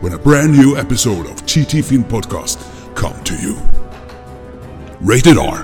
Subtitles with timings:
[0.00, 2.58] when a brand new episode of TT Film Podcast
[2.94, 3.54] come to you.
[5.00, 5.58] Rated R.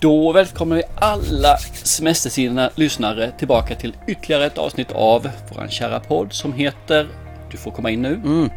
[0.00, 6.32] Då välkomnar vi alla semestersinna lyssnare tillbaka till ytterligare ett avsnitt av våran kära podd
[6.32, 7.08] som heter
[7.50, 8.48] Du får komma in nu.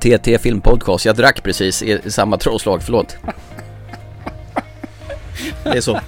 [0.00, 1.04] TT Filmpodcast.
[1.04, 3.16] Jag drack precis i samma trådslag, förlåt.
[5.64, 6.00] Det är så.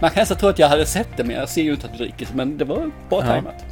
[0.00, 1.92] Man kan nästan tro att jag hade sett det men jag ser ju inte att
[1.92, 3.22] du dricker men det var bra Ja.
[3.22, 3.64] tajmat.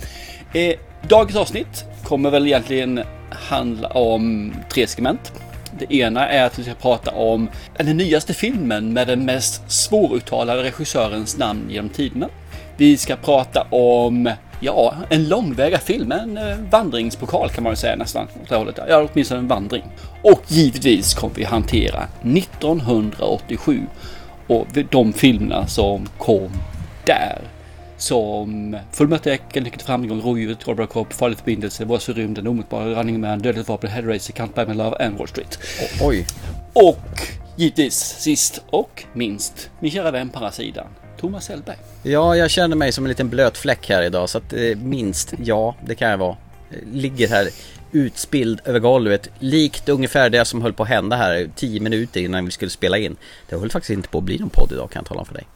[0.55, 0.73] Eh,
[1.09, 5.33] dagens avsnitt kommer väl egentligen handla om tre segment.
[5.79, 10.63] Det ena är att vi ska prata om den nyaste filmen med den mest svåruttalade
[10.63, 12.29] regissörens namn genom tiderna.
[12.77, 17.97] Vi ska prata om, ja, en långväga film, en eh, vandringspokal kan man väl säga
[17.97, 18.27] nästan.
[18.43, 18.79] Åt det hållet.
[18.89, 19.85] Ja, åtminstone en vandring.
[20.23, 23.83] Och givetvis kommer vi hantera 1987
[24.47, 26.51] och de filmerna som kom
[27.05, 27.56] där.
[27.99, 33.69] Som Fullmöte-Äckeln, Lyckat framgång, Rådjuret, Robocop, Farlig förbindelse, Våras för rymden, Omedelbara, Running Man, Dödligt
[33.69, 35.59] vapen, Headracer, Can't Buy Me Love and Wall Street.
[36.01, 36.27] Oj.
[36.73, 37.21] Och
[37.57, 40.87] givetvis sist och minst min kära vän på andra sidan,
[41.21, 41.77] Thomas Hellberg.
[42.03, 45.35] Ja, jag känner mig som en liten blöt fläck här idag så att eh, minst,
[45.45, 46.37] ja, det kan jag vara.
[46.71, 47.49] Eh, Ligger här
[47.93, 52.45] utspilld över golvet, likt ungefär det som höll på att hända här 10 minuter innan
[52.45, 53.17] vi skulle spela in.
[53.49, 55.35] Det höll faktiskt inte på att bli någon podd idag kan jag tala om för
[55.35, 55.47] dig.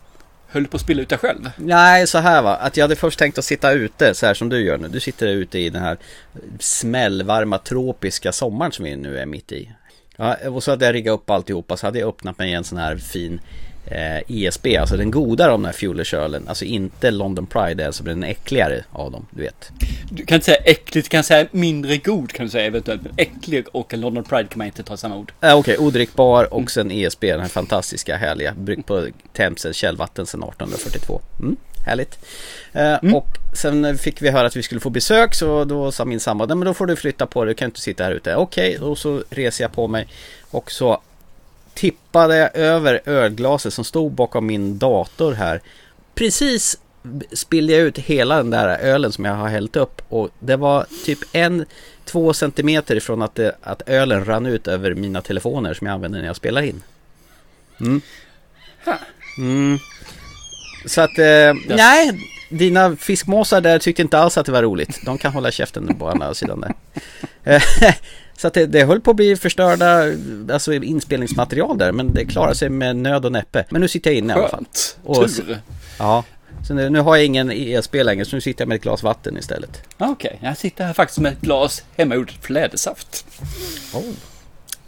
[0.53, 1.51] Höll på att spilla ut dig själv.
[1.56, 2.56] Nej, så här va.
[2.56, 4.89] Att jag hade först tänkt att sitta ute så här som du gör nu.
[4.89, 5.98] Du sitter ute i den här
[6.59, 9.73] smällvarma tropiska sommaren som vi nu är mitt i.
[10.17, 12.65] Ja, och så hade jag riggat upp alltihopa så hade jag öppnat mig i en
[12.65, 13.41] sån här fin
[13.86, 16.49] eh, ESB, alltså den goda av den här Fuelers-ölen.
[16.49, 19.71] Alltså inte London Pride, alltså den äckligare av dem, du vet.
[20.10, 23.03] Du kan inte säga äckligt, du kan säga mindre god kan du säga eventuellt.
[23.03, 25.32] Men äcklig och London Pride kan man inte ta samma ord.
[25.41, 30.43] Äh, Okej, odrickbar och sen ESB, den här fantastiska härliga, bryggt på Themsens källvatten sedan
[30.43, 31.21] 1842.
[31.41, 31.56] Mm,
[31.87, 32.19] härligt.
[32.72, 36.21] Eh, Och sen fick vi höra att vi skulle få besök så då sa min
[36.21, 38.37] sambo, men då får du flytta på dig, du kan inte sitta här ute.
[38.37, 40.09] Okej, och så reser jag på mig
[40.50, 41.00] och så
[41.75, 45.60] tippade jag över ölglaset som stod bakom min dator här.
[46.14, 46.78] Precis
[47.32, 50.86] spillde jag ut hela den där ölen som jag har hällt upp och det var
[51.04, 51.64] typ en,
[52.04, 56.19] två centimeter ifrån att, det, att ölen rann ut över mina telefoner som jag använder
[56.19, 56.82] när jag spelar in.
[57.80, 58.00] Mm.
[59.38, 59.78] Mm.
[60.86, 62.20] Så att, eh, nej,
[62.50, 65.00] dina fiskmåsar där tyckte inte alls att det var roligt.
[65.04, 66.75] De kan hålla käften på andra sidan där.
[68.41, 70.05] Så att det, det höll på att bli förstörda
[70.53, 73.65] alltså inspelningsmaterial där men det klarar sig med nöd och näppe.
[73.71, 74.59] Men nu sitter jag inne i alla fall.
[74.59, 74.99] Skönt.
[75.05, 75.59] Och- Tur.
[75.99, 76.25] Ja.
[76.67, 79.03] Så nu, nu har jag ingen ESP längre så nu sitter jag med ett glas
[79.03, 79.83] vatten istället.
[79.99, 83.27] Okej, jag sitter här faktiskt med ett glas hemmagjord flädersaft.
[83.95, 84.03] Oh.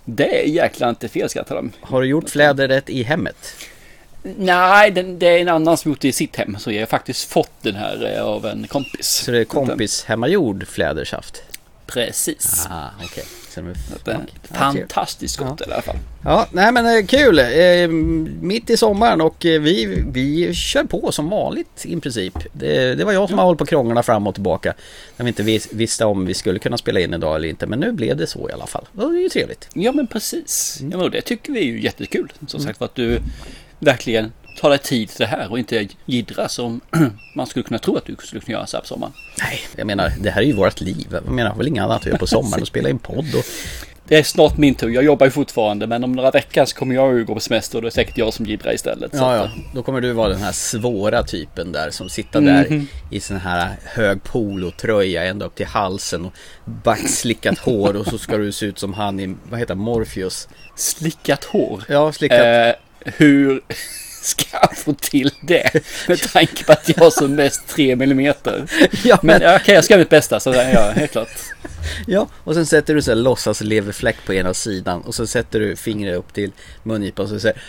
[0.04, 1.72] Det är jäkla inte fel ska jag tala om.
[1.80, 3.36] Har du gjort fläderrätt i hemmet?
[4.22, 6.56] Nej, det är en annan som gjort det i sitt hem.
[6.58, 9.06] Så jag har faktiskt fått den här eh, av en kompis.
[9.08, 11.42] Så det är kompis hemmagjord flädersaft?
[11.86, 12.66] Precis.
[12.70, 13.24] Ah, okej.
[13.52, 13.60] Så.
[14.04, 15.96] Ja, fantastiskt gott i alla fall.
[16.24, 17.38] Ja, nej men eh, kul.
[17.38, 17.88] Eh,
[18.40, 22.38] mitt i sommaren och eh, vi, vi kör på som vanligt i princip.
[22.52, 24.74] Det, det var jag som har hållit på krånglarna fram och tillbaka.
[25.16, 27.66] När vi inte vis, visste om vi skulle kunna spela in idag eller inte.
[27.66, 28.84] Men nu blev det så i alla fall.
[28.92, 29.68] Det är ju trevligt.
[29.74, 30.78] Ja men precis.
[30.80, 30.92] Mm.
[30.92, 32.32] Ja, men det tycker vi är ju jättekul.
[32.46, 33.18] Som sagt för att du
[33.78, 36.80] verkligen tar dig tid till det här och inte jiddrar som
[37.34, 39.12] man skulle kunna tro att du skulle kunna göra så här på sommaren.
[39.38, 41.06] Nej, jag menar det här är ju vårt liv.
[41.10, 43.44] Jag menar väl inget annat att göra på sommaren och spela in podd och...
[44.08, 44.88] Det är snart min tur.
[44.88, 47.78] Jag jobbar ju fortfarande men om några veckor så kommer jag ju gå på semester
[47.78, 49.10] och då är det säkert jag som jiddrar istället.
[49.14, 49.50] Ja, ja.
[49.74, 53.76] Då kommer du vara den här svåra typen där som sitter där i sån här
[53.84, 56.32] hög polotröja ända upp till halsen och
[56.64, 60.48] backslickat hår och så ska du se ut som han i, vad heter Morpheus.
[60.76, 61.84] Slickat hår.
[61.88, 62.40] Ja, slickat.
[62.40, 62.72] Eh,
[63.04, 63.60] hur
[64.22, 65.70] ska få till det?
[66.08, 68.64] Med tanke på att jag har som mest 3 millimeter.
[69.04, 71.28] ja, Men men, okej, jag ska göra mitt bästa så ja, helt klart.
[72.06, 75.60] ja, och sen sätter du så här låtsas leverfläck på ena sidan och så sätter
[75.60, 76.52] du fingret upp till
[76.82, 77.62] mungipan och så säger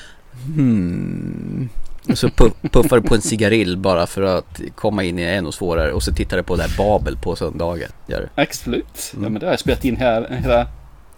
[0.56, 1.70] hmm.
[2.10, 5.52] Och så pu- puffar du på en cigarill bara för att komma in i ännu
[5.52, 7.90] svårare och så tittar du på det här Babel på söndagar.
[8.08, 8.42] Gör du?
[8.42, 9.12] Absolut.
[9.14, 9.24] Mm.
[9.24, 10.68] Ja, men det har jag spelat in hela, hela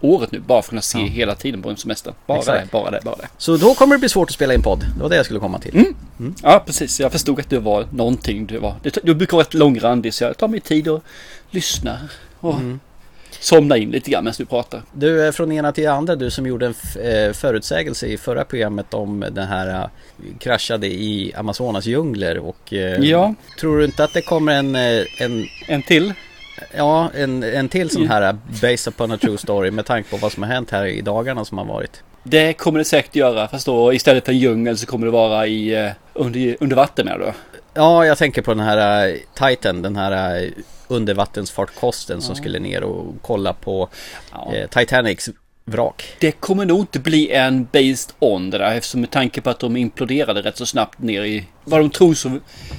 [0.00, 0.40] året nu.
[0.40, 2.12] Bara för att kunna se hela tiden på en semester.
[2.26, 2.64] Bara Exakt.
[2.64, 3.28] det, bara det, bara det.
[3.38, 4.84] Så då kommer det bli svårt att spela in podd.
[4.96, 5.74] Det var det jag skulle komma till.
[6.18, 6.34] Mm.
[6.42, 7.00] Ja, precis.
[7.00, 8.46] Jag förstod att det var någonting.
[8.46, 11.02] Det var, det, du brukar vara rätt långrandig så jag tar mig tid och
[11.50, 11.98] lyssnar.
[12.40, 12.80] Och Mm.
[13.40, 14.82] somna in lite grann medan du pratar.
[14.92, 18.94] Du är från ena till andra, du som gjorde en eh, förutsägelse i förra programmet
[18.94, 19.88] om den här eh,
[20.38, 23.34] kraschade i Amazonas djungler och eh, Ja.
[23.60, 26.12] tror du inte att det kommer en, eh, en En till.
[26.76, 30.32] Ja, en, en till sån här Based upon a true story med tanke på vad
[30.32, 32.02] som har hänt här i dagarna som har varit.
[32.22, 35.46] Det kommer det säkert göra, fast då istället för en djungel så kommer det vara
[35.46, 37.32] i, eh, under, under vatten menar du?
[37.74, 40.50] Ja, jag tänker på den här uh, Titan, den här uh,
[40.88, 43.88] undervattensfarkosten som skulle ner och kolla på
[44.32, 44.54] Ja.
[44.54, 45.30] eh, Titanics
[45.68, 46.16] vrak.
[46.18, 49.60] Det kommer nog inte bli en based on det där eftersom med tanke på att
[49.60, 51.44] de imploderade rätt så snabbt ner i...
[51.64, 52.38] Vad de tror så,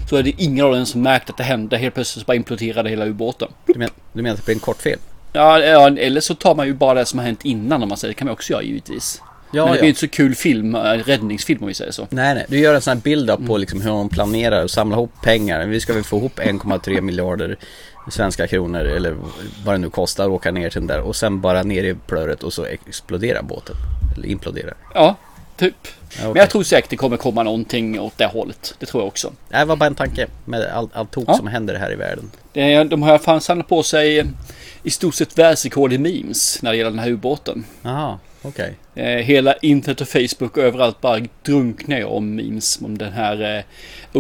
[0.10, 1.78] så är det ingen av dem som märkt att det hände.
[1.78, 3.48] Helt plötsligt så bara imploderade hela ubåten.
[3.66, 5.00] Du, men, du menar att det blir en kortfilm?
[5.34, 7.98] Ja, ja, eller så tar man ju bara det som har hänt innan om man
[7.98, 8.14] säger.
[8.14, 9.22] Det kan man också göra givetvis.
[9.52, 9.82] Ja, Men det ja.
[9.82, 12.08] blir inte så kul film, äh, räddningsfilm om vi säger så.
[12.10, 12.46] Nej, nej.
[12.48, 15.66] Du gör en sån här bild på liksom hur de planerar och samla ihop pengar.
[15.66, 17.58] Vi ska väl få ihop 1,3 miljarder
[18.10, 19.16] svenska kronor eller
[19.66, 21.96] vad det nu kostar att åka ner till den där och sen bara ner i
[22.08, 23.76] plöret och så exploderar båten.
[24.18, 24.74] Eller imploderar.
[24.94, 25.16] Ja,
[25.58, 25.76] typ.
[25.84, 26.40] Ja, Men okej.
[26.42, 28.76] jag tror säkert det kommer komma någonting åt det hållet.
[28.80, 29.32] Det tror jag också.
[29.50, 31.34] Det var bara en tanke med allt all tok Ja.
[31.38, 32.32] som händer här i världen.
[32.54, 34.26] Det, de har fan samlat på sig
[34.84, 37.66] i stort sett världsrekord i memes när det gäller den här ubåten.
[37.82, 38.74] Jaha, okej.
[38.96, 43.64] Eh, hela internet och Facebook och överallt bara drunknar om memes om den här eh,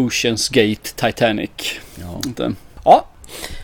[0.02, 1.50] Oceans Gate Titanic.
[1.96, 2.22] Ja.
[2.86, 3.06] Ja,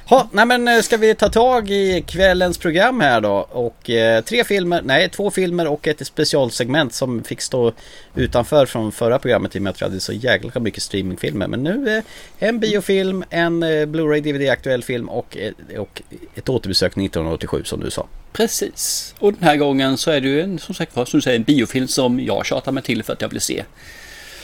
[0.05, 4.23] ha, nej men eh, ska vi ta tag i kvällens program här då och eh,
[4.23, 7.71] tre filmer, nej två filmer och ett specialsegment som fick stå
[8.15, 11.47] utanför från förra programmet i och med att vi hade så jäkla mycket streamingfilmer.
[11.47, 12.03] Men nu eh,
[12.47, 16.01] en biofilm, en eh, Blu-ray DVD aktuell film och, eh, och
[16.35, 18.07] ett återbesök 1987 som du sa.
[18.33, 19.15] precis.
[19.19, 21.37] Och den här gången så är det ju en, som sagt var, som du säger,
[21.37, 23.63] en biofilm som jag tjatar mig till för att jag vill se.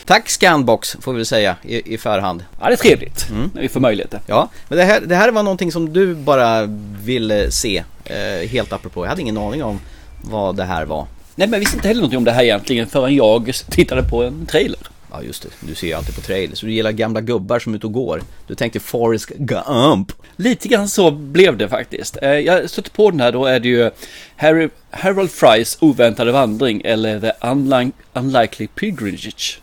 [0.10, 2.44] Tack Scanbox får vi säga i, i förhand.
[2.62, 3.52] Ja, det är trevligt Mm.
[3.54, 4.20] när vi får möjligheter.
[4.28, 6.66] Ja, men det här, det här var någonting som du bara
[7.04, 9.06] ville se, eh, helt apropå.
[9.06, 9.80] Jag hade ingen aning om
[10.22, 11.08] vad det här var.
[11.36, 14.24] Nej, men jag visste inte heller någonting om det här egentligen förrän jag tittade på
[14.24, 14.80] en trailer.
[15.12, 16.62] Ja just det, du ser ju alltid på trailers.
[16.62, 18.22] Du gillar gamla gubbar som är ute och går.
[18.48, 20.12] Du tänkte Forrest Gump.
[20.36, 22.18] Lite grann så blev det faktiskt.
[22.22, 23.92] Eh, Jag stötte på den här, då är det ju
[24.36, 29.60] Harry, Harold Frys oväntade vandring eller The Unlike, Unlikely Pilgrimage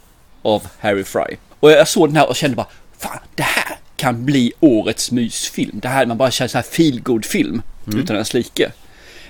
[0.46, 1.36] av Harry Fry.
[1.60, 5.80] Och jag såg den här och kände bara, fan det här kan bli årets mysfilm.
[5.82, 8.70] Det här man bara känner så här feel film utan ens like.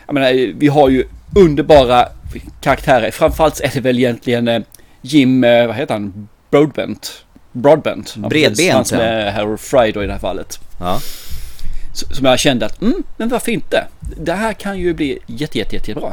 [0.07, 2.09] Jag menar, vi har ju underbara
[2.61, 3.11] karaktärer.
[3.11, 4.63] Framförallt är det väl egentligen eh,
[5.03, 7.25] Jim, eh, vad heter han, Broadbent.
[7.53, 8.17] Broadbent.
[8.17, 10.59] Bredbent, Han som är Harold Fry då i det här fallet.
[10.81, 11.01] Ja.
[11.93, 13.87] Som jag kände att, mm, men varför inte?
[14.17, 16.13] Det här kan ju bli jätte, jätte, jättebra.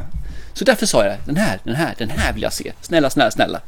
[0.53, 2.71] Så därför sa jag den här, den här, den här vill jag se.
[2.81, 3.61] Snälla, snälla, snälla.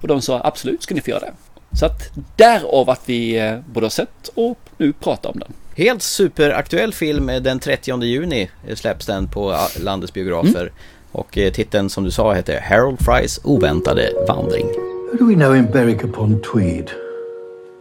[0.00, 1.32] Och de sa absolut ska ni få göra det.
[1.76, 5.52] Så att därav att vi eh, både har sett och nu pratar om den.
[5.76, 7.28] Helt superaktuell film.
[7.28, 10.72] eh, Den 30 juni eh, släpps den på ah, landets biografer.
[11.12, 14.66] Och eh, titeln som du sa heter Harold Frys oväntade vandring.
[15.12, 16.90] Who do we know in Berwick upon Tweed?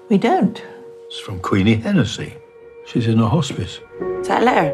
[0.09, 0.55] We don't.
[1.09, 2.33] It's from Queenie Hennessy.
[2.93, 3.79] She's in a hospice.
[4.21, 4.71] Is that a letter?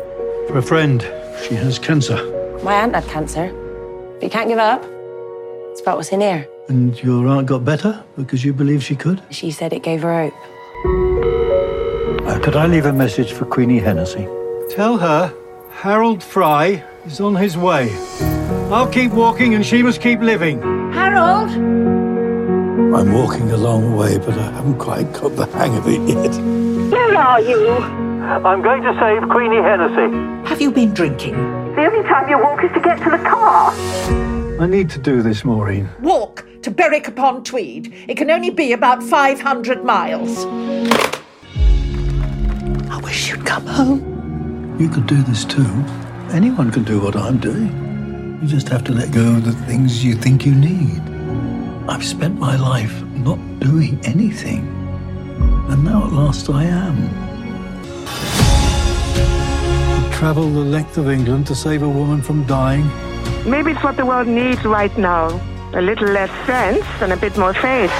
[0.48, 1.04] For a friend,
[1.50, 2.18] she has cancer.
[2.64, 3.52] My aunt had cancer.
[4.14, 4.82] But you can't give up.
[5.72, 6.48] It's about what's in here.
[6.68, 9.22] And your aunt got better because you believe she could?
[9.30, 10.34] She said it gave her hope.
[12.28, 14.28] Uh, could I leave a message for Queenie Hennessy?
[14.72, 15.32] Tell her
[15.70, 17.96] Harold Fry is on his way.
[18.72, 20.60] I'll keep walking and she must keep living.
[20.92, 21.52] Harold!
[21.52, 26.36] I'm walking a long way, but I haven't quite got the hang of it yet.
[26.92, 27.70] Where are you?
[27.70, 30.50] I'm going to save Queenie Hennessy.
[30.50, 31.36] Have you been drinking?
[31.76, 33.72] The only time you walk is to get to the car.
[34.58, 35.90] I need to do this, Maureen.
[36.00, 37.94] Walk to Berwick upon Tweed.
[38.08, 40.46] It can only be about 500 miles.
[42.90, 44.78] I wish you'd come home.
[44.80, 45.70] You could do this too.
[46.32, 48.40] Anyone can do what I'm doing.
[48.42, 51.02] You just have to let go of the things you think you need.
[51.90, 54.66] I've spent my life not doing anything.
[55.70, 57.10] And now at last I am.
[60.14, 62.90] Travel the length of England to save a woman from dying.
[63.48, 65.30] Maybe it's what the world needs right now.
[65.76, 67.92] A little less sense and a bit more faith.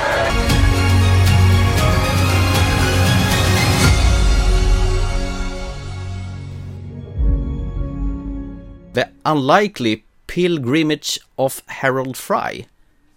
[8.94, 12.66] The Unlikely Pilgrimage of Harold Fry.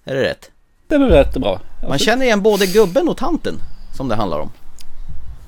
[0.04, 0.50] Är det rätt?
[0.88, 1.60] Det är rätt bra.
[1.88, 3.54] Man känner igen både gubben och tanten
[3.96, 4.50] som det handlar om.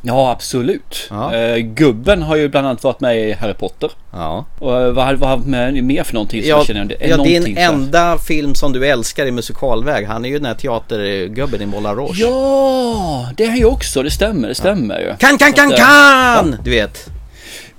[0.02, 1.07] Ja, absolut.
[1.11, 1.35] Ja.
[1.35, 3.90] Eh, gubben har ju bland annat varit med i Harry Potter.
[4.12, 4.45] Ja.
[4.59, 6.85] Och eh, vad har han med mer för någonting som Ja, jag känner?
[6.85, 10.07] Det är ja din här- enda film som du älskar i musikalväg.
[10.07, 12.16] Han är ju den här teatergubben i Moulin Rouge.
[12.21, 14.02] Ja, det är han ju också.
[14.02, 15.16] Det stämmer, det stämmer ju.
[15.19, 16.57] Kan, kan, kan, eh, kan!
[16.64, 17.07] Du vet.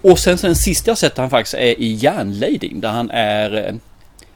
[0.01, 3.68] Och sen så den sista jag sett han faktiskt är i Järnlading där han är,
[3.68, 3.74] eh,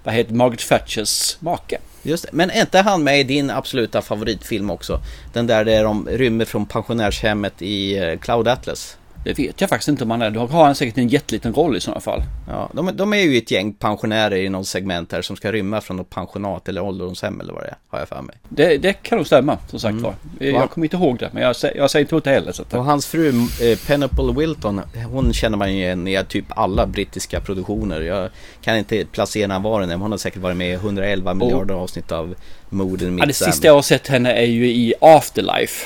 [0.04, 1.78] vad heter Margaret Thatchers make.
[2.06, 2.30] Just det.
[2.34, 5.00] Men är inte han med i din absoluta favoritfilm också?
[5.34, 8.98] Den där där de rymmer från pensionärshemmet i eh, Cloud Atlas.
[9.26, 10.30] Det vet jag faktiskt inte om han är.
[10.32, 12.24] Då har han säkert en jätteliten roll i sådana fall.
[12.48, 15.82] Ja, de, de är ju ett gäng pensionärer i någon segment här som ska rymma
[15.82, 18.36] från något pensionat eller ålderdomshem eller vad det är, har jag för mig.
[18.50, 20.14] Det, det kan nog stämma, som sagt var.
[20.40, 22.52] Jag kommer inte ihåg det, men jag, jag säger inte åt det heller.
[22.52, 23.30] Så att, Och hans fru
[23.62, 28.02] eh, Penelope Wilton, hon känner man ju igen i typ alla brittiska produktioner.
[28.02, 28.30] Jag
[28.62, 31.74] kan inte placera var den är, men hon har säkert varit med i 111 miljarder
[31.74, 32.36] avsnitt av
[32.70, 35.86] Morden ja, det sista jag har sett henne är ju i Afterlife.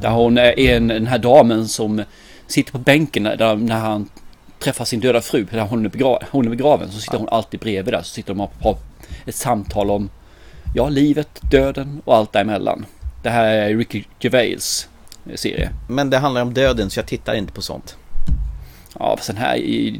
[0.00, 2.02] Där hon är en, den här damen som
[2.46, 4.08] sitter på bänken där, när han
[4.58, 5.46] träffar sin döda fru.
[5.50, 8.02] Där hon är, begra- hon är begraven så sitter hon alltid bredvid där.
[8.02, 8.76] Så sitter de och har
[9.26, 10.10] ett samtal om
[10.74, 12.86] ja, livet, döden och allt däremellan.
[13.22, 14.88] Det här är Ricky Gervais
[15.30, 15.70] eh, serie.
[15.88, 17.96] Men det handlar om döden så jag tittar inte på sånt.
[18.98, 19.56] Ja, fast den här,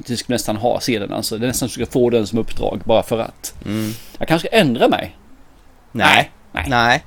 [0.07, 1.39] du ska nästan ha se den alltså.
[1.39, 3.55] Det är nästan så ska få den som uppdrag bara för att.
[4.19, 5.17] Jag kanske ska ändra mig.
[5.93, 6.31] Nej.
[6.53, 6.67] Nej.
[6.69, 7.05] Nej.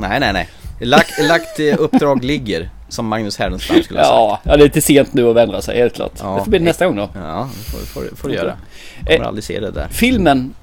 [0.00, 0.48] Nej, nej, nej.
[0.80, 4.14] Lagt, lagt eh, uppdrag ligger, som Magnus Härenstam skulle ha sagt.
[4.14, 6.12] Ja, ja, det är lite sent nu att ändra sig helt klart.
[6.20, 6.34] Ja.
[6.38, 7.08] Det får bli nästa gång då.
[7.14, 8.56] Ja, det får, får, får du göra.
[9.06, 9.88] Eh, Kommer aldrig se det där.
[9.90, 10.54] Filmen.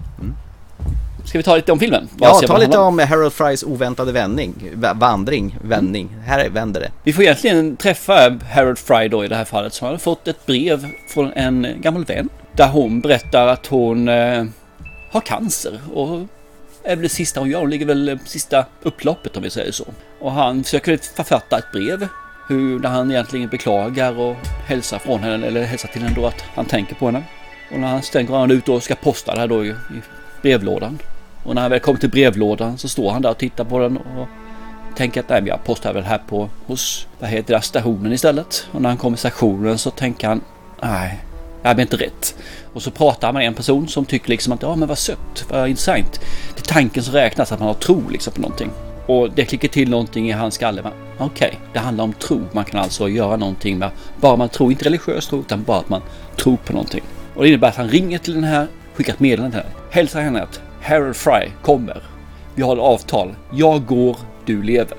[1.25, 2.07] Ska vi ta lite om filmen?
[2.15, 4.53] Bara Ja, ta vad lite om Harold Frys oväntade vändning.
[4.73, 6.15] Va- Vandring, vändning.
[6.25, 6.91] Här vänder det.
[7.03, 10.45] Vi får egentligen träffa Harold Fry då i det här fallet som hade fått ett
[10.45, 12.29] brev från en gammal vän.
[12.53, 14.43] Där hon berättar att hon eh,
[15.11, 16.19] har cancer och
[16.83, 17.59] är väl det sista hon gör.
[17.59, 19.85] Hon ligger väl sista upploppet om vi säger så.
[20.21, 22.07] Och han försöker författa ett brev.
[22.51, 26.65] Hur, han egentligen beklagar och hälsar från henne eller hälsar till henne då att han
[26.65, 27.23] tänker på henne.
[27.71, 30.01] Och när han stänger han ut och ska posta det här då i, i
[30.41, 30.99] brevlådan.
[31.43, 33.97] Och när han väl kommer till brevlådan så står han där och tittar på den
[33.97, 34.27] och
[34.95, 38.67] tänker att nej, jag postar väl här på hos vad heter det, stationen istället.
[38.71, 40.41] Och när han kommer till stationen så tänker han
[40.81, 41.19] nej,
[41.61, 42.35] det här blir inte rätt.
[42.73, 45.45] Och så pratar han med en person som tycker liksom att ja men vad sött,
[45.49, 46.19] vad intressant.
[46.55, 48.71] Det är tanken som räknas, att man har tro liksom på någonting.
[49.11, 50.81] Och det klickar till någonting i hans skalle.
[50.81, 52.41] Okej, Okej, det handlar om tro.
[52.51, 53.89] Man kan alltså göra någonting med
[54.21, 56.01] bara man tror, inte religiös tro, utan bara att man
[56.35, 57.03] tror på någonting.
[57.35, 59.75] Och det innebär att han ringer till den här, skickar ett meddelande till henne.
[59.91, 62.03] Hälsar henne att Harold Fry kommer.
[62.55, 63.35] Vi har ett avtal.
[63.53, 64.97] Jag går, du lever.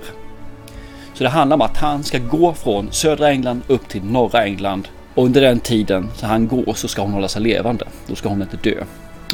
[1.14, 4.88] Så det handlar om att han ska gå från södra England upp till norra England.
[5.14, 7.84] Och under den tiden så han går så ska hon hålla sig levande.
[8.06, 8.84] Då ska hon inte dö.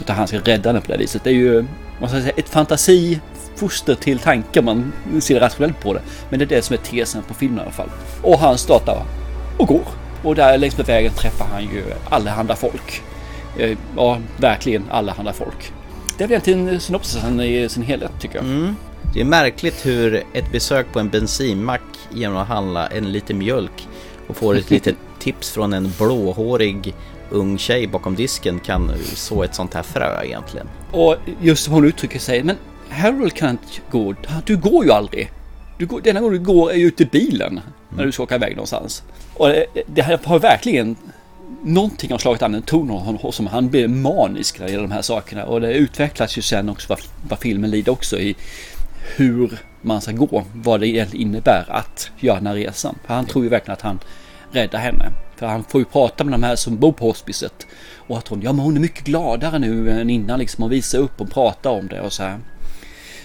[0.01, 1.25] Utan han ska rädda henne på det viset.
[1.25, 1.65] Det är ju
[2.01, 3.21] vad ska säga, ett fantasi
[3.57, 6.01] foster till tanke om man ser rationellt på det.
[6.31, 7.91] Men det är det som är tesen på filmen i alla fall.
[8.23, 9.03] Och han startar
[9.57, 9.83] och går.
[10.23, 13.03] Och där längs med vägen träffar han ju allehanda folk.
[13.59, 15.73] Eh, Ja, verkligen allehanda folk.
[16.19, 18.75] Det är väl egentligen synopsisen i sin helhet tycker jag.
[19.15, 23.89] Det är märkligt hur ett besök på en bensinmack genom att handla en liter mjölk
[24.29, 26.95] och får ett litet tips från en blåhårig
[27.31, 30.67] ung tjej bakom disken kan så ett sånt här frö egentligen.
[30.93, 32.57] Och just som hon uttrycker sig, men
[32.91, 35.31] Harold kan inte gå, du går ju aldrig.
[35.79, 38.35] Du går, denna gången du går är ju ute i bilen när du ska åka
[38.35, 39.03] iväg någonstans.
[39.35, 40.97] Och det, det här har verkligen
[41.63, 43.53] någonting har slagit an en ton hos honom.
[43.53, 46.89] Han blir manisk när det gäller de här sakerna och det utvecklas ju sen också
[46.89, 48.37] vad, vad filmen lider också i
[49.17, 52.99] hur man ska gå, vad det egentligen innebär att göra den här resan.
[53.07, 53.99] För han tror ju verkligen att han
[54.53, 55.13] räddar henne.
[55.39, 57.67] För han får ju prata med de här som bor på hospicet
[57.97, 60.99] och att hon, ja men hon är mycket gladare nu än innan liksom och visa
[60.99, 62.39] upp och prata om det och så här.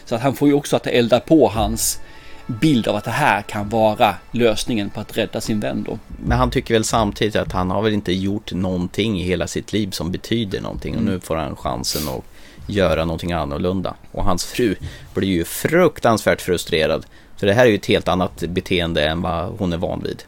[0.06, 2.00] Så att han får ju också att det eldar på hans
[2.48, 6.00] bild av att det här kan vara lösningen på att rädda sin vän då.
[6.26, 9.74] Men han tycker väl samtidigt att han har väl inte gjort någonting i hela sitt
[9.74, 12.24] liv som betyder någonting och nu får han chansen att
[12.68, 13.96] göra någonting annorlunda.
[14.12, 14.76] Och hans fru
[15.14, 17.06] blir ju fruktansvärt frustrerad.
[17.38, 20.24] För det här är ju ett helt annat beteende än vad hon är van vid.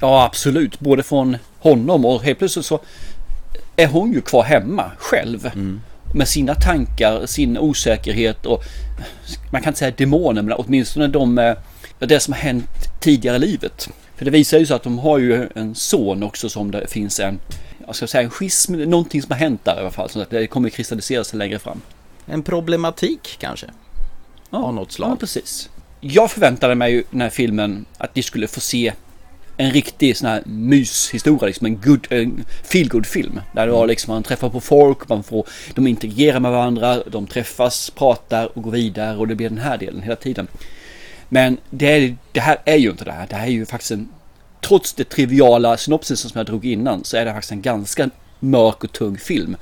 [0.00, 2.80] Ja absolut, både från honom och helt plötsligt så
[3.76, 5.50] är hon ju kvar hemma själv.
[6.14, 8.64] Med sina tankar, sin osäkerhet och
[9.52, 11.54] man kan inte säga demoner men åtminstone de, eh,
[11.98, 13.88] ja, det som har hänt tidigare i livet.
[14.16, 17.20] För det visar ju så att de har ju en son också som det finns
[17.20, 17.38] en,
[17.86, 20.10] jag ska säga en schism, någonting som har hänt där i alla fall.
[20.10, 21.80] Så att det kommer kristallisera sig längre fram.
[22.26, 23.66] En problematik kanske?
[24.50, 25.10] Av något slag.
[25.10, 25.70] Ja, precis.
[26.00, 28.92] Jag förväntade mig ju den här filmen att vi skulle få se
[29.60, 33.40] en riktig sån här myshistoria, liksom en good, en feel film.
[33.54, 37.26] Där det var liksom man träffar på folk, man får, de interagerar med varandra, de
[37.26, 40.48] träffas, pratar och går vidare och det blir den här delen hela tiden.
[41.28, 43.26] Men det, det här är ju inte det här.
[43.26, 44.08] Det här är ju faktiskt en,
[44.60, 48.10] trots det triviala synopsisen som jag drog innan, så är det faktiskt en ganska
[48.40, 49.56] mörk och tung film.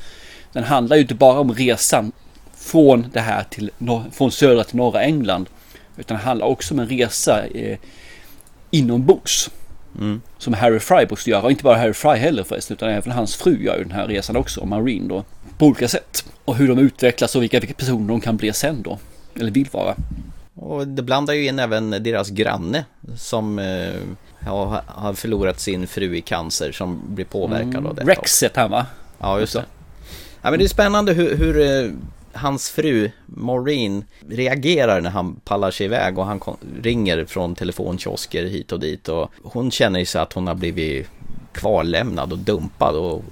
[0.52, 2.12] Den handlar ju inte bara om resan
[2.56, 3.70] från det här till,
[4.12, 5.48] från södra till norra England.
[5.96, 7.78] Utan det handlar också om en resa eh,
[8.70, 9.50] inombords.
[10.38, 11.42] Som Harry Fry måste göra.
[11.42, 12.74] Och inte bara Harry Fry heller förresten.
[12.76, 14.64] Utan även hans fru gör ju den här resan också.
[14.64, 15.24] Marine då.
[15.58, 16.24] På olika sätt.
[16.44, 18.98] Och hur de utvecklas och vilka, vilka personer de kan bli sen då.
[19.40, 19.94] Eller vill vara.
[20.54, 22.84] Och det blandar ju in även deras granne
[23.16, 28.10] som eh, har, har förlorat sin fru i cancer som blir påverkad av detta.
[28.10, 28.86] Rex heter han va?
[29.18, 29.64] Ja, just det.
[30.42, 31.90] Ja, men det är spännande hur, hur eh,
[32.36, 38.44] hans fru Maureen reagerar när han pallar sig iväg och han kom, ringer från telefonkiosker
[38.44, 41.08] hit och dit och hon känner ju sig att hon har blivit
[41.52, 43.24] kvarlämnad och dumpad och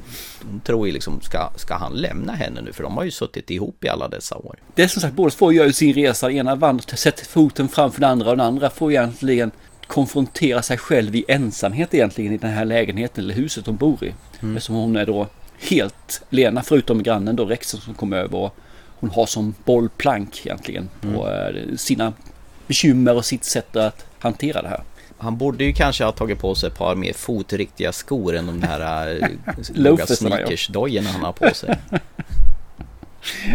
[0.50, 3.50] hon tror ju liksom ska, ska han lämna henne nu för de har ju suttit
[3.50, 4.58] ihop i alla dessa år.
[4.74, 6.28] Det är som sagt, båda två gör ju sin resa.
[6.28, 9.50] Den ena vandrar, sätter foten framför den andra och den andra får egentligen
[9.86, 14.14] konfrontera sig själv i ensamhet egentligen i den här lägenheten eller huset hon bor i.
[14.40, 14.56] Mm.
[14.56, 15.26] Eftersom hon är då
[15.58, 18.56] helt lena förutom grannen då Rexen som kommer över och
[19.04, 21.56] hon har som bollplank egentligen på Mm.
[21.70, 22.12] eh, sina
[22.66, 24.80] bekymmer och sitt sätt att hantera det här.
[25.18, 28.62] Han borde ju kanske ha tagit på sig ett par mer fotriktiga skor än de
[28.62, 29.28] här äh,
[29.74, 31.78] låga sneakersdojorna han har på sig.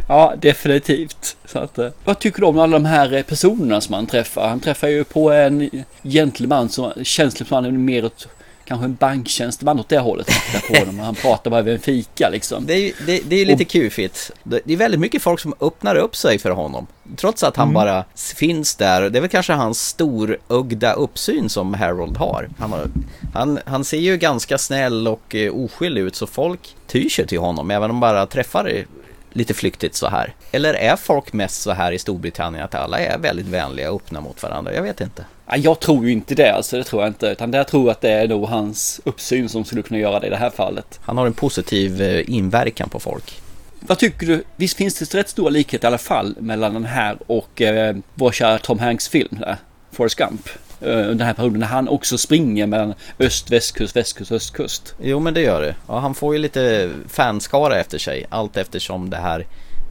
[0.07, 1.37] Ja, definitivt.
[1.45, 4.47] Så att, eh, vad tycker du om alla de här eh, personerna som han träffar?
[4.49, 5.69] Han träffar ju på en
[6.03, 8.27] gentleman som känslig som han är mer åt
[8.69, 10.27] kanske en banktjänsteman åt det hållet.
[10.67, 10.99] På honom.
[10.99, 12.65] Han pratar bara över en fika liksom.
[12.65, 14.31] Det är ju det, det är lite kufigt.
[14.43, 16.87] Det är väldigt mycket folk som öppnar upp sig för honom.
[17.17, 17.73] Trots att han Mm.
[17.73, 19.09] bara finns där.
[19.09, 22.49] Det är väl kanske hans storögda uppsyn som Harold har.
[22.59, 22.87] Han, har
[23.33, 27.39] han, han ser ju ganska snäll och eh, oskyldig ut så folk tyr sig till
[27.39, 28.85] honom även om de bara träffar
[29.33, 30.33] lite flyktigt så här.
[30.51, 34.21] Eller är folk mest så här i Storbritannien att alla är väldigt vänliga och öppna
[34.21, 34.73] mot varandra?
[34.73, 35.25] Jag vet inte.
[35.49, 37.27] Ja, jag tror ju inte det alltså, det tror jag inte.
[37.27, 40.29] Utan jag tror att det är nog hans uppsyn som skulle kunna göra det i
[40.29, 40.99] det här fallet.
[41.03, 43.41] Han har en positiv eh, inverkan på folk.
[43.79, 44.43] Vad tycker du?
[44.55, 48.31] Visst finns det rätt stora likheter i alla fall mellan den här och eh, vår
[48.31, 49.57] kära Tom Hanks film där,
[49.91, 50.49] Forrest Gump.
[50.81, 54.95] Eh, Under den här perioden när han också springer mellan öst, västkust, västkust, östkust.
[55.01, 55.75] Jo men det gör det.
[55.87, 59.45] Ja, han får ju lite fanskara efter sig allt eftersom det här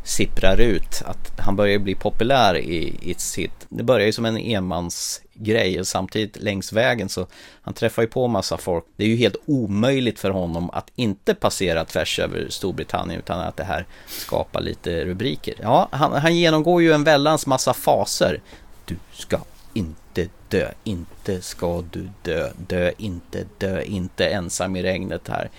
[0.09, 1.03] sipprar ut.
[1.05, 3.67] Att han börjar bli populär i, i sitt...
[3.69, 7.27] Det börjar ju som en enmansgrej och samtidigt längs vägen så
[7.63, 8.85] han träffar ju på massa folk.
[8.97, 13.57] Det är ju helt omöjligt för honom att inte passera tvärs över Storbritannien utan att
[13.57, 15.55] det här skapar lite rubriker.
[15.63, 18.41] Ja, han, han genomgår ju en väldans massa faser.
[18.85, 19.41] Du ska
[19.73, 25.51] inte dö, inte ska du dö, dö inte, dö inte ensam i regnet här.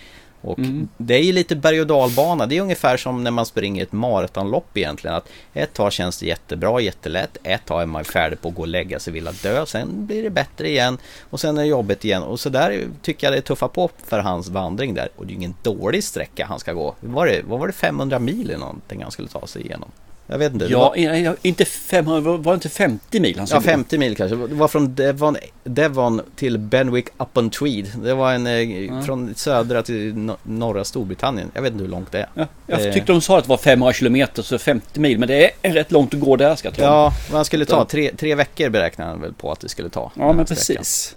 [0.41, 0.59] Och
[0.97, 2.45] det är ju lite berg och dalbana.
[2.45, 5.15] Det är ungefär som när man springer ett maratonlopp egentligen.
[5.15, 7.37] Att ett tag känns det jättebra, jättelätt.
[7.43, 9.65] Ett tag är man färdig på att gå och lägga sig, vilja dö.
[9.65, 10.97] Sen blir det bättre igen.
[11.29, 12.23] Och sen är det jobbigt igen.
[12.23, 15.09] Och så där tycker jag det tuffar på för hans vandring där.
[15.15, 16.95] Och det är ju ingen dålig sträcka han ska gå.
[16.99, 19.91] Var det, vad var det 500 mil eller någonting han skulle ta sig igenom?
[20.31, 20.65] Jag vet inte.
[20.65, 23.77] Ja, var- eh, inte 500, var det inte 50 mil han Ja, skulle gå?
[23.77, 24.35] 50 mil kanske.
[24.35, 27.91] Det var från Devon, Devon till Benwick upon Tweed.
[28.03, 31.51] Det var en eh, från södra till no norra Storbritannien.
[31.53, 32.27] Jag vet inte hur långt det är.
[32.33, 35.19] Ja, jag Eh, tyckte de sa att det var 500 kilometer, så 50 mil.
[35.19, 36.85] Men det är rätt långt att gå där ska jag tro.
[36.85, 40.11] Ja, man skulle ta tre, tre veckor beräknar han väl på att det skulle ta.
[40.15, 41.15] ja men precis.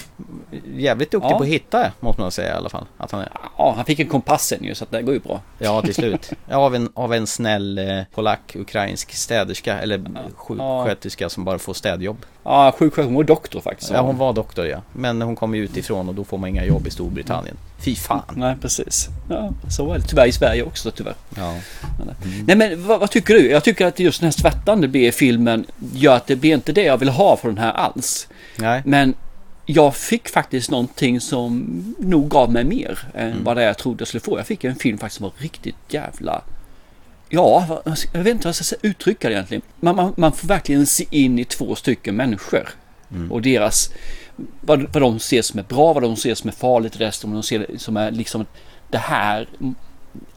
[0.76, 1.36] Jävligt duktig Ja.
[1.38, 2.84] på att hitta måste man säga i alla fall.
[2.98, 3.28] Att han är.
[3.58, 5.40] Ja, han fick en kompass sen ju, så det går ju bra.
[5.58, 6.30] Ja, till slut.
[6.48, 10.00] Ja, av, en, av en snäll eh, polack, ukrainsk städerska eller
[10.34, 12.26] sjuksköterska som bara får städjobb.
[12.44, 13.90] Ja, sjuksköterska och doktor faktiskt.
[13.90, 14.82] Ja, hon var doktor ja.
[14.92, 17.56] Men hon kom ju utifrån och då får man inga jobb i Storbritannien.
[17.78, 18.22] Fy fan.
[18.36, 19.08] Nej, precis.
[19.30, 21.14] Ja, så är det tyvärr i Sverige också tyvärr.
[21.36, 21.56] Ja.
[22.46, 23.50] Nej men vad, vad tycker du?
[23.50, 26.54] Jag tycker att just den här svärtan det blir i filmen gör att det blir
[26.54, 28.28] inte det jag vill ha från den här alls.
[28.58, 28.82] Nej.
[28.84, 29.14] Men
[29.66, 31.66] jag fick faktiskt någonting som
[31.98, 34.38] nog gav mig mer än vad det jag trodde jag skulle få.
[34.38, 36.42] Jag fick en film faktiskt som var riktigt jävla...
[37.34, 39.62] Ja, jag vet inte vad jag ska uttrycka det egentligen.
[39.80, 42.68] Man, man, man får verkligen se in i två stycken människor.
[43.30, 43.90] Och deras...
[44.60, 47.36] Vad, vad de ser som är bra, vad de ser som är farligt, resten vad
[47.36, 48.46] de ser som är liksom...
[48.90, 49.48] Det här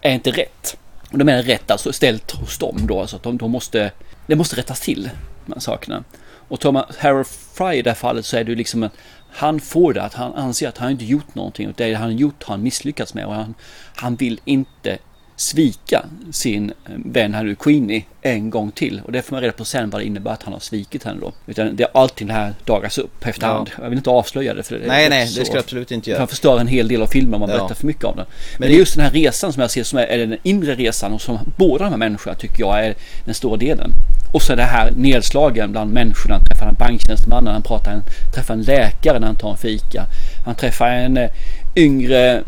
[0.02, 0.78] är inte rätt.
[1.12, 3.02] Och de är rätt alltså ställt hos dem då.
[3.02, 3.92] Alltså att de, de måste...
[4.28, 5.10] Det måste rättas till,
[5.46, 6.04] de här sakerna.
[6.48, 8.90] Och tar man Harold Fry i det här fallet så är det ju liksom en,
[9.30, 11.68] han får det att han anser att han inte gjort någonting.
[11.68, 13.26] Och det han gjort har han misslyckats med.
[13.26, 13.54] Och han,
[13.96, 14.98] han vill inte
[15.38, 19.02] svika sin eh, vän här nu, Queenie, en gång till.
[19.06, 21.20] Och det får man reda på sen vad det innebär att han har svikit henne
[21.22, 21.34] då.
[21.48, 23.70] Utan det är allting det här dagas upp efterhand.
[23.82, 24.64] Jag vill inte avslöja det.
[24.64, 26.28] För det Nej, nej, så- det ska du absolut inte kan göra.
[26.28, 27.58] förstöra en hel del av filmen om man Ja.
[27.58, 28.26] berättar för mycket om den.
[28.60, 31.14] Men, det är just den här resan som jag ser som är, den inre resan
[31.14, 32.96] och som båda de här människorna tycker jag är
[33.26, 33.92] den stora delen.
[34.34, 36.36] Och så är det här nedslagen bland människorna.
[36.36, 38.02] Han träffar en banktjänsteman, han pratar, han
[38.36, 40.06] träffar en läkare när han tar en fika.
[40.46, 41.30] Han träffar en eh,
[41.76, 42.44] yngre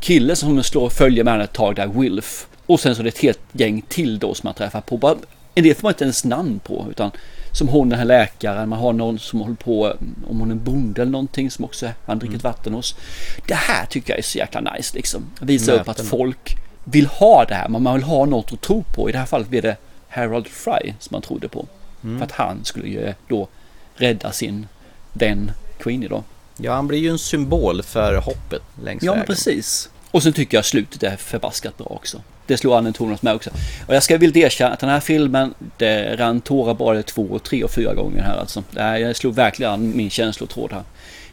[0.00, 2.46] kille som slår och följer med honom ett tag där, Wilf.
[2.66, 4.96] Och sen så är det ett helt gäng till då som han träffar på.
[4.96, 5.16] Bara,
[5.54, 7.10] en del får man inte ens namn på utan
[7.52, 9.94] som hon den här läkaren, man har någon som håller på,
[10.28, 12.42] om hon är bonde eller någonting som också han dricker Mm.
[12.42, 12.94] vatten hos.
[13.46, 15.22] Det här tycker jag är så jäkla nice liksom.
[15.40, 16.06] Visa upp att Möten.
[16.06, 19.08] folk vill ha det här, men man vill ha något att tro på.
[19.08, 19.76] I det här fallet blir det
[20.08, 21.66] Harold Fry som man trodde på.
[22.04, 22.18] Mm.
[22.18, 23.48] För att han skulle ju då
[23.96, 24.66] rädda sin
[25.12, 26.24] vän Queenie då.
[26.60, 29.26] Ja, han blir ju en symbol för hoppet längs Ja, men vägen.
[29.26, 29.90] precis.
[30.10, 32.22] Och sen tycker jag slutet är förbaskat bra också.
[32.46, 33.50] Det slår Anne Tornos med också.
[33.86, 37.42] Och jag ska vilja erkänna att den här filmen, det rann tårar bara två, och
[37.42, 38.62] tre och fyra gånger här alltså.
[38.70, 40.82] Det här, jag slog verkligen an min känslotråd här.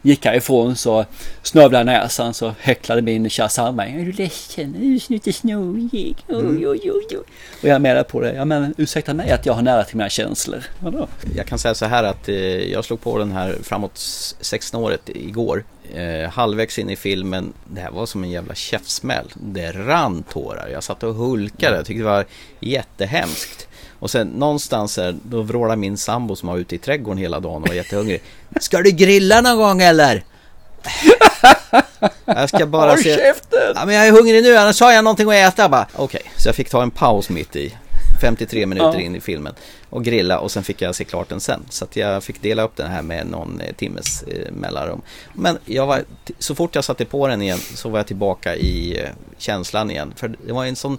[0.05, 1.05] Gick härifrån så
[1.43, 3.85] snövlade jag näsan så häcklade min kära Salma.
[3.85, 4.75] Är du ledsen?
[4.75, 6.15] Är du snute snowig?
[6.27, 7.17] Oj, oj, oj, oj.
[7.61, 8.33] Och jag med på det.
[8.33, 10.63] Ja men ursäkta mig att jag har nära till mina känslor.
[10.79, 11.07] Vadå?
[11.35, 12.35] Jag kan säga så här att eh,
[12.71, 15.63] jag slog på den här framåt 16 året igår.
[15.93, 19.25] Eh, halvvägs in i filmen, det här var som en jävla käftsmäll.
[19.33, 20.67] Det rann tårar.
[20.67, 21.77] Jag satt och hulkade.
[21.77, 22.25] Jag tyckte det var
[22.59, 23.67] jättehemskt.
[23.99, 27.62] Och sen någonstans här, då vrålade min sambo som var ute i trädgården hela dagen
[27.62, 28.21] och var jättehungrig.
[28.62, 30.23] Ska du grilla någon gång eller?
[32.25, 33.15] Jag ska bara Håll se...
[33.15, 33.73] käften!
[33.75, 35.88] Ja, men jag är hungrig nu, annars har jag någonting att äta bara.
[35.95, 37.77] Okej, så jag fick ta en paus mitt i.
[38.21, 38.99] 53 minuter Ja.
[39.01, 39.53] in i filmen.
[39.89, 41.62] Och grilla och sen fick jag se klart den sen.
[41.69, 45.01] Så att jag fick dela upp den här med någon eh, timmes eh, mellanrum.
[45.34, 46.03] Men jag var,
[46.39, 50.13] så fort jag satte på den igen så var jag tillbaka i eh, känslan igen.
[50.15, 50.97] För det var en sån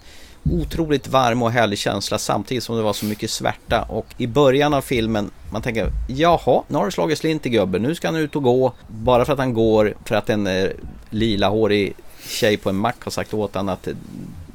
[0.53, 3.83] otroligt varm och härlig känsla samtidigt som det var så mycket svärta.
[3.83, 7.83] Och i början av filmen, man tänker jaha, nu har det slagit slint i gubben,
[7.83, 8.73] nu ska han ut och gå.
[8.89, 10.69] Bara för att han går, för att en eh,
[11.11, 11.95] lilahårig
[12.29, 13.89] tjej på en mack har sagt åt honom att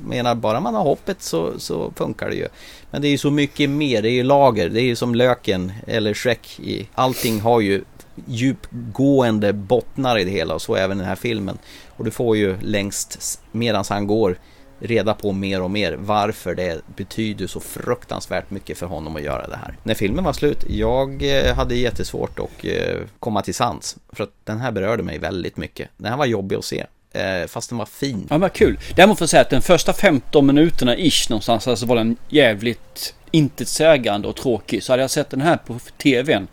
[0.07, 2.47] menar bara man har hoppet så, så funkar det ju.
[2.91, 5.15] Men det är ju så mycket mer, det är ju lager, det är ju som
[5.15, 6.59] löken eller Shrek.
[6.59, 7.83] I, allting har ju
[8.25, 11.57] djupgående bottnar i det hela och så även den här filmen.
[11.89, 14.37] Och du får ju längst medans han går
[14.81, 19.47] reda på mer och mer varför det betyder så fruktansvärt mycket för honom att göra
[19.47, 19.75] det här.
[19.83, 23.97] När filmen var slut, jag eh, hade jättesvårt att eh, komma till sans.
[24.13, 25.89] För att den här berörde mig väldigt mycket.
[25.97, 26.85] Den här var jobbig att se.
[27.13, 28.27] Eh, fast den var fin.
[28.29, 28.79] Ja, vad kul.
[28.95, 33.15] Däremot får jag säga att den första 15 minuterna ish någonstans, alltså var den jävligt
[33.31, 34.83] intetsägande och tråkig.
[34.83, 36.47] Så hade jag sett den här på tvn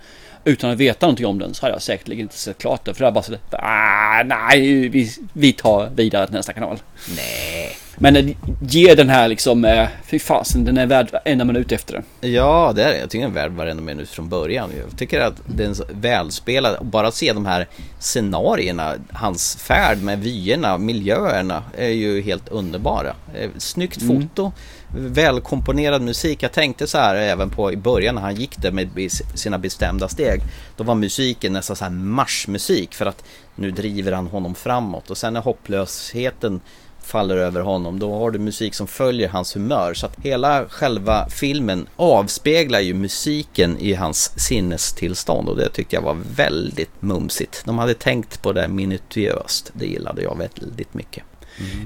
[0.48, 2.94] utan att veta någonting om den så hade jag säkerligen inte sett klart den.
[2.94, 6.78] För det hade bara så ah, nej, vi, vi tar vidare till nästa kanal.
[7.16, 7.76] Nej.
[8.00, 12.32] Men ge den här liksom, eh, fy fasen, den är värd en minut efter den.
[12.32, 12.98] Ja, det är det.
[12.98, 14.70] Jag tycker den är värd varenda minut från början.
[14.88, 16.86] Jag tycker att den är välspelad.
[16.86, 17.66] Bara att se de här
[17.98, 23.14] scenarierna, hans färd med vyerna, miljöerna är ju helt underbara.
[23.34, 24.52] Eh, Snyggt foto,
[24.94, 26.42] välkomponerad musik.
[26.42, 30.08] Jag tänkte så här även på i början när han gick där med sina bestämda
[30.08, 30.40] steg.
[30.76, 33.24] Då var musiken nästan så här marschmusik för att
[33.54, 35.10] nu driver han honom framåt.
[35.10, 36.60] Och sen när hopplösheten
[37.02, 39.94] faller över honom, då har du musik som följer hans humör.
[39.94, 46.02] Så att hela själva filmen avspeglar ju musiken i hans sinnestillstånd och det tyckte jag
[46.02, 47.62] var väldigt mumsigt.
[47.64, 51.24] De hade tänkt på det minutiöst, det gillade jag väldigt mycket.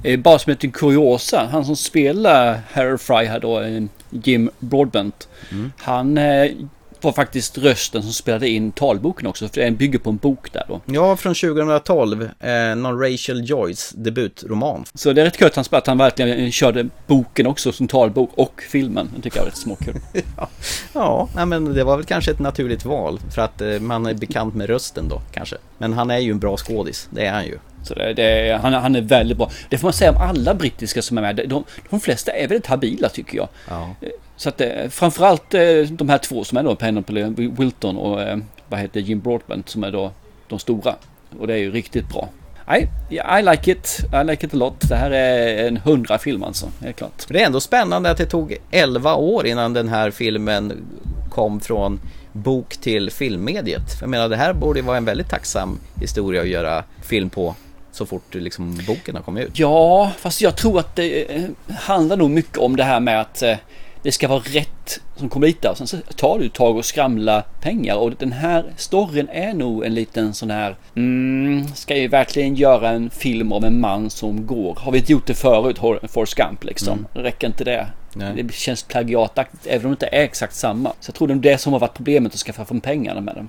[0.05, 5.29] Eh, Bara som en kuriosa, han som spelar Harold Fry här då, eh, Jim Broadbent.
[5.79, 6.51] Han eh,
[7.01, 10.65] var faktiskt rösten som spelade in talboken också, för den bygger på en bok där
[10.69, 10.81] då.
[10.87, 14.85] Ja, från 2012, eh, någon Rachel Joyce debutroman.
[14.95, 18.31] Så det är rätt kul att han, att han verkligen körde boken också som talbok
[18.35, 19.11] och filmen.
[19.17, 19.95] Det tycker jag är rätt småkul.
[20.95, 24.15] Ja, nej, men det var väl kanske ett naturligt val för att eh, man är
[24.15, 25.57] bekant med rösten då kanske.
[25.79, 27.59] Men han är ju en bra skådis, det är han ju.
[27.83, 29.51] Så det, det, han, han är väldigt bra.
[29.69, 31.49] Det får man säga om alla brittiska som är med.
[31.49, 33.49] De, de flesta är väldigt habila tycker jag.
[33.69, 33.95] Ja.
[34.37, 38.39] Så att eh, framförallt eh, de här två som är då Penelope Wilton och eh,
[38.69, 40.13] vad heter Jim Broadbent som är då
[40.49, 40.95] de stora.
[41.39, 42.29] Och det är ju riktigt bra.
[42.67, 43.99] Nej, I like it.
[44.23, 44.89] I like it a lot.
[44.89, 47.27] Det här är en hundra film alltså, helt klart.
[47.29, 50.73] Det är ändå spännande att det tog 11 år innan den här filmen
[51.31, 52.01] kom från
[52.33, 54.01] bok till filmmediet.
[54.01, 57.55] Jag menar det här borde vara en väldigt tacksam historia att göra film på
[57.93, 59.59] så fort liksom boken har kommit ut.
[59.59, 61.43] Ja, fast jag tror att det eh,
[61.79, 63.57] handlar nog mycket om det här med att eh,
[64.03, 65.71] det ska vara rätt som kommer dit där.
[65.71, 67.97] Och sen så tar ett tag och skramla pengar.
[67.97, 70.77] Och den här storyn är nog en liten sån här...
[70.97, 74.77] Mm, ska ju verkligen göra en film om en man som går.
[74.81, 75.79] Har vi inte gjort det förut,
[76.09, 77.07] Forrest Gump liksom?
[77.15, 77.87] Räcker inte det?
[78.15, 78.43] Nej.
[78.43, 80.93] Det känns plagiataktigt, även om det inte är exakt samma.
[81.01, 83.35] Så jag tror det är det som har varit problemet att skaffa fram pengarna med
[83.35, 83.49] den.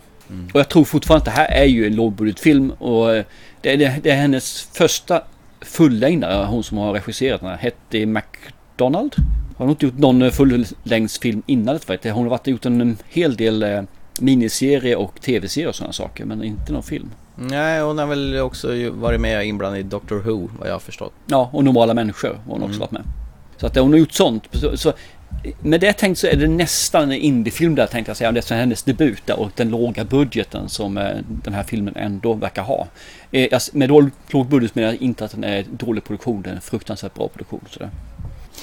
[0.54, 3.26] Och jag tror fortfarande att det här är ju en lågbudgetfilm och eh,
[3.64, 5.22] det är, det, det är hennes första
[5.62, 9.16] fullängdare, hon som har regisserat den här, Hetty McDonald.
[9.58, 11.90] Har hon inte gjort någon fullängdsfilm innan det?
[11.90, 12.14] vet jag.
[12.14, 13.82] Hon har varit gjort en hel del eh,
[14.20, 17.12] miniserie och tv-serier och sådana saker, men inte någon film.
[17.36, 21.14] Nej, hon har väl också varit med inblandad i Doctor Who vad jag har förstått.
[21.26, 23.04] Ja, och normala människor har hon också varit med.
[23.58, 24.44] Så att hon har gjort sånt.
[24.52, 24.94] Så, så
[25.62, 28.32] med det tänkt så är det nästan en indiefilm där tänkte jag säga.
[28.32, 32.34] Det är hennes debut där och den låga budgeten som eh, den här filmen ändå
[32.34, 32.88] verkar ha.
[33.32, 36.42] Eh, alltså, med låg, låg budget menar jag inte att den är dålig produktion.
[36.42, 37.66] Den är en fruktansvärt bra produktion.
[37.70, 37.84] Så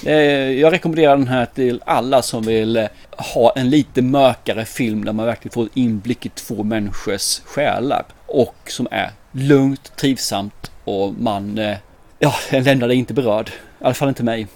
[0.09, 0.15] eh,
[0.51, 5.25] Jag rekommenderar den här till alla som vill ha en lite mörkare film där man
[5.25, 8.03] verkligen får inblick i två människors själar.
[8.25, 11.59] Och som är lugnt, trivsamt och man
[12.19, 13.49] ja, lämnar det inte berörd.
[13.49, 14.47] I alla fall inte mig.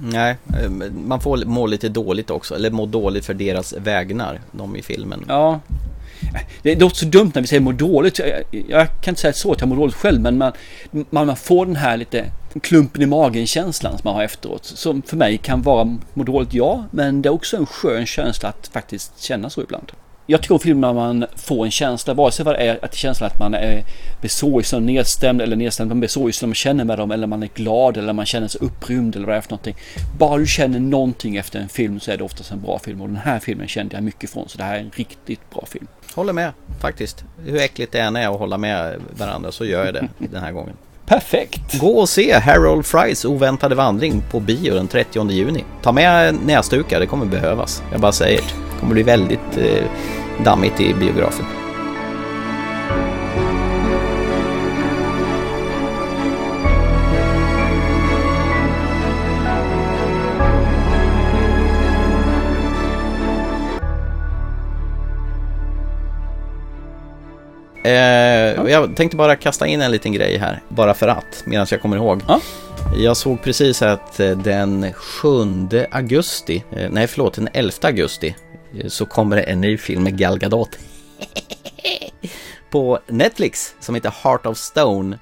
[0.00, 0.70] Nej, eh,
[1.06, 5.24] man får må lite dåligt också, eller må dåligt för deras vägnar, de i filmen.
[5.28, 5.60] Ja.
[6.62, 8.18] Det låter så dumt när vi säger må dåligt.
[8.18, 8.28] Jag,
[8.68, 10.52] jag kan inte säga så att jag mår dåligt själv, men man,
[10.90, 12.24] man, man får den här lite
[12.62, 14.64] klumpen i magen-känslan som man har efteråt.
[14.64, 18.48] Som för mig kan vara må dåligt, ja, men det är också en skön känsla
[18.48, 19.92] att faktiskt känna så ibland.
[20.30, 22.94] Jag tycker om filmer där man får en känsla, vare sig vad det är, att
[22.94, 23.84] känslan att man är
[24.20, 27.50] blir sorgsen, nedstämd eller nedstämd, man blir sorgsen, man känner med dem eller man är
[27.54, 29.76] glad eller man känner sig upprymd eller vad det är för någonting.
[30.18, 33.08] Bara du känner någonting efter en film så är det oftast en bra film och
[33.08, 35.86] den här filmen kände jag mycket från så det här är en riktigt bra film.
[36.14, 37.24] Håller med, faktiskt.
[37.44, 40.52] Hur äckligt det än är att hålla med varandra så gör jag det den här
[40.52, 40.76] gången.
[41.08, 41.80] Perfekt!
[41.80, 45.64] Gå och se Harold Frys oväntade vandring på bio den 30 juni.
[45.82, 47.82] Ta med näsdukar, det kommer behövas.
[47.92, 48.46] Jag bara säger det.
[48.46, 49.84] Det kommer bli väldigt eh,
[50.44, 51.44] dammigt i biografen.
[67.84, 67.92] Eh,
[68.70, 71.96] Jag tänkte bara kasta in en liten grej här, bara för att, medan jag kommer
[71.96, 72.22] ihåg.
[72.28, 72.40] Ja.
[72.96, 75.28] Jag såg precis att eh, den 7
[75.90, 78.36] augusti, eh, nej förlåt, den 11 augusti,
[78.80, 80.78] eh, så kommer det en ny film med Gal Gadot.
[82.70, 85.18] På Netflix som heter Heart of Stone.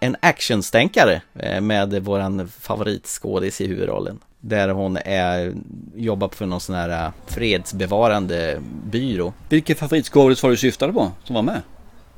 [0.00, 1.22] En actionstänkare
[1.60, 4.18] med våran favoritskådis i huvudrollen.
[4.46, 5.54] Där hon är,
[5.94, 9.32] jobbar för någon sån här eh, fredsbevarande byrå.
[9.48, 11.60] Vilken favoritskådis var du syftade på som var med?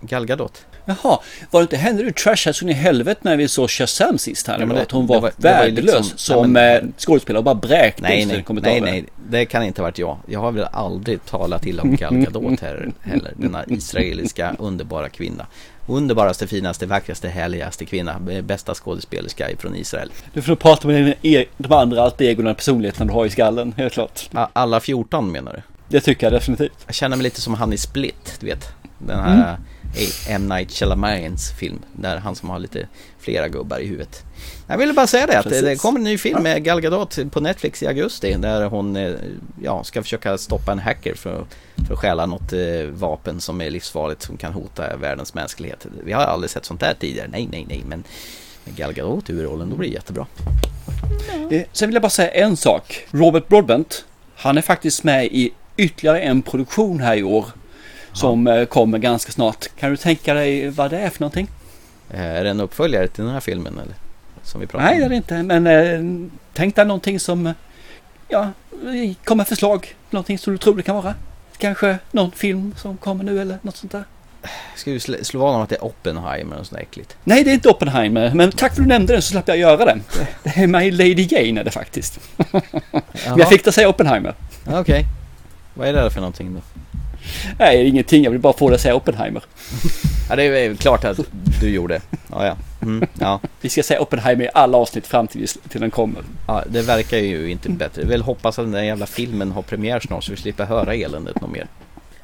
[0.01, 0.67] Gal Gadot.
[0.85, 1.19] Jaha,
[1.51, 4.47] var det inte henne du trashade så in i helvete när vi såg Shazam sist
[4.47, 4.59] här?
[4.61, 7.45] Ja, det- att hon var, var- ju värdelös liksom- som nej, men- eh, skådespelare och
[7.45, 10.19] bara bräkte Nej, nej, nej, nej, det kan inte ha varit jag.
[10.27, 13.33] Jag har väl aldrig talat till om Gal Gadot här heller.
[13.37, 15.47] Denna israeliska underbara kvinna.
[15.87, 18.21] Underbaraste, finaste, vackraste, härligaste kvinna.
[18.31, 20.13] eh, Bästa skådespelerska från Israel.
[20.33, 23.31] Du får nog prata med dina e- de andra allt egona personligheterna du har i
[23.31, 24.31] skallen, helt klart.
[24.53, 25.63] Alla 14 menar du?
[25.89, 26.73] Det tycker jag definitivt.
[26.87, 28.69] Jag känner mig lite som han i Split, du vet.
[28.99, 29.63] Den här mm.
[30.29, 30.49] M.
[30.49, 31.79] Night Shyamalans film.
[31.93, 34.23] Där han som har lite flera gubbar i huvudet.
[34.67, 35.65] Jag ville bara säga det, att det, Precis.
[35.65, 38.33] det kommer en ny film med Gal Gadot på Netflix i augusti.
[38.33, 39.13] Där hon eh,
[39.63, 41.47] ja, ska försöka stoppa en hacker för,
[41.87, 42.61] för att stjäla något eh,
[42.93, 45.87] vapen som är livsfarligt som kan hota världens mänsklighet.
[46.05, 47.29] Vi har aldrig sett sånt där tidigare.
[47.33, 47.83] Nej, nej, nej.
[47.87, 48.05] Men
[48.65, 50.27] med Gal Gadot i huvudrollen, då blir det jättebra.
[51.51, 53.07] Eh, Sen vill jag bara säga en sak.
[53.11, 57.47] Robert Broadbent, han är faktiskt med i ytterligare en produktion här i år.
[58.17, 59.67] Som eh, kommer ganska snart.
[59.79, 61.49] Kan du tänka dig vad det är för någonting?
[62.11, 63.95] Eh, Är det en uppföljare till den här filmen eller?
[64.43, 64.99] Som vi Nej, om?
[65.01, 65.43] det är det inte.
[65.43, 67.47] Men eh, tänk dig någonting som...
[67.47, 67.53] eh,
[68.29, 68.51] Ja,
[69.25, 69.95] kommer förslag.
[70.11, 71.15] Någonting som du tror det kan vara.
[71.59, 74.05] Kanske någon film som kommer nu eller något sånt där.
[74.77, 77.17] Ska vi slå slå vad om att det är Oppenheimer och sånt äckligt?
[77.25, 78.35] Nej, det är inte Oppenheimer.
[78.35, 80.03] Men tack för att du nämnde den så slapp jag göra den.
[80.43, 82.21] Det är My Lady Jane är det faktiskt.
[83.27, 84.35] Men jag fick det säga Oppenheimer.
[84.67, 85.05] Okej.
[85.75, 86.61] Vad är det för någonting då?
[87.59, 88.25] Nej, ingenting.
[88.25, 89.43] Jag vill bara få det att säga Oppenheimer.
[90.29, 91.21] Ja, det är väl klart att
[91.61, 92.01] du gjorde.
[92.31, 92.57] Ja, ja.
[92.83, 93.41] Mm, ja.
[93.61, 96.23] Vi ska säga Oppenheimer i alla avsnitt fram till, till den kommer.
[96.47, 96.65] ja.
[96.67, 98.03] Det verkar ju inte bättre.
[98.03, 100.95] Jag vill hoppas att den där jävla filmen har premiär snart så vi slipper höra
[100.95, 101.67] eländet något mer.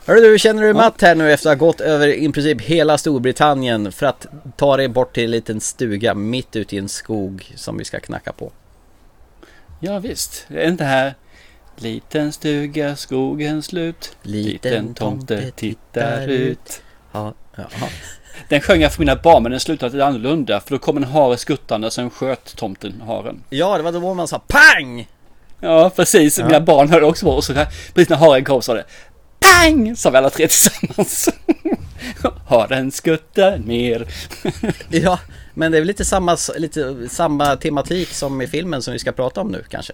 [0.07, 2.61] Hörru du, känner du dig matt här nu efter att ha gått över i princip
[2.61, 6.89] hela Storbritannien för att ta dig bort till en liten stuga mitt ute i en
[6.89, 8.53] skog som vi ska knacka på?
[9.81, 10.45] Ja, visst.
[10.49, 11.15] Det är inte här.
[11.77, 14.17] Liten stuga, skogens slut.
[14.23, 16.83] Liten tomte tittar ut.
[17.13, 17.65] Ja, ja.
[18.49, 20.61] Den sjöng jag för mina barn men den slutade lite annorlunda.
[20.61, 23.45] För då kom en hare skuttande sen sköt tomten haren.
[23.51, 25.09] ja, det var då man sa PANG!
[25.61, 26.39] Ja, precis.
[26.39, 27.33] Mina barn hörde också på.
[27.33, 28.87] Och så här, precis när haren kom så var det
[29.41, 29.97] PANG!
[29.97, 31.29] Sa vi alla tre tillsammans.
[32.47, 34.07] Haren skuttar ner.
[34.89, 35.19] Ja,
[35.55, 39.13] men det är väl lite samma, lite samma tematik som i filmen som vi ska
[39.13, 39.93] prata om nu kanske?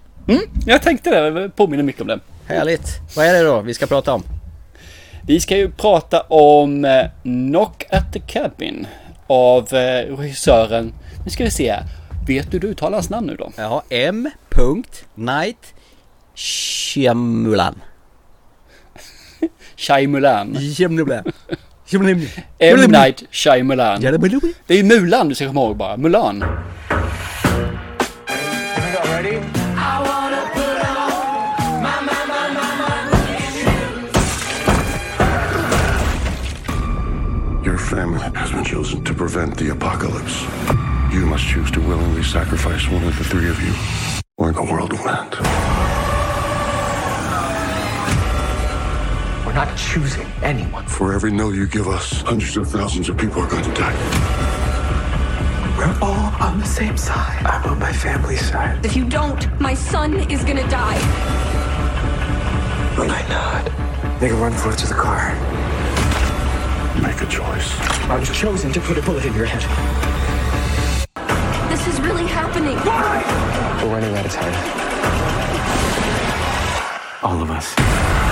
[0.66, 1.40] Jag tänkte det.
[1.40, 2.21] Jag påminner mycket om den.
[2.47, 2.88] Härligt!
[3.16, 4.23] Vad är det då vi ska prata om?
[5.27, 8.87] Vi ska ju prata om eh, Knock at the Cabin
[9.27, 10.92] av eh, regissören.
[11.25, 11.85] Nu ska vi se här.
[12.27, 13.53] Vet du du uttalar hans namn nu då?
[13.57, 14.31] Ja, M.
[15.14, 15.75] Night
[16.35, 17.81] Shyamalan.
[19.77, 20.57] Shyamalan.
[20.77, 21.25] Shyamalan.
[21.90, 22.90] M.
[22.90, 24.01] Night Shyamalan.
[24.01, 25.96] Det är er Mulan du ska komma ihåg bara.
[25.96, 26.44] Mulan.
[37.64, 40.46] Your family has been chosen to prevent the apocalypse.
[41.12, 43.72] You must choose to willingly sacrifice one of the three of you,
[44.37, 45.97] or the world will end.
[49.59, 50.87] Not choosing anyone.
[50.87, 53.97] For every no you give us, hundreds of thousands of people are going to die.
[55.77, 57.44] We're all on the same side.
[57.44, 58.87] I'm on my family's side.
[58.87, 61.01] If you don't, my son is gonna die.
[62.99, 63.64] When I nod,
[64.21, 65.35] make a run for it to the car.
[67.03, 67.68] Make a choice.
[68.09, 69.64] I was chosen to put a bullet in your head.
[71.68, 72.77] This is really happening.
[72.87, 73.25] Why?
[73.83, 74.55] We're running out of time.
[77.25, 78.28] All of us.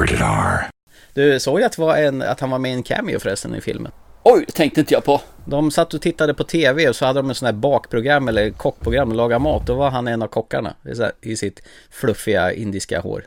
[0.00, 0.70] Rated R.
[1.14, 3.60] Du såg ju att, var en, att han var med i en cameo förresten i
[3.60, 3.92] filmen.
[4.22, 5.20] Oj, tänkte inte jag på.
[5.44, 8.50] De satt och tittade på TV och så hade de en sån här bakprogram eller
[8.50, 9.66] kockprogram och laga mat.
[9.66, 10.74] Då var han en av kockarna
[11.20, 13.26] i sitt fluffiga indiska hår.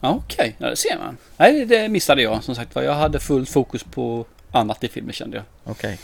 [0.00, 1.16] Ja, Okej, ja, det ser man.
[1.36, 2.82] Nej, det missade jag som sagt var.
[2.82, 5.44] Jag hade full fokus på annat i filmen kände jag.
[5.72, 5.98] Okej.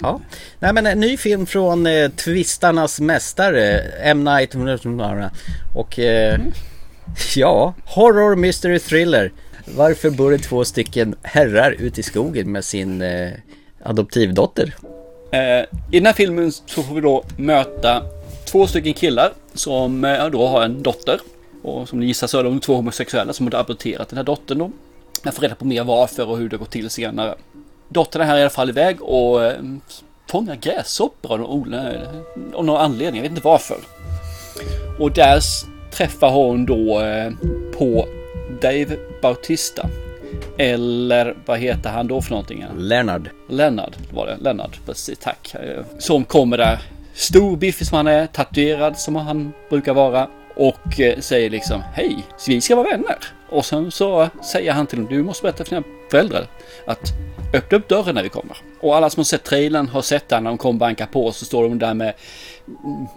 [0.00, 0.20] Ja.
[0.58, 4.24] Nej men en ny film från eh, Twistarnas mästare M.
[4.24, 4.54] Night
[5.74, 6.40] och eh,
[7.36, 9.32] ja, Horror Mystery Thriller.
[9.64, 13.32] Varför bor det två stycken herrar ute i skogen med sin eh,
[13.82, 14.74] adoptivdotter?
[15.30, 18.02] Eh, I den här filmen så får vi då möta
[18.44, 21.20] två stycken killar som eh, då har en dotter.
[21.62, 24.58] Och som ni gissar så är de två homosexuella som har adopterat den här dottern
[24.58, 24.70] då.
[25.22, 27.34] Jag får reda på mer varför och hur det går till senare.
[27.88, 29.62] Dottern är här i alla fall iväg och eh,
[30.30, 31.74] fångar gräshoppor av någon,
[32.54, 33.16] av någon anledning.
[33.16, 33.76] Jag vet inte varför.
[34.98, 35.40] Och där
[35.94, 37.30] träffar hon då eh,
[37.78, 38.06] på
[38.62, 39.88] Dave Bautista.
[40.58, 42.64] Eller vad heter han då för någonting?
[42.76, 43.28] Leonard.
[43.48, 44.36] Lennart var det.
[44.40, 45.18] Lennart, precis.
[45.18, 45.54] Tack.
[45.54, 46.78] Eh, Som kommer där.
[47.14, 48.26] Stor biffig som han är.
[48.26, 50.28] Tatuerad som han brukar vara.
[50.56, 53.16] Och eh, säger liksom hej, vi ska vara vänner.
[53.54, 56.46] Och sen så säger han till dem, du måste berätta för dina föräldrar
[56.86, 57.12] att
[57.54, 58.56] öppna upp dörren när vi kommer.
[58.80, 61.44] Och alla som har sett trailern har sett den när de kommer banka på så
[61.44, 62.14] står de där med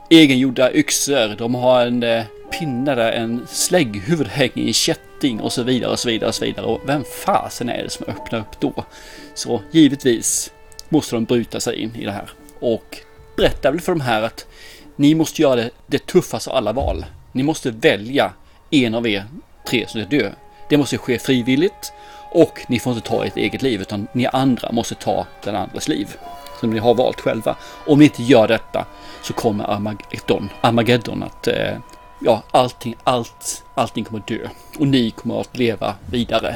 [0.09, 1.35] egengjorda yxor.
[1.37, 2.23] De har en eh,
[2.59, 6.35] pinne där, en slägghuvud hänger i en kätting och så vidare och så vidare och
[6.35, 6.65] så vidare.
[6.65, 8.85] Och vem fasen är det som öppnar upp då?
[9.33, 10.51] Så givetvis
[10.89, 12.29] måste de bryta sig in i det här.
[12.59, 12.97] Och
[13.37, 14.47] berätta väl för de här att
[14.95, 17.05] ni måste göra det, det tuffaste av alla val.
[17.31, 18.33] Ni måste välja
[18.71, 19.25] en av er
[19.67, 20.31] tre som ska dö.
[20.69, 21.93] Det måste ske frivilligt
[22.31, 25.87] och ni får inte ta ert eget liv utan ni andra måste ta den andras
[25.87, 26.15] liv.
[26.59, 27.55] Som ni har valt själva.
[27.85, 28.85] Om ni inte gör detta
[29.21, 31.77] så kommer Armageddon, Armageddon att eh,
[32.19, 34.47] ja, allting, allt, allting kommer dö.
[34.79, 36.55] Och ni kommer att leva vidare.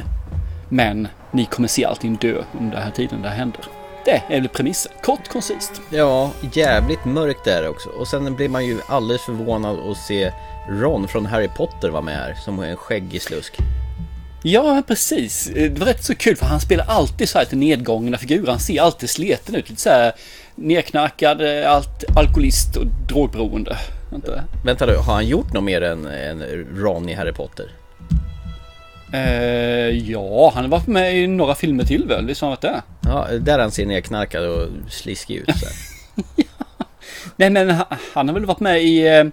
[0.68, 3.60] Men ni kommer se allting dö under den här tiden det här händer.
[4.04, 4.92] Det är väl premissen.
[5.02, 5.80] Kort, koncist.
[5.90, 7.88] Ja, jävligt mörkt är det också.
[7.88, 10.32] Och sen blir man ju alldeles förvånad att se
[10.68, 13.58] Ron från Harry Potter vara med här som en skäggig slusk.
[14.42, 15.50] Ja, precis.
[15.54, 18.50] Det var rätt så kul för han spelar alltid så här till nedgångna figurer.
[18.50, 19.70] Han ser alltid sleten ut.
[19.70, 20.12] Lite så här
[20.54, 23.76] nerknarkad, eh, allt, alkoholist och drogberoende.
[24.14, 24.44] Inte?
[24.64, 26.42] Vänta du, har han gjort något mer än, än
[26.76, 27.66] Ron i Harry Potter?
[29.12, 32.26] Eh, ja, han har varit med i några filmer till väl?
[32.26, 32.82] Visst har han varit det?
[33.08, 35.74] Ja, där han ser nerknarkad och sliskig ut så här.
[37.36, 39.24] Nej, men han, han har väl varit med i eh,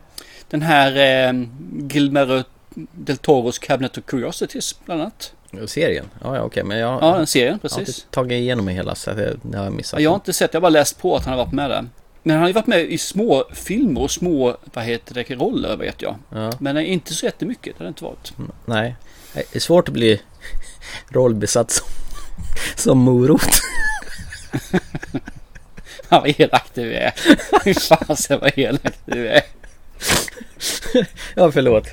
[0.49, 0.95] den här
[1.27, 1.33] eh,
[1.71, 2.43] Guillermo
[2.75, 5.33] del Toros Cabinet of Curiosities bland annat.
[5.67, 6.05] Serien?
[6.23, 7.97] Ja, ja okej, men jag, Ja, den serien, jag har precis.
[7.99, 9.99] inte tagit igenom hela så det, har jag missat.
[9.99, 11.69] Ja, jag har inte sett, jag har bara läst på att han har varit med
[11.69, 11.85] där.
[12.23, 15.77] Men han har ju varit med i små filmer och små, vad heter det, roller
[15.77, 16.15] vet jag.
[16.29, 16.51] Ja.
[16.59, 18.33] Men inte så jättemycket, det har det inte varit.
[18.65, 18.95] Nej,
[19.33, 20.21] det är svårt att bli
[21.09, 21.87] rollbesatt som,
[22.75, 23.41] som morot.
[26.09, 27.13] Fan vad elak du är.
[27.63, 29.41] Fy fasen vad elak du är.
[31.35, 31.87] ja, förlåt.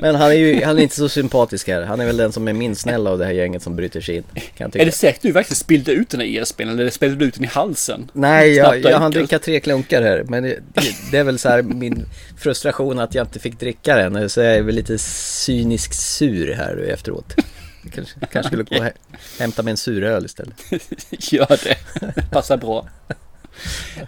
[0.00, 1.82] Men han är ju han är inte så sympatisk här.
[1.82, 4.16] Han är väl den som är minst snäll av det här gänget som bryter sig
[4.16, 4.22] in.
[4.34, 4.82] Kan jag tycka.
[4.82, 7.44] Är det säkert du verkligen spillde ut den här ESPn eller spelade du ut den
[7.44, 8.10] i halsen?
[8.12, 10.24] Nej, jag, jag hann dricka tre klunkar här.
[10.28, 10.58] Men det,
[11.10, 12.06] det, är väl så här min
[12.38, 14.30] frustration att jag inte fick dricka den.
[14.30, 17.34] Så jag är väl lite cynisk sur här efteråt.
[17.82, 18.92] Jag Kanske, kanske skulle gå och hä-
[19.38, 20.54] hämta mig en suröl istället.
[21.10, 21.76] Gör det.
[22.30, 22.88] Passar bra.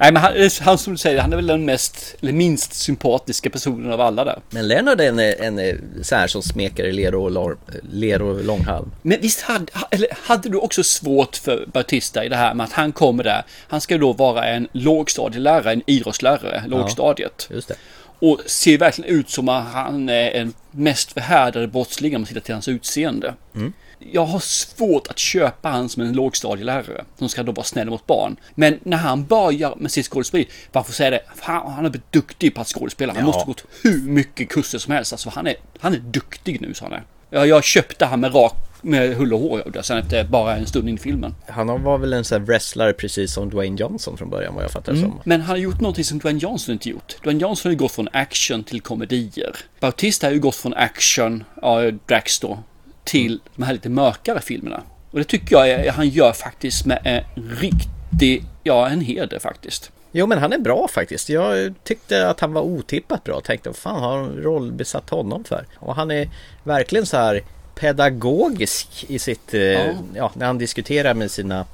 [0.01, 3.51] Nej men han, han som du säger, han är väl den mest, eller minst sympatiska
[3.51, 4.41] personen av alla där.
[4.51, 7.57] Men Leonard är en, en, en så här som smeker i ler och,
[7.93, 8.91] ler och långhalm.
[9.03, 12.73] Men visst hade, eller hade du också svårt för Bautista i det här med att
[12.73, 13.43] han kommer där.
[13.69, 17.49] Han ska då vara en lågstadielärare, en idrottslärare, lågstadiet.
[17.51, 17.75] Just det.
[18.21, 22.41] Och ser verkligen ut som att han är en mest förhärdade brottsling om man tittar
[22.41, 23.35] till hans utseende.
[23.55, 23.73] Mm.
[24.13, 28.07] Jag har svårt att köpa han som en lågstadielärare som ska då vara snäll mot
[28.07, 28.37] barn.
[28.55, 32.13] Men när han börjar med sitt skådespeleri, man får säga det, han, han är blivit
[32.13, 33.13] duktig på att skådespela.
[33.13, 33.27] Han Ja.
[33.27, 35.13] måste ha gått hur mycket kurser som helst.
[35.13, 36.93] Alltså han är, han är duktig nu, sa han.
[36.93, 37.03] är.
[37.31, 39.77] Ja, jag köpte han med rak med hull och hår.
[39.79, 41.35] Och sen efter bara en stund in i filmen.
[41.49, 44.71] Han var väl en sån här wrestler precis som Dwayne Johnson från början vad jag
[44.71, 45.03] fattar Mm.
[45.05, 45.21] som.
[45.25, 47.17] Men han har gjort någonting som Dwayne Johnson inte gjort.
[47.23, 49.57] Dwayne Johnson har ju gått från action till komedier.
[49.81, 52.59] Bautista har ju gått från action, ja, Drax då,
[53.09, 54.83] till de här lite mörkare filmerna.
[55.11, 57.23] Och det tycker jag är, han gör faktiskt med en
[57.61, 59.91] riktig, ja en heder faktiskt.
[60.13, 61.29] Jo men han är bra faktiskt.
[61.29, 63.41] Jag tyckte att han var otippat bra.
[63.41, 65.67] Tänkte vad fan har de rollbesatt honom för?
[65.77, 66.29] Och han är
[66.65, 67.43] verkligen så här
[67.75, 69.61] pedagogisk i sitt, eh,
[70.15, 70.31] ja.
[70.35, 71.65] när han diskuterar med sina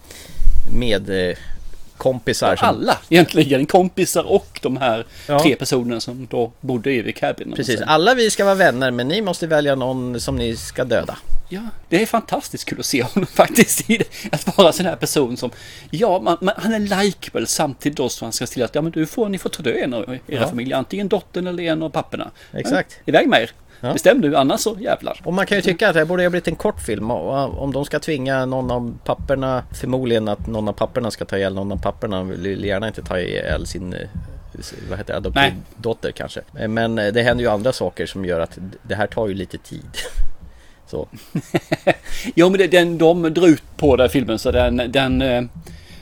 [1.98, 2.56] medkompisar.
[2.56, 5.38] som- Alla egentligen, kompisar och de här Ja.
[5.40, 7.52] tre personerna som då bodde i cabin.
[7.56, 11.16] Precis, alla vi ska vara vänner men ni måste välja någon som ni ska döda.
[11.48, 13.80] Ja, det är fantastiskt kul att se honom faktiskt.
[14.32, 15.50] Att vara en sån här person som,
[15.90, 18.92] ja, man, man, han är likeable samtidigt då som han ska till att, ja men
[18.92, 20.48] du får, ni får ta död en av era Ja.
[20.48, 22.30] familjer, antingen dottern eller en av papporna.
[22.52, 22.92] Exakt.
[23.04, 23.50] Ja, iväg med er.
[23.84, 23.92] Ja.
[23.92, 25.20] Bestäm du, annars så jävlar.
[25.24, 27.72] Och man kan ju tycka att det borde ha blivit en kort film och om
[27.72, 31.72] de ska tvinga någon av papperna Förmodligen att någon av papperna ska ta ihjäl någon
[31.72, 34.08] av papperna vill gärna inte ta ihjäl sin eh,
[34.88, 36.40] vad heter det, adoptivdotter kanske.
[36.68, 39.58] Men eh, det händer ju andra saker som gör att det här tar ju lite
[39.58, 39.90] tid.
[40.86, 41.08] Så.
[42.34, 45.44] Jo men det, den, de drar ut på den filmen så den, den, eh,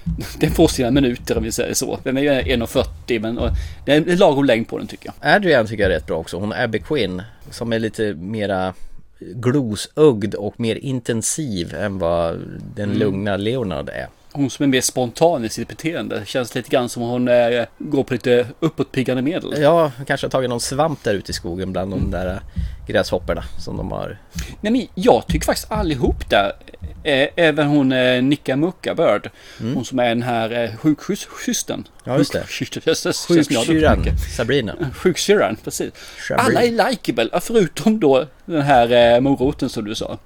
[0.38, 1.98] den får sina minuter om vi säger så.
[2.02, 3.40] Den är ju 1.40 men
[3.84, 5.34] det är lagom längd på den tycker jag.
[5.36, 6.38] Adrian tycker jag är rätt bra också.
[6.38, 8.74] Hon är Abby Quinn som är lite mera
[9.20, 12.34] glosögd och mer intensiv än vad
[12.74, 12.98] den Mm.
[12.98, 14.06] lugna Leonard är.
[14.32, 16.22] Hon som är mer spontan i sitt beteende.
[16.26, 19.54] Känns lite grann som hon eh, går på lite uppåtpiggande medel.
[19.62, 22.40] Ja, kanske har tagit någon svamp där ute i skogen bland de där
[22.86, 24.18] gräshopporna som de har.
[24.60, 26.52] Nej men jag tycker faktiskt allihop där,
[27.02, 29.30] eh, även hon eh, Nicka Muckabird,
[29.74, 31.74] hon som är den här eh, sjuksystern.
[31.76, 31.88] Mm.
[32.04, 32.46] Ja, just det.
[33.28, 34.04] Sjuksyrran.
[34.36, 34.76] Sabrina.
[34.94, 35.92] Sjuksyrran, precis.
[36.28, 36.42] Sabrina.
[36.42, 40.18] Alla är likeable, ja, förutom då den här eh, moroten som du sa.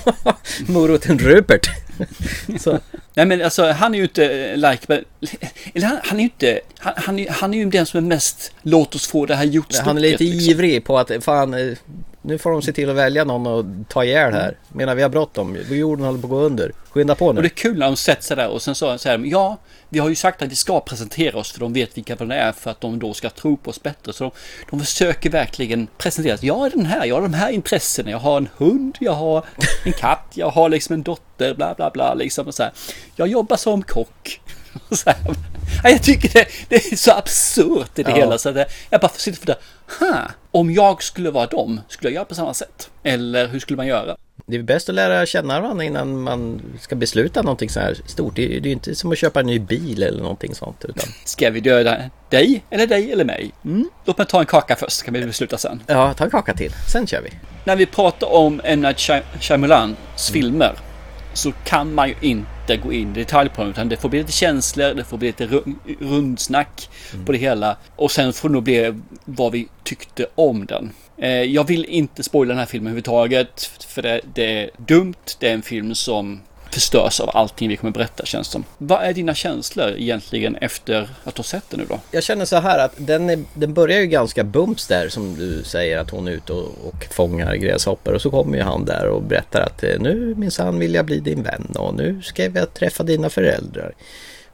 [0.66, 1.68] Moroten Rupert.
[3.14, 5.04] Nej men alltså han är ju inte likeable.
[5.74, 8.08] Eller han, han är ju inte, han, han, är, han är ju den som är
[8.08, 10.50] mest låt oss få det här gjort Han är lite liksom.
[10.50, 11.76] ivrig på att fan
[12.26, 14.56] nu får de se till att välja någon och ta ihjäl här.
[14.68, 15.56] Menar vi har bråttom.
[15.70, 16.72] Jorden håller på att gå under.
[16.90, 17.46] Skynda på Och det nu.
[17.46, 19.56] är kul när de sätter sig där och sen så säger de ja,
[19.88, 22.52] vi har ju sagt att vi ska presentera oss för de vet vilka de är
[22.52, 24.12] för att de då ska tro på oss bättre.
[24.12, 24.30] Så de,
[24.70, 26.48] de försöker verkligen presentera sig.
[26.48, 29.44] Jag är den här, jag har de här intressena, jag har en hund, jag har
[29.84, 32.72] en katt, jag har liksom en dotter, bla bla bla liksom och så här.
[33.16, 34.40] Jag jobbar som kock.
[34.88, 35.18] Och så här.
[35.82, 38.16] Ja, Jag tycker det, det är så absurt i det Ja.
[38.16, 38.56] hela så att
[38.90, 39.56] jag bara sitter för det.
[40.00, 40.20] Ha,
[40.56, 42.90] om jag skulle vara dem, skulle jag göra på samma sätt?
[43.02, 44.16] Eller hur skulle man göra?
[44.46, 48.36] Det är bäst att lära känna varandra innan man ska besluta någonting så här stort.
[48.36, 50.84] Det är ju inte som att köpa en ny bil eller någonting sånt.
[50.88, 51.08] Utan...
[51.24, 51.96] Ska vi döda
[52.30, 53.50] dig eller dig eller mig?
[53.64, 53.88] Mm.
[54.04, 55.82] Låt mig ta en kaka först, så kan vi besluta sen.
[55.86, 56.72] Ja, ta en kaka till.
[56.92, 57.30] Sen kör vi.
[57.64, 58.80] När vi pratar om M.
[58.80, 60.72] Night Shy- Shyamalans filmer
[61.32, 64.18] så kan man ju inte gå in i detalj på dem utan det får bli
[64.18, 66.88] lite känslor, det får bli lite ru- rundsnack
[67.26, 67.76] på det hela.
[67.96, 68.94] Och sen får det nog bli
[69.24, 70.90] vad vi tyckte om den.
[71.18, 75.48] Eh, Jag vill inte spoila den här filmen överhuvudtaget för det, det är dumt, det
[75.48, 76.40] är en film som
[76.76, 78.64] förstörs av allting vi kommer berätta känns som.
[78.78, 82.00] Vad är dina känslor egentligen efter att du har sett den nu då?
[82.10, 85.62] Jag känner så här att den, är, den börjar ju ganska bums där som du
[85.64, 89.08] säger att hon är ute och, och fångar gräshoppor och så kommer ju han där
[89.08, 93.02] och berättar att nu minsann vill jag bli din vän och nu ska jag träffa
[93.02, 93.92] dina föräldrar.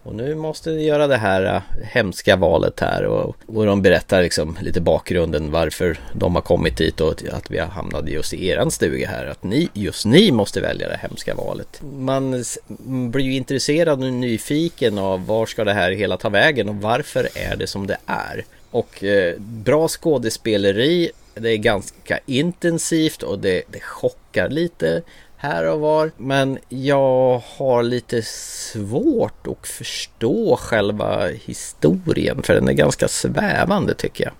[0.03, 4.22] Och nu måste ni göra det här äh, hemska valet här och, och de berättar
[4.22, 8.48] liksom lite bakgrunden varför de har kommit hit och att vi har hamnat just i
[8.48, 9.26] eran stuga här.
[9.26, 11.82] Att ni, just ni måste välja det hemska valet.
[11.82, 12.44] Man
[13.11, 17.28] blir ju intresserad och nyfiken av var ska det här hela ta vägen och varför
[17.34, 18.44] är det som det är.
[18.70, 25.03] Och eh, bra skådespeleri, det är ganska intensivt och det, det chockar lite
[25.43, 26.11] här och var.
[26.16, 34.24] Men jag har lite svårt att förstå själva historien för den är ganska svävande tycker
[34.24, 34.32] jag.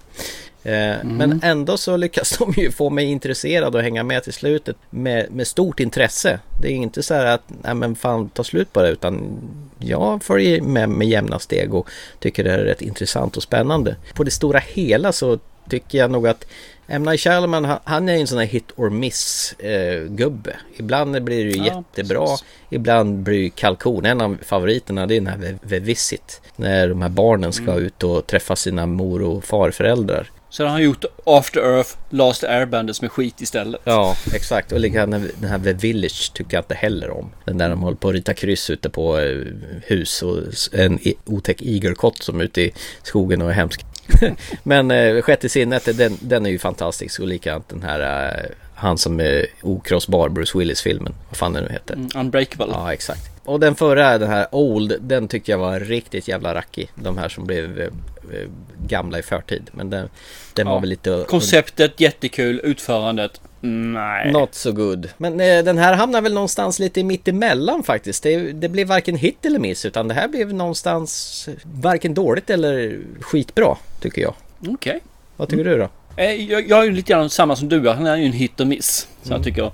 [0.64, 4.76] Eh, Men ändå så lyckas de ju få mig intresserad och hänga med till slutet
[4.90, 6.40] med, med stort intresse.
[6.61, 9.38] Det är inte så här att, nej men fan ta slut på det utan
[9.78, 11.88] jag följer med med jämna steg och
[12.18, 13.96] tycker det är rätt intressant och spännande.
[14.14, 15.38] På det stora hela så
[15.68, 16.46] tycker jag nog att
[16.86, 17.02] M.
[17.02, 20.56] Night Shyamalan, han, han är en sån här hit or miss eh, gubbe.
[20.76, 21.64] Ibland blir det ju Ja,
[21.94, 22.44] jättebra, precis.
[22.70, 24.06] ibland blir det kalkon.
[24.06, 26.40] En av favoriterna det är den här The- Visit.
[26.56, 27.84] När de här barnen ska Mm.
[27.84, 30.30] ut och träffa sina mor och farföräldrar.
[30.50, 33.80] Så han har gjort After Earth, Last Airbender som är skit istället.
[33.84, 34.72] Ja, exakt.
[34.72, 37.30] Och likadant den här The Village tycker jag inte heller om.
[37.44, 39.36] Den där de håller på att rita kryss ute på eh,
[39.82, 40.38] hus och
[40.72, 42.72] en otäck igelkott som är ute i
[43.02, 43.84] skogen och är hemsk.
[44.62, 48.00] Men eh, Sjätte sinnet, den, den är ju fantastisk och likadant den här
[48.44, 51.14] eh, Han som är okrossbar, Bruce Willis-filmen.
[51.28, 51.94] Vad fan den nu heter.
[51.94, 52.66] Mm, Unbreakable.
[52.72, 53.28] Ja, exakt.
[53.44, 56.90] Och den förra, den här Old, den tyckte jag var riktigt jävla rackig.
[56.94, 58.48] De här som blev eh, eh,
[58.86, 59.70] gamla i förtid.
[59.72, 60.09] Men den,
[60.55, 60.78] den var Ja.
[60.80, 61.24] väl lite...
[61.28, 64.32] Konceptet jättekul, utförandet nej.
[64.32, 65.08] Not so good.
[65.16, 68.22] Men eh, den här hamnar väl någonstans lite mitt emellan faktiskt.
[68.22, 72.50] Det, det blev varken hit eller miss utan det här blev någonstans eh, varken dåligt
[72.50, 74.34] eller skitbra tycker jag.
[74.68, 75.00] Okej.
[75.36, 75.88] Vad tycker du då?
[76.16, 77.88] Eh, Jag, jag är ju lite grann samma som du.
[77.88, 79.08] Han är ju en hit och miss.
[79.22, 79.36] Så Mm.
[79.36, 79.70] jag tycker.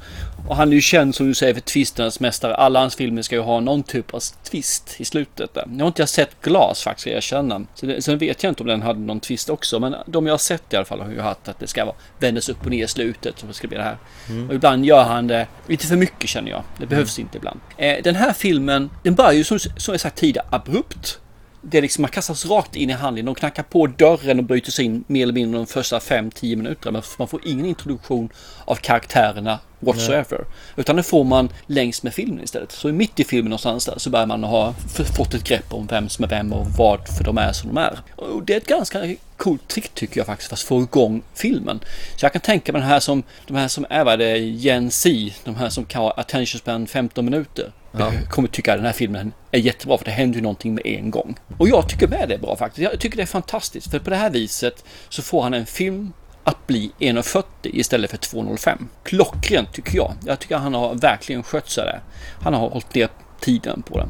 [0.48, 2.54] Och han är ju känd som du säger för twisternas mästare.
[2.54, 4.20] Alla hans filmer ska ju ha någon typ av
[4.50, 5.54] twist i slutet.
[5.54, 5.64] Där.
[5.66, 7.66] Nu har inte jag sett Glas faktiskt jag erkänna.
[7.74, 9.80] Så det, sen vet jag inte om den hade någon twist också.
[9.80, 11.96] Men de jag har sett i alla fall har ju haft att det ska vara
[12.18, 13.38] vändas upp och ner i slutet.
[13.38, 13.96] Som det ska bli det här.
[14.28, 14.48] Mm.
[14.48, 16.62] Och ibland gör han det lite för mycket känner jag.
[16.78, 17.60] Det behövs inte ibland.
[17.76, 21.20] Eh, den här filmen, den börjar ju som, som jag sagt tidigare abrupt.
[21.62, 23.26] Det är liksom, man kastas rakt in i handlingen.
[23.26, 26.92] De knackar på dörren och bryter sig in mer eller mindre de första 5-10 minuterna.
[26.92, 28.28] Men man får ingen introduktion
[28.64, 30.44] av karaktärerna whatsoever.
[30.76, 32.72] Utan det får man längs med filmen istället.
[32.72, 34.74] Så mitt i filmen någonstans där så börjar man ha
[35.16, 37.98] fått ett grepp om vem som är vem och varför de är som de är.
[38.16, 41.80] Och det är ett ganska coolt trick tycker jag faktiskt för att få igång filmen.
[42.16, 44.90] Så jag kan tänka mig den här som, de här som är vad det Gen
[44.90, 45.10] Z,
[45.44, 47.72] de här som kan ha attention span 15 minuter.
[47.92, 48.12] Ja.
[48.28, 51.10] Kommer tycka att den här filmen är jättebra för det händer ju någonting med en
[51.10, 51.36] gång.
[51.58, 52.90] Och jag tycker med det är bra faktiskt.
[52.92, 56.12] Jag tycker det är fantastiskt för på det här viset så får han en film
[56.48, 58.86] att bli 1,40 istället för 2,05.
[59.02, 60.14] Klockrent tycker jag.
[60.26, 62.00] Jag tycker han har verkligen skött sig där.
[62.42, 63.08] Han har hållit ner
[63.40, 64.08] tiden på den.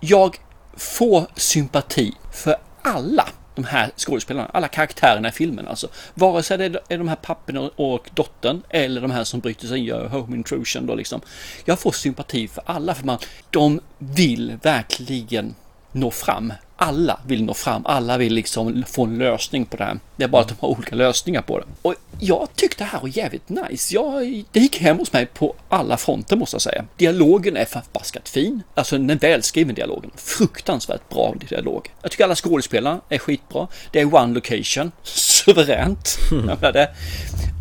[0.00, 0.36] Jag
[0.76, 5.88] får sympati för alla de här skådespelarna, alla karaktärerna i filmen alltså.
[6.14, 9.78] Vare sig det är de här papporna och dottern eller de här som bryter sig
[9.78, 11.20] in, gör home intrusion då liksom.
[11.64, 13.18] Jag får sympati för alla för man,
[13.50, 15.54] de vill verkligen
[15.92, 16.52] nå fram.
[16.82, 19.98] Alla vill nå fram, alla vill liksom få en lösning på det här.
[20.16, 21.64] Det är bara att de har olika lösningar på det.
[21.82, 23.94] Och jag tyckte det här var jävligt nice.
[23.94, 26.84] Jag, det gick hem hos mig på alla fronter måste jag säga.
[26.96, 28.62] Dialogen är förbaskat fin.
[28.74, 30.10] Alltså den välskriven dialogen.
[30.16, 31.90] Fruktansvärt bra dialog.
[32.02, 33.68] Jag tycker alla skådespelare är skitbra.
[33.90, 34.92] Det är one location.
[35.02, 36.18] Suveränt.
[36.30, 36.88] Menar det.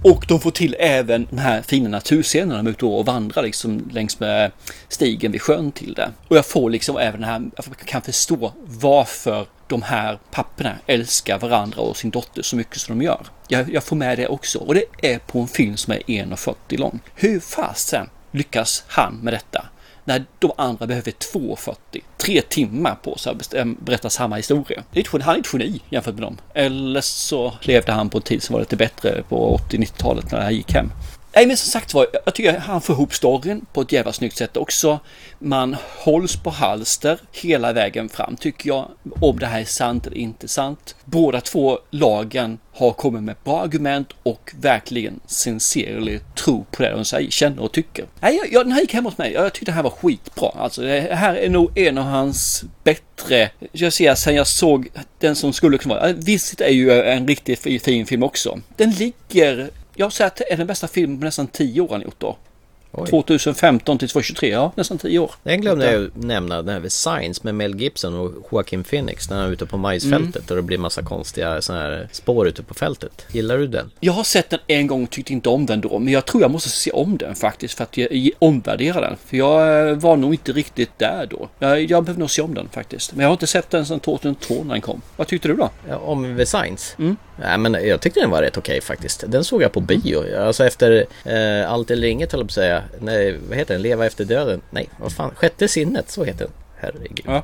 [0.03, 2.57] Och de får till även de här fina naturscenerna.
[2.57, 4.51] De är ute och vandrar liksom längs med
[4.87, 6.09] stigen vid sjön till det.
[6.27, 9.10] Och jag får liksom även den här, jag kan förstå varför
[9.67, 13.25] de här papporna älskar varandra och sin dotter så mycket som de gör.
[13.47, 14.59] Jag, jag får med det också.
[14.59, 16.99] Och det är på en film som är 1,40 lång.
[17.15, 19.65] Hur fasen lyckas han med detta?
[20.03, 21.75] När de andra behöver 2,40.
[22.17, 24.83] Tre timmar på sig att eh, berätta samma historia.
[25.21, 26.37] Han är ett geni jämfört med dem.
[26.53, 30.43] Eller så levde han på en tid som var lite bättre på 80-90-talet när det
[30.45, 30.91] här gick hem.
[31.33, 34.37] Nej men som sagt var, jag tycker han får ihop storyn på ett jävla snyggt
[34.37, 34.99] sätt också.
[35.39, 38.87] Man hålls på halster hela vägen fram tycker jag.
[39.21, 40.95] Om det här är sant eller inte sant.
[41.05, 47.05] Båda två lagen har kommit med bra argument och verkligen sincerely tro på det de
[47.05, 48.05] säger, känner och tycker.
[48.19, 49.33] Nej, jag, jag, den här gick hem hos mig.
[49.33, 50.49] Jag tyckte det här var skitbra.
[50.49, 55.35] Alltså det här är nog en av hans bättre, jag ser sen jag såg den
[55.35, 56.13] som skulle kunna vara.
[56.13, 58.59] Visit är ju en riktigt fin film också.
[58.77, 59.69] Den ligger
[60.01, 62.37] jag säger att det är den bästa filmen på nästan 10 år han gjort då.
[62.93, 63.09] Oj.
[63.09, 65.31] 2015 till 2023, ja nästan 10 år.
[65.43, 69.47] Den glömde jag nämna, den här Science med Mel Gibson och Joaquin Phoenix när han
[69.47, 73.25] är ute på majsfältet och det blir massa konstiga såna här spår ute på fältet.
[73.31, 73.91] Gillar du den?
[73.99, 76.41] Jag har sett den en gång och tyckte inte om den då, men jag tror
[76.41, 77.97] jag måste se om den faktiskt för att
[78.39, 79.15] omvärdera den.
[79.25, 81.49] För jag eh, var nog inte riktigt där då.
[81.59, 83.13] Jag, jag behöver nog se om den faktiskt.
[83.13, 85.01] Men jag har inte sett den sedan 2002 när den kom.
[85.15, 85.69] Vad tyckte du då?
[85.89, 86.95] Ja, om The Signs?
[86.99, 87.17] Mm.
[87.41, 89.23] Nej men jag tyckte den var rätt okej faktiskt.
[89.27, 90.37] Den såg jag på bio.
[90.37, 92.83] Alltså efter eh, Allt eller inget höll jag på att säga.
[92.99, 93.81] Nej, vad heter den?
[93.81, 94.61] Leva efter döden?
[94.69, 95.31] Nej, vad fan?
[95.35, 96.53] Sjätte sinnet, så heter den.
[96.77, 97.25] Herregud.
[97.25, 97.43] Ja.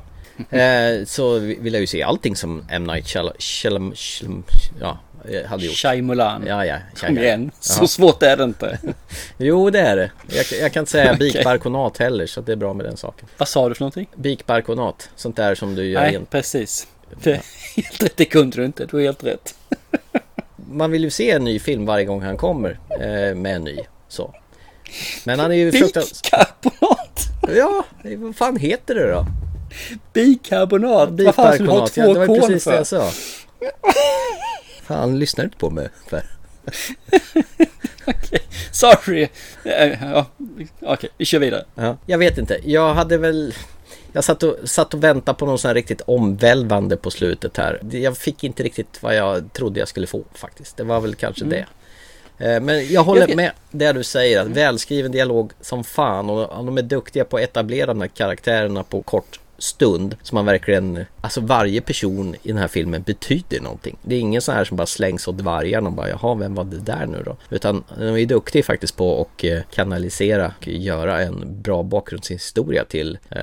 [0.57, 2.83] eh, så vill jag ju se allting som M.
[2.83, 3.31] Night Shyam...
[3.39, 4.43] Shyam, Shyam
[4.81, 4.97] ja,
[5.45, 5.75] hade gjort.
[5.75, 6.43] Shyamalan.
[6.47, 6.77] Ja, ja.
[6.99, 8.79] Kom igen, så svårt är det inte.
[9.37, 10.11] Jo, det är det.
[10.27, 11.31] Jag, jag kan inte säga Okej.
[11.33, 13.27] bikbarkonat heller, så det är bra med den saken.
[13.37, 14.07] Vad sa du för någonting?
[14.15, 16.25] Bikbarkonat, sånt där som du gör Nej, igen.
[16.29, 16.87] precis.
[17.23, 17.41] Det,
[17.75, 18.85] helt rätt, det kunde du inte.
[18.85, 19.55] Du är helt rätt.
[20.71, 23.77] man vill ju se en ny film varje gång han kommer eh, med en ny.
[24.07, 24.33] Så.
[25.23, 26.61] Men han är ju fruktansvärt...
[26.61, 27.19] Bikarbonat!
[27.55, 27.85] Ja,
[28.17, 29.25] vad fan heter det då?
[30.13, 31.09] Bikarbonat!
[31.09, 32.77] Vad fan ska du ha två ja, det var kon precis det för?
[32.77, 33.09] jag sa.
[34.83, 35.89] Fan, lyssnar du inte på mig?
[36.09, 36.23] För?
[38.71, 39.27] Sorry!
[39.63, 40.25] Eh, Ja,
[40.81, 41.65] Okej, vi kör vidare.
[41.75, 42.59] Ja, jag vet inte.
[42.63, 43.53] Jag hade väl...
[44.17, 47.79] Jag satt och, satt och väntade på någon sån här riktigt omvälvande på slutet här.
[47.91, 50.77] Jag fick inte riktigt vad jag trodde jag skulle få faktiskt.
[50.77, 51.63] Det var väl kanske Mm.
[52.37, 52.55] det.
[52.55, 54.41] Eh, Men jag håller med det du säger.
[54.41, 58.07] Att välskriven dialog som fan och och de är duktiga på att etablera de här
[58.07, 63.61] karaktärerna på kort stund som man verkligen, alltså varje person i den här filmen betyder
[63.61, 63.97] någonting.
[64.01, 66.63] Det är ingen sån här som bara slängs åt vargarna och bara jaha, vem var
[66.63, 67.37] det där nu då?
[67.49, 73.17] Utan de är duktiga faktiskt på att eh, kanalisera och göra en bra bakgrundshistoria till
[73.29, 73.41] eh,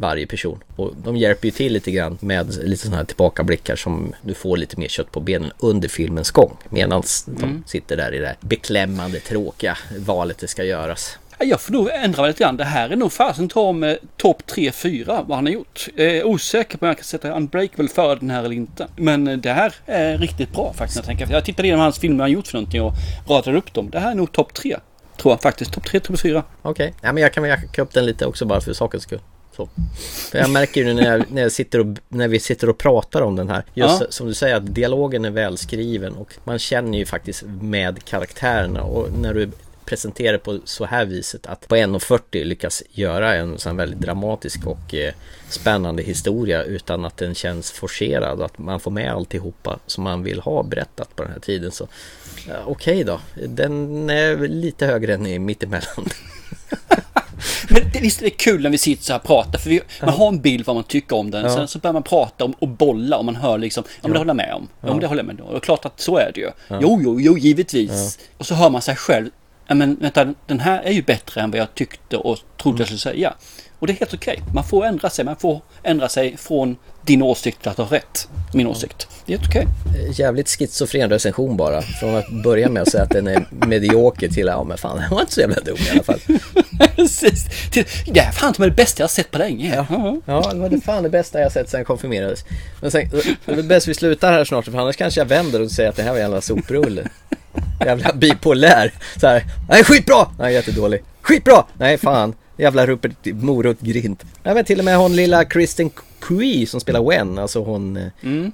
[0.00, 0.58] varje person.
[0.76, 4.56] Och de hjälper ju till lite grann med lite sådana här tillbakablickar som du får
[4.56, 6.56] lite mer kött på benen under filmens gång.
[6.68, 7.40] Medan Mm.
[7.40, 11.18] de sitter där i det beklämmande, tråkiga valet det ska göras.
[11.38, 12.56] Ja, Jag får nog ändra mig lite grann.
[12.56, 15.88] Det här är nog fasen ta med topp 3-4 vad han har gjort.
[15.94, 18.86] Jag är osäker på om jag kan sätta Unbreakable före den här eller inte.
[18.96, 20.96] Men eh, det här är riktigt bra faktiskt.
[20.96, 21.28] Jag, tänker.
[21.30, 22.92] jag tittade igenom hans filmer han gjort för någonting och
[23.28, 23.90] radade upp dem.
[23.90, 24.76] Det här är nog topp 3.
[25.16, 25.72] Tror jag faktiskt.
[25.72, 26.42] Topp 3, topp 4.
[26.62, 29.20] Okej, ja, men jag kan väl jacka upp den lite också bara för sakens skull.
[29.56, 29.68] Så.
[30.30, 32.78] För jag märker ju nu när, jag, när, jag sitter och, när vi sitter och
[32.78, 33.64] pratar om den här.
[33.74, 34.06] Just Ja.
[34.10, 39.12] som du säger att dialogen är välskriven och man känner ju faktiskt med karaktärerna och
[39.12, 39.50] när du
[39.86, 44.94] presenterar på så här viset att på 1.40 lyckas göra en sån väldigt dramatisk och
[44.94, 45.14] eh,
[45.48, 50.40] spännande historia utan att den känns forcerad att man får med alltihopa som man vill
[50.40, 51.88] ha berättat på den här tiden så
[52.48, 56.06] ja, okej då, den är lite högre än i mittemellan.
[57.70, 59.58] Men det, visst är det kul när vi sitter så här och pratar.
[59.58, 61.44] För vi, man har en bild vad man tycker om den.
[61.44, 61.54] Ja.
[61.54, 63.84] Sen så börjar man prata om och bolla och man hör liksom.
[63.86, 64.68] Ja men det håller jag med om.
[64.80, 65.48] Ja men det håller jag med om.
[65.48, 66.50] Och klart att så är det ju.
[66.68, 66.78] Ja.
[66.82, 68.18] Jo, jo, jo, givetvis.
[68.38, 69.30] Och så hör man sig själv.
[69.68, 72.98] Men vänta, den här är ju bättre än vad jag tyckte och trodde jag skulle
[72.98, 73.34] säga.
[73.78, 74.42] Och det är helt okej.
[74.54, 75.24] Man får ändra sig.
[75.24, 78.28] Man får ändra sig från din åsikt till att ha rätt.
[78.54, 79.08] Min åsikt.
[79.26, 79.66] Det är helt okej.
[80.12, 81.82] Jävligt schizofren recension bara.
[81.82, 85.10] Från att börja med att säga att den är medioker till ja men fan den
[85.10, 86.20] var inte så jävla dum i alla fall.
[86.96, 87.46] Precis.
[88.06, 89.74] Det här fan är det bästa jag har sett på länge.
[89.88, 90.20] Ja.
[90.26, 92.44] Ja det var det fan det bästa jag sett sen jag konfirmerades.
[92.80, 93.10] Men sen,
[93.44, 95.96] det är bäst vi slutar här snart för annars kanske jag vänder och säger att
[95.96, 97.08] det här var jävla soprulle.
[97.84, 98.92] Jävla bipolär.
[99.20, 100.26] Så här, nej skitbra!
[100.38, 101.02] Nej jättedålig.
[101.22, 101.64] Skitbra!
[101.78, 102.34] Nej fan.
[102.58, 104.24] Jävla Rupert Morot-grint.
[104.42, 105.90] Nej men till och med hon lilla Kristen
[106.28, 108.06] Kui som spelar Wen, alltså hon eh,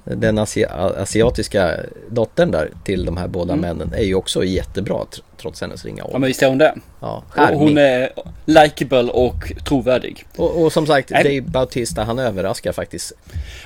[0.03, 1.75] den asia- asiatiska
[2.09, 5.97] dottern där till de här båda männen är ju också jättebra tr- trots hennes ringa
[5.97, 6.19] Ja ålder.
[6.19, 6.75] men visst är hon det.
[6.99, 8.09] Ja, Och hon är
[8.45, 10.25] likable och trovärdig.
[10.35, 11.23] Och, och som sagt, Nej.
[11.23, 13.11] Dave Bautista han överraskar faktiskt.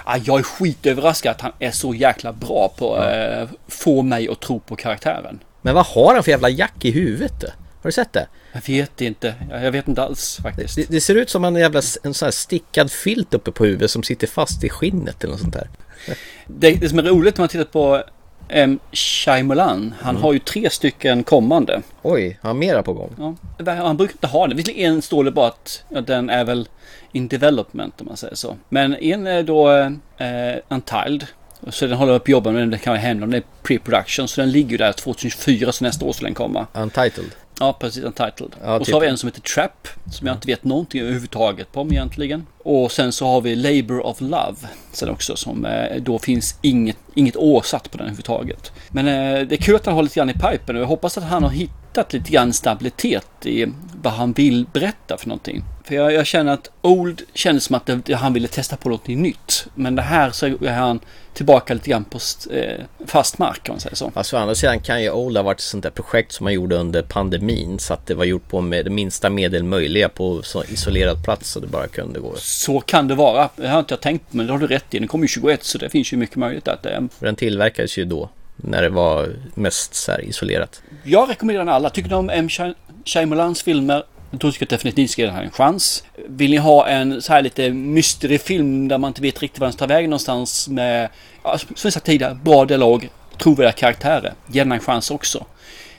[0.05, 4.29] Ja, jag är skitöverraskad att han är så jäkla bra på att eh, få mig
[4.29, 5.39] att tro på karaktären.
[5.61, 7.43] Men vad har han för jävla jack i huvudet?
[7.87, 8.27] Har du sett det?
[8.53, 9.35] Jag vet inte.
[9.49, 10.75] Jag vet inte alls faktiskt.
[10.75, 13.91] Det, det ser ut som en jävla en sån här stickad filt uppe på huvudet
[13.91, 15.69] som sitter fast i skinnet eller något sånt där.
[16.47, 18.03] Det, det som är roligt när man tittar på
[18.49, 18.79] M.
[18.91, 19.93] Shyamalan.
[19.99, 20.23] Han Mm.
[20.23, 21.81] har ju tre stycken kommande.
[22.01, 23.37] Oj, har han mera på gång?
[23.65, 24.55] Ja, han brukar inte ha det.
[24.55, 26.67] Visserligen en står det bara att ja, den är väl
[27.11, 28.57] in development om man säger så.
[28.69, 29.71] Men en är då
[30.17, 31.25] eh, Untiled.
[31.69, 34.27] Så den håller jobba med den, det kan vara hemma, den är pre-production.
[34.27, 36.67] Så den ligger ju där 2024 så nästa år ska den komma.
[36.73, 37.31] Untitled.
[37.59, 38.03] Ja, precis.
[38.03, 38.55] Untitled.
[38.63, 38.93] Ja, och så typ.
[38.93, 39.87] har vi en som heter Trap.
[40.11, 42.45] Som jag inte vet någonting överhuvudtaget på om egentligen.
[42.57, 44.55] Och sen så har vi Labor of Love.
[44.91, 48.71] Sen också som eh, då finns inget, inget år satt på den överhuvudtaget.
[48.89, 51.17] Men eh, det är kul att han har lite grann i pipen och jag hoppas
[51.17, 53.65] att han har hittat lite grann stabilitet i
[54.01, 55.63] vad han vill berätta för någonting.
[55.87, 59.07] För jag, jag känner att Old kändes som att det, han ville testa på något
[59.07, 59.67] nytt.
[59.75, 60.99] Men det här så är han
[61.33, 62.19] tillbaka lite grann på
[62.53, 62.73] eh,
[63.05, 64.11] fast mark om man säger så.
[64.11, 66.53] Fast å andra sidan kan ju Old ha varit ett sånt där projekt som man
[66.53, 70.41] gjorde under pandemin så att det var gjort på med det minsta medel möjliga på
[70.43, 72.33] så isolerad plats så det bara kunde gå.
[72.37, 73.49] Så kan det vara.
[73.55, 74.99] Det har inte jag tänkt men det har du rätt i.
[74.99, 77.07] Den kommer ju 21 så det finns ju mycket möjligt att det är.
[77.19, 80.81] För den tillverkades ju då när det var mest så isolerat.
[81.03, 81.89] Jag rekommenderar den alla.
[81.89, 82.49] Tycker ni om M.
[82.49, 82.73] Shy-
[83.05, 84.03] Shyamalans filmer?
[84.31, 86.03] Jag tror att definitivt ni ska ge den här en chans.
[86.27, 89.73] Vill ni ha en så här lite mysteryfilm där man inte vet riktigt var den
[89.73, 91.09] ska ta vägen någonstans med,
[91.43, 94.33] ja, som jag sagt tidigare, bra dialog, trovärdiga karaktärer.
[94.47, 95.45] Ge den en chans också.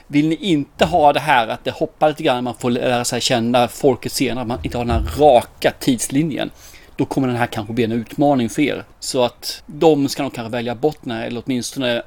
[0.07, 3.21] Vill ni inte ha det här att det hoppar lite grann, man får lära sig
[3.21, 6.51] känna folket senare, att man inte har den här raka tidslinjen.
[6.97, 8.85] Då kommer den här kanske bli en utmaning för er.
[9.01, 12.03] Så att de ska nog kanske välja bort den här, eller åtminstone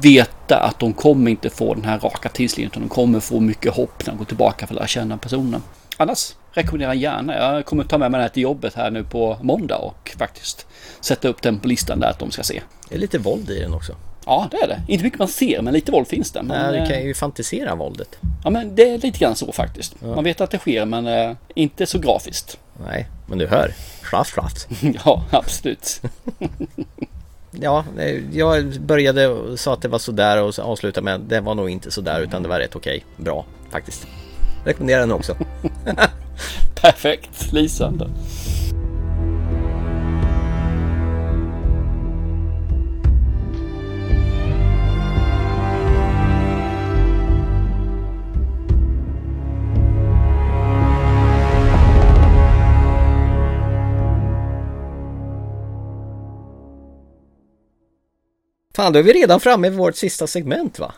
[0.00, 3.74] veta att de kommer inte få den här raka tidslinjen, utan de kommer få mycket
[3.74, 5.62] hopp när de går tillbaka för att lära känna personen.
[5.96, 7.36] Annars rekommenderar jag gärna.
[7.36, 10.66] Jag kommer ta med mig den här till jobbet här nu på måndag och faktiskt
[11.00, 12.62] sätta upp den på listan där att de ska se.
[12.88, 13.96] Det är lite våld i den också.
[14.26, 14.82] Ja, det är det.
[14.88, 16.42] Inte mycket man ser, men lite våld finns det.
[16.42, 18.18] Men, Nej, du kan eh, ju fantisera våldet.
[18.44, 20.00] Ja, men det är lite grann så faktiskt.
[20.02, 22.58] Man vet att det sker, men eh, inte så grafiskt.
[22.86, 23.74] Nej, men du hör.
[24.02, 24.68] Schlaft, schlaft.
[25.04, 26.02] ja, absolut.
[27.60, 31.28] Ja, eh, jag började och sa att det var sådär och så avslutade med att
[31.28, 33.04] det var nog inte sådär utan det var rätt okej.
[33.16, 34.06] Bra, faktiskt.
[34.64, 35.36] Rekommenderar den också.
[36.80, 38.08] Perfekt, lysande.
[58.76, 60.92] Fan, då är vi redan framme vid vårt sista segment va?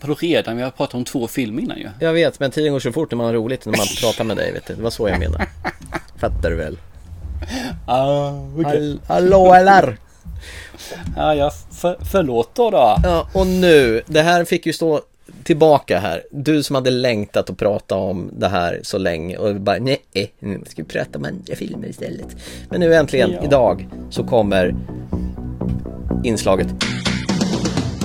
[0.00, 0.56] Vadå redan?
[0.56, 1.88] Vi har pratat om två filmer innan ju.
[2.00, 4.36] Jag vet, men tiden går så fort när man har roligt när man pratar med
[4.36, 4.74] dig vet du.
[4.74, 5.46] Det var så jag menade.
[6.16, 6.78] Fattar du väl?
[7.86, 8.64] Ah, okay.
[8.64, 9.96] Hall hallå eller?
[11.16, 12.96] Ja, ja för, förlåt då då.
[13.04, 15.00] Ja, och nu, det här fick ju stå
[15.44, 16.22] tillbaka här.
[16.30, 19.98] Du som hade längtat att prata om det här så länge och bara nej,
[20.38, 22.36] nu ska vi prata om andra filmer istället.
[22.70, 23.44] Men nu äntligen, Ja.
[23.44, 24.74] idag, så kommer
[26.24, 26.68] inslaget.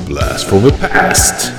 [0.08, 1.52] Blast from the past.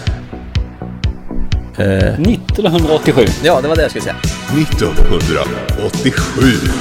[1.78, 3.26] 1987.
[3.44, 4.16] Ja, det var det jag skulle säga.
[4.60, 6.42] 1987.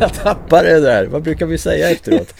[0.00, 1.06] Jag tappade det där.
[1.06, 2.34] Vad brukar vi säga efteråt?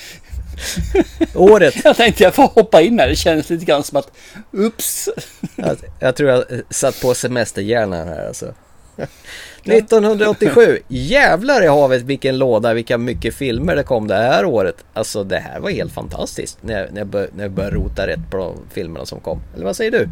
[1.34, 1.74] Året.
[1.84, 3.09] Jag tänkte jag får hoppa in här.
[3.09, 4.12] Det känns lite grann som att,
[4.53, 5.09] ups.
[5.57, 8.55] Jag, jag tror jag satt på semesterhjärnan här alltså.
[9.64, 14.84] 1987, jävlar i havet vilken låda, vilka mycket filmer det kom det här året.
[14.92, 18.07] Alltså det här var helt fantastiskt när jag, när jag, bör, när jag började rota
[18.07, 19.40] rätt på de filmerna som kom.
[19.55, 20.09] Eller vad säger du?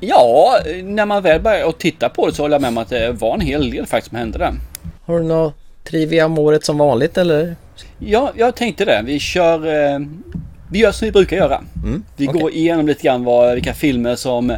[0.00, 3.12] Ja, när man väl börjar titta på det så håller jag med om att det
[3.12, 4.52] var en hel del faktiskt som hände där.
[5.04, 5.54] Har du något
[5.84, 7.56] trivia om året som vanligt eller?
[7.98, 9.02] Ja, jag tänkte det.
[9.04, 9.66] Vi kör...
[9.92, 9.98] Eh,
[10.72, 11.60] vi gör som vi brukar göra.
[11.84, 12.40] Mm, Vi okej.
[12.40, 14.56] går igenom lite grann vad, vilka filmer som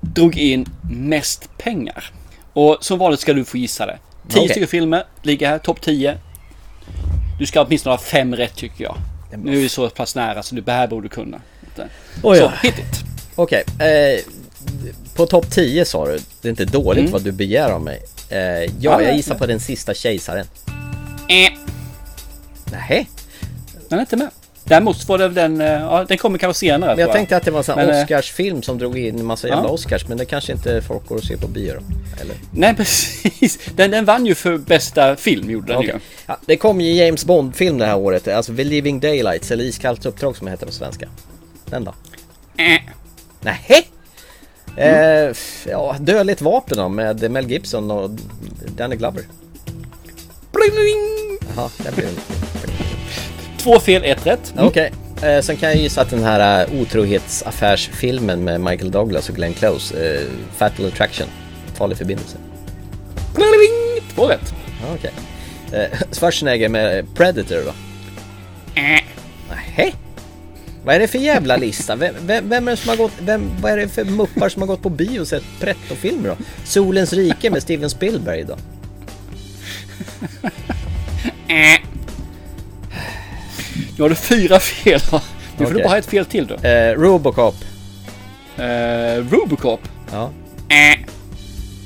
[0.00, 2.12] drog in mest pengar.
[2.58, 3.98] Och som vanligt ska du få gissa det.
[4.28, 4.48] 10 Okej.
[4.50, 6.18] stycken filmer ligger här, topp 10.
[7.38, 8.96] Du ska åtminstone ha fem rätt tycker jag.
[9.42, 11.40] Nu är vi så pass nära så du det här borde du kunna.
[12.22, 12.52] Så, ja.
[12.62, 13.04] hit it.
[13.34, 14.20] Okej, eh,
[15.14, 16.18] på topp 10 sa du.
[16.42, 17.12] Det är inte dåligt Mm.
[17.12, 18.02] vad du begär av mig.
[18.28, 19.38] Eh, ja, Ja, jag nej, gissar nej.
[19.38, 20.46] på den sista kejsaren.
[21.28, 21.52] Eh,
[22.72, 23.04] Nähä?
[23.88, 24.30] den är inte med.
[24.68, 25.60] Däremot var det den...
[25.60, 26.90] eh, Ja, den kommer kanske senare.
[26.96, 29.24] Men jag tänkte att det var en sån Men, eh, Oscarsfilm som drog in en
[29.26, 29.68] massa jävla Ja.
[29.70, 30.08] Oscars.
[30.08, 31.80] Men det kanske inte folk går och ser på bio då?
[32.22, 32.36] Eller?
[32.50, 33.58] Nej, precis.
[33.74, 35.90] Den, den vann ju för bästa film, gjorde den Okej.
[35.94, 36.00] ju.
[36.26, 38.28] Ja, det kom ju James Bond-film det här året.
[38.28, 41.08] Alltså The Living Daylights eller Iskallt uppdrag som det heter på svenska.
[41.64, 41.94] Den då?
[42.56, 42.80] Eh.
[43.40, 43.82] Nähä?
[44.76, 48.10] Eh, f- ja, Dödligt vapen då med Mel Gibson och
[48.76, 49.22] Danny Glover.
[50.52, 51.38] Bling, bling.
[51.56, 52.08] Jaha, det blir.
[53.68, 54.52] Två fel, ett rätt.
[54.52, 54.66] Mm.
[54.66, 54.92] Okej,
[55.22, 59.54] eh, sen kan jag gissa att den här uh, otrohetsaffärsfilmen med Michael Douglas och Glenn
[59.54, 61.26] Close, eh, Fatal Attraction,
[61.74, 62.36] Farlig förbindelse.
[63.34, 64.08] Bling.
[64.14, 64.54] Två rätt.
[64.82, 65.10] Ja, Okej.
[65.72, 67.72] Eh, Schwarzenegger med Predator då?
[68.80, 69.00] Eh.
[69.50, 69.92] Nähä?
[70.84, 71.96] Vad är det för jävla lista?
[71.96, 74.62] Vem, vem, vem är det som har gått, vem, vad är det för muppar som
[74.62, 76.36] har gått på bio och sett pretto-filmer då?
[76.64, 78.56] Solens rike med Steven Spielberg då?
[83.98, 84.00] Eh.
[84.00, 85.00] Nu har du fyra fel.
[85.02, 85.20] Nu får
[85.64, 85.76] Okej.
[85.76, 86.54] du bara ha ett fel till då.
[86.68, 87.54] Eh, Robocop.
[88.56, 89.80] Eh, Robocop.
[90.12, 90.30] Ja.
[90.68, 90.98] Eh.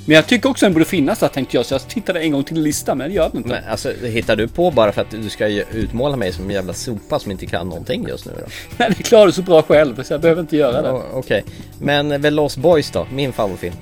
[0.07, 1.67] Men jag tycker också den borde finnas där tänkte jag.
[1.67, 3.49] Så jag tittade en gång till listan men det gör den inte.
[3.49, 6.73] Men alltså, hittar du på bara för att du ska utmåla mig som en jävla
[6.73, 8.45] sopa som inte kan någonting just nu då?
[8.77, 10.93] Nej, det klarar du så bra själv så jag behöver inte göra det.
[10.93, 11.45] O- Okej,
[11.81, 13.07] men väl Lost Boys då?
[13.13, 13.75] Min favoritfilm.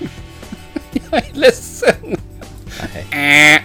[1.10, 2.16] Jag är ledsen.
[3.10, 3.54] Nej.
[3.54, 3.62] Eh.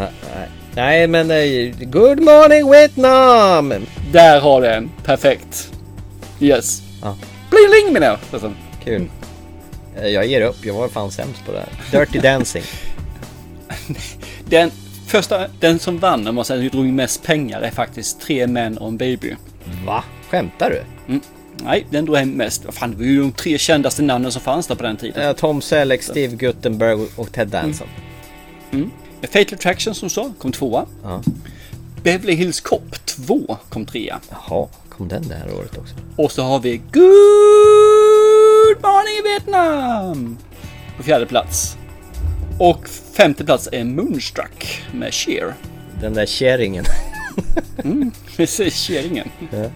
[0.00, 0.48] Ah, nej.
[0.76, 3.74] Nej, men eh, Good Morning Vietnam!
[4.12, 4.90] Där har du en.
[5.04, 5.72] Perfekt.
[6.40, 6.82] Yes.
[7.02, 7.16] Ja.
[7.50, 8.52] Bling bling menar jag.
[8.84, 9.08] Kul.
[10.00, 12.00] Eh, Jag ger upp, jag var fan sämst på det här.
[12.00, 12.62] Dirty Dancing.
[14.48, 14.70] Den
[15.06, 18.88] första, den som vann, om man säger drog mest pengar är faktiskt Tre män och
[18.88, 19.34] en baby.
[19.86, 20.04] Va?
[20.30, 20.82] Skämtar du?
[21.08, 21.20] Mm.
[21.64, 22.64] Nej, den drog hem mest.
[22.70, 25.22] Fan, det var ju de tre kändaste namnen som fanns där på den tiden.
[25.28, 27.86] Eh, Tom Selleck, Steve Guttenberg och Ted Danson.
[28.72, 28.90] Mm.
[29.26, 30.86] Fatal Attraction som sa kom tvåa.
[31.02, 31.22] Ja.
[32.02, 34.20] Beverly Hills Cop 2 kom trea.
[34.30, 35.94] Jaha, kom den det här året också?
[36.16, 40.38] Och så har vi Good Morning Vietnam
[40.96, 41.76] på fjärde plats.
[42.58, 45.54] Och femte plats är Moonstruck med Cher.
[46.00, 46.84] Den där kärringen.
[47.84, 49.28] Mm, precis, Kärringen.
[49.52, 49.70] Ja.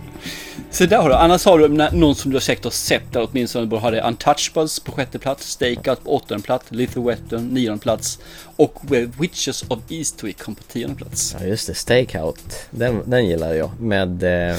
[0.70, 1.14] Så där har du.
[1.14, 3.66] Annars har du någon som du har säkert har sett där åtminstone.
[3.66, 8.18] Du har det Untouchables på sjätte plats, Stakeout på åttonde plats, Lethal Weapon nionde plats
[8.56, 11.36] och Where Witches of Eastwick kom på tionde plats.
[11.40, 12.66] Ja just det, Stakeout.
[12.70, 13.80] Den, den gillar jag.
[13.80, 14.56] Med, eh,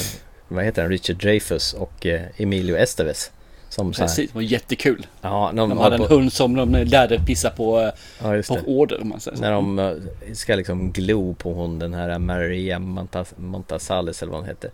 [0.47, 3.31] vad heter han, Richard Dreyfuss och eh, Emilio Estevez.
[3.71, 5.07] Som Precis, det var jättekul.
[5.21, 7.89] Ja, de, De hade en på- hund som de lärde pissa på, eh,
[8.23, 9.37] Ja, på order man säger.
[9.37, 9.91] När de eh,
[10.33, 14.69] ska liksom glo på hon den här Maria Montas- Montasales eller vad hon hette.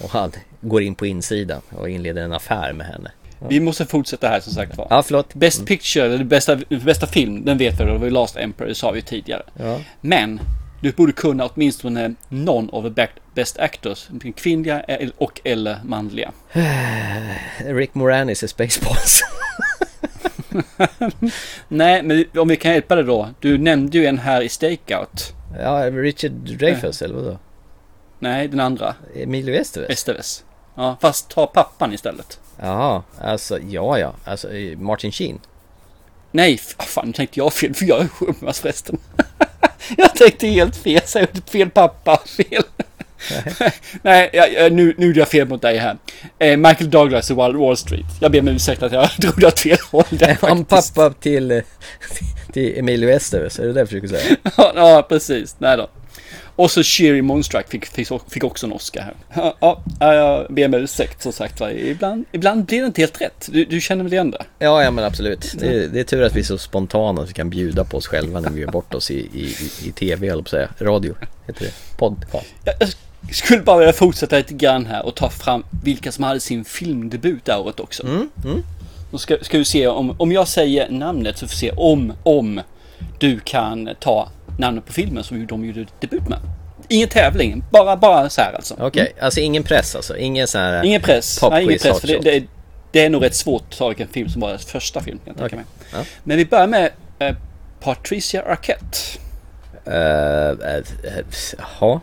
[0.00, 3.10] Och han går in på insidan och inleder en affär med henne.
[3.48, 4.86] Vi måste fortsätta här som sagt var.
[4.90, 5.34] Ja, förlåt.
[5.34, 8.74] Best Picture, eller bästa, bästa film, den vet vi, det var ju Last Emperor, det
[8.74, 9.42] sa vi ju tidigare.
[9.56, 9.80] Ja.
[10.00, 10.40] Men
[10.80, 14.82] du borde kunna åtminstone någon av the best actors, kvinnliga
[15.18, 16.32] och eller manliga.
[17.58, 19.22] Rick Moranis i Spaceballs.
[21.68, 23.28] Nej, men om vi kan hjälpa dig då.
[23.40, 25.34] Du nämnde ju en här i Stakeout.
[25.60, 27.38] ja, Richard Dreyfuss eller vadå?
[28.18, 28.94] Nej, den andra.
[29.14, 29.90] Emilio Estevez?
[29.90, 30.44] Estevez.
[30.74, 32.40] Ja, fast ta pappan istället.
[32.60, 35.40] Jaha, alltså ja ja, alltså eh, Martin Sheen.
[36.30, 38.98] Nej, fan nu tänkte jag fel, för jag är sjömask förresten.
[39.96, 42.62] jag tänkte helt fel, så jag gjorde fel pappa, fel.
[44.02, 45.96] Nej, jag, jag, nu, nu gjorde jag fel mot dig här.
[46.38, 48.06] Eh, Michael Douglas i Wall Street.
[48.20, 51.60] Jag ber om ursäkt att jag trodde åt fel håll där Han pappa till, eh,
[52.52, 54.36] till Emilio Estevez, är det det jag försöker säga?
[54.56, 55.56] Ja, ja, precis.
[55.58, 55.90] Nej då.
[56.58, 57.86] Och så Sherry Moonstruck fick,
[58.28, 59.14] fick, också en Oscar här.
[59.60, 61.72] Ja, ja, jag ber om ursäkt som sagt va.
[61.72, 63.48] Ibland, ibland blir det inte helt rätt.
[63.52, 64.44] Du, du känner väl igen det?
[64.58, 65.54] Ja, ja men absolut.
[65.58, 68.06] Det, det är tur att vi är så spontana att vi kan bjuda på oss
[68.06, 69.56] själva när vi gör bort oss i, i,
[69.88, 70.68] i, tv, eller på att säga.
[70.80, 71.14] Radio,
[71.46, 71.96] heter det.
[71.96, 72.46] Podcast.
[72.64, 72.74] Jag,
[73.20, 76.64] jag skulle bara vilja fortsätta lite grann här och ta fram vilka som hade sin
[76.64, 78.06] filmdebut det året också.
[78.06, 78.62] Mm, mm.
[79.10, 82.12] Då ska, ska vi se om, om jag säger namnet så får vi se om,
[82.22, 82.60] om
[83.18, 84.28] du kan ta
[84.58, 86.38] namnet på filmen som de gjorde debut med.
[86.88, 88.76] Ingen tävling, bara, bara så här alltså.
[88.78, 90.16] Okej, alltså ingen press alltså?
[90.16, 91.42] Ingen sån här Ingen press.
[91.50, 92.00] Nej, ingen press.
[92.00, 92.44] För det, det,
[92.92, 95.18] det är nog rätt svårt att ta en film som var deras första film.
[95.24, 95.64] Jag mig.
[95.92, 95.98] Ja.
[96.24, 97.34] Men vi börjar med eh,
[97.80, 98.98] Patricia Arquette.
[99.86, 100.84] Uh, uh,
[101.58, 102.00] Jaha,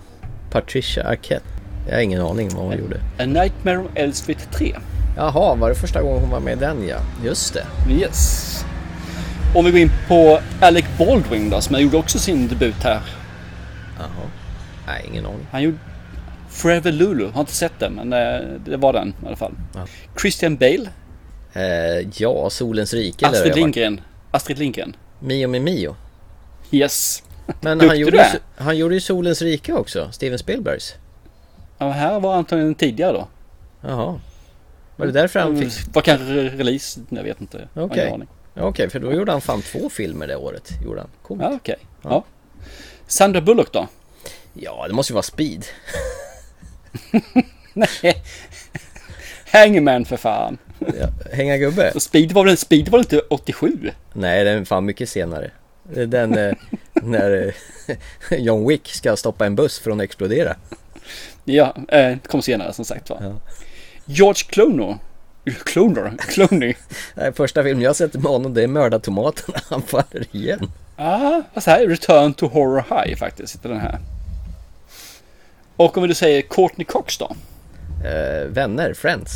[0.52, 1.46] Patricia Arquette.
[1.88, 2.96] Jag har ingen aning vad hon gjorde.
[3.20, 4.76] A Nightmare on Elm Street 3.
[5.18, 6.98] Jaha, var det första gången hon var med i den ja?
[7.24, 7.66] Just det.
[7.90, 8.66] Yes.
[9.56, 13.02] Om vi går in på Alec Baldwin då, som gjorde också sin debut här.
[14.00, 14.30] Jaha.
[14.88, 15.48] Nej, ingen aning.
[15.52, 15.78] Han gjorde
[16.50, 17.32] Forever Lulu.
[17.32, 19.54] Har inte sett den, men eh, det var den i alla fall.
[19.76, 19.88] Ja.
[20.22, 20.90] Christian Bale.
[21.54, 23.28] Eh, ja, Solens rike.
[23.28, 23.56] Astrid.
[23.56, 24.02] Lindgren.
[24.32, 24.96] Astrid Lindgren.
[25.20, 25.96] Mio med Mio.
[26.72, 27.24] Yes.
[27.62, 30.94] Men han gjorde, ju, han gjorde ju Solens rike också, Steven Spielbergs.
[31.78, 33.28] Ja, här var antagligen tidigare då.
[33.82, 34.20] Jaha.
[34.96, 35.96] Var det därför han fick...
[35.96, 37.00] Var kanske re- release?
[37.10, 37.68] Jag vet inte.
[37.74, 38.26] Jag har
[38.56, 38.68] Okej.
[38.68, 40.70] Okej, för då gjorde han fan två filmer det året.
[40.86, 41.10] Gjorde han.
[41.22, 41.42] Coolt.
[41.42, 41.76] Ja, okej.
[42.02, 42.24] Ja.
[43.08, 43.88] Sandra Bullock då?
[44.54, 45.66] Ja, det måste ju vara Speed.
[47.74, 48.24] Nej.
[49.52, 50.58] Hangman för fan.
[50.80, 51.92] Ja, hänga gubbe?
[51.96, 53.92] Och Speed var väl, Speed var inte 87?
[54.14, 55.52] Nej, den är fan mycket senare.
[55.84, 56.54] Den eh,
[56.94, 57.54] när
[57.88, 57.98] eh,
[58.40, 60.56] John Wick ska stoppa en buss från att explodera.
[61.44, 63.18] Ja, eh, kom senare som sagt va.
[63.22, 63.34] Ja.
[64.06, 64.96] George Clooney.
[65.66, 66.18] Clooney?
[66.18, 66.74] Clooney?
[67.14, 69.58] Nej, första filmen jag har sett med honom det är Mörda tomaterna.
[69.70, 70.72] Han faller igen.
[70.98, 71.88] Ja, vad så här?
[71.88, 74.00] Return to Horror High faktiskt, heter den här.
[75.76, 77.36] Och om du säger Courtney Cox då?
[78.06, 79.32] Eh, vänner, Friends.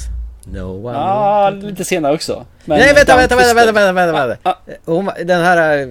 [0.53, 2.45] No one Ja, lite senare också.
[2.66, 3.74] Men Nej vänta, vänta, vänta, Twisted.
[3.76, 4.82] vänta, vänta, vänta, Ah, vänta.
[4.86, 5.88] Hon, var- den här, eh,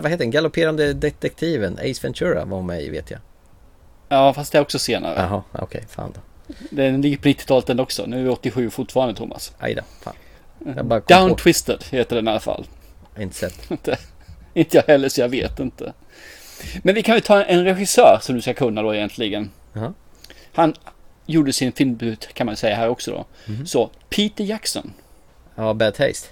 [0.00, 3.20] vad heter den, galopperande detektiven, Ace Ventura var hon med i vet jag.
[4.08, 5.14] Ja, fast det är också senare.
[5.16, 6.20] Jaha, okej, fan då.
[6.70, 8.06] Den ligger på 90-talet den också.
[8.06, 9.52] Nu är vi 87 fortfarande Thomas.
[9.58, 10.14] Aj då, fan.
[11.08, 11.36] Down på.
[11.36, 12.66] Twisted heter den i alla fall.
[13.18, 13.70] Inte sett.
[13.70, 13.98] Inte,
[14.54, 15.92] inte jag heller så jag vet inte.
[16.82, 19.50] Men vi kan ju ta en regissör som du ska kunna då egentligen.
[19.72, 19.92] Jaha.
[20.52, 20.74] Han
[21.26, 23.24] gjorde sin filmdebut kan man säga här också då.
[23.52, 23.66] Mhm.
[23.66, 24.92] Så Peter Jackson.
[25.54, 26.28] Ja, Bad Taste.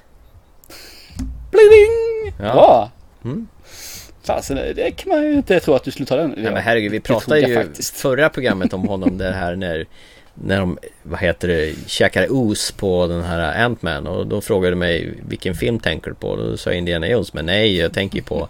[1.51, 2.33] Bling!
[2.39, 2.53] Ja.
[2.53, 2.91] Bra!
[3.25, 3.49] Mm.
[4.29, 6.35] Fasen, det kan man ju inte tro att du skulle ta den.
[6.37, 7.97] Ja, men herregud, vi pratade ju faktiskt.
[7.97, 9.87] förra programmet om honom det här när
[10.35, 14.77] när de, vad heter det, käkade os på den här Ant-Man och då frågade du
[14.77, 16.37] mig vilken film tänker du på?
[16.37, 18.49] Då sa jag Indiana Jones, men nej jag tänker på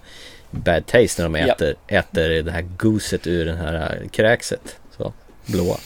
[0.51, 1.53] Bad Taste när de Ja.
[1.53, 4.75] äter, äter det här goset ur den här kräkset.
[4.97, 5.13] Så,
[5.45, 5.77] blåa.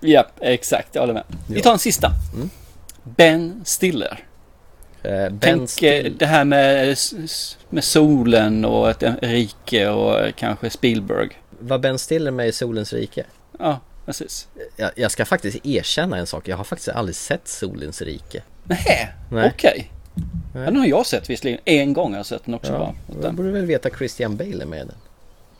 [0.00, 0.88] Ja, exakt.
[0.92, 1.24] Jag håller med.
[1.48, 2.10] Vi tar en sista.
[2.34, 2.50] Mm.
[3.04, 4.18] Ben Stiller.
[5.02, 6.96] Eh, Tänk eh, Still- det här med,
[7.70, 11.28] med solen och ett rike och kanske Spielberg.
[11.58, 13.24] Var Ben Stiller med i Solens rike?
[13.58, 14.48] Ja, precis.
[14.76, 18.42] Jag, jag ska faktiskt erkänna en sak, jag har faktiskt aldrig sett Solens rike.
[18.64, 19.12] Nej,
[19.54, 19.90] okej.
[20.54, 20.64] Nej.
[20.64, 21.60] Den har jag sett visserligen.
[21.64, 22.94] En gång har jag sett den också bara.
[23.08, 24.96] Ja, jag borde väl veta Christian Bale är med den.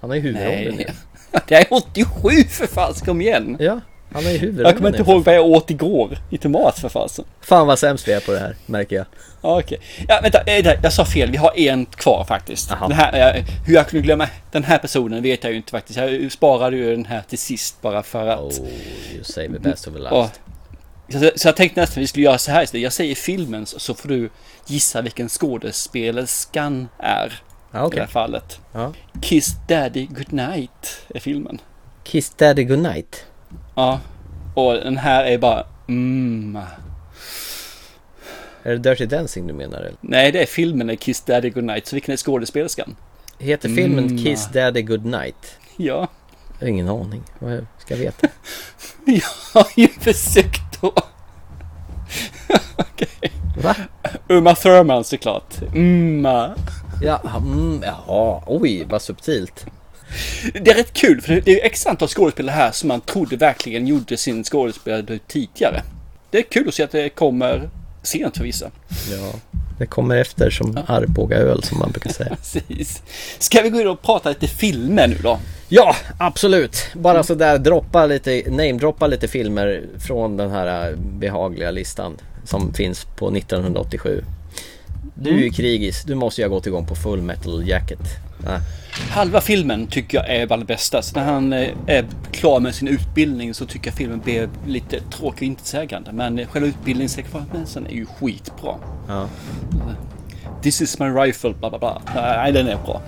[0.01, 0.95] Han har ju huvudrollen Nej.
[1.49, 3.57] Det är 87 för fan, kom igen.
[3.61, 3.81] Ja,
[4.13, 6.89] han ju huvudrollen Jag kommer inte i ihåg vad jag åt igår i tomat för
[6.89, 7.25] fasen.
[7.41, 9.07] Fan vad sämst vi är på det här, märker jag.
[9.43, 9.81] Ja, okej.
[10.09, 11.31] Ja, vänta, eh, jag sa fel.
[11.31, 12.71] Vi har en kvar faktiskt.
[12.71, 15.99] Här, eh, hur jag kunde glömma den här personen vet jag ju inte faktiskt.
[15.99, 18.41] Jag sparade ju den här till sist bara för att...
[18.41, 18.69] Oh,
[19.15, 20.41] you save the best of the last.
[21.13, 22.83] så, så jag tänkte nästan vi skulle göra så här istället.
[22.83, 24.31] Jag säger filmen så, får du
[24.67, 27.43] gissa vilken skådespelerskan är.
[27.73, 27.97] Ja, I okej.
[27.97, 28.61] det här fallet.
[28.73, 28.93] Ja.
[29.23, 31.61] Kiss Daddy Goodnight är filmen.
[32.05, 33.25] Kiss Daddy Goodnight.
[33.75, 34.01] Ja.
[34.55, 36.59] Och den här är bara mm.
[38.63, 39.95] Är det Dirty Dancing du menar eller?
[40.01, 41.87] Nej, det är filmen Kiss Daddy Goodnight.
[41.87, 42.97] Så vilken är skådespelerskan?
[43.39, 44.19] Heter filmen Mm.
[44.19, 45.57] Kiss Daddy Goodnight?
[45.77, 46.09] Ja.
[46.59, 47.23] Jag har ingen aning.
[47.39, 48.29] Vad ska jag veta?
[49.05, 49.23] Jag
[49.53, 50.89] har ju försökt då.
[52.77, 53.33] Okej.
[53.63, 53.77] Va?
[54.29, 55.55] Uma Thurman såklart.
[55.75, 56.55] Umma.
[57.03, 59.67] Ja, mm, jaha, oj vad subtilt.
[60.53, 63.87] Det är rätt kul för det är x antal skådespelare här som man trodde verkligen
[63.87, 65.83] gjorde sin skådespelardebut tidigare.
[66.31, 67.71] Det är kul att se att det kommer
[68.03, 68.71] sent för vissa.
[69.11, 69.33] Ja,
[69.79, 72.37] det kommer efter som Arbogaöl som man brukar säga.
[72.37, 73.03] Precis.
[73.39, 75.39] Ska vi gå in och prata lite filmer nu då?
[75.69, 76.77] Ja, absolut.
[76.95, 83.37] Bara sådär droppa lite, namedroppa lite filmer från den här behagliga listan som finns på
[83.37, 84.25] 1987.
[85.15, 88.01] Du är ju krigis, du måste ju ha gått igång på Full Metal Jacket.
[88.47, 88.59] Ah.
[89.11, 91.03] Halva filmen tycker jag är bland det bästa.
[91.03, 95.01] Så när han eh, är klar med sin utbildning så tycker jag filmen blir lite
[95.01, 96.13] tråkig och intetsägande.
[96.13, 98.75] Men eh, själva utbildningssekvensen är ju skitbra.
[99.09, 99.29] Ja.
[100.63, 102.03] This is my rifle, bla bla bla.
[102.15, 103.03] Nej, den är bra.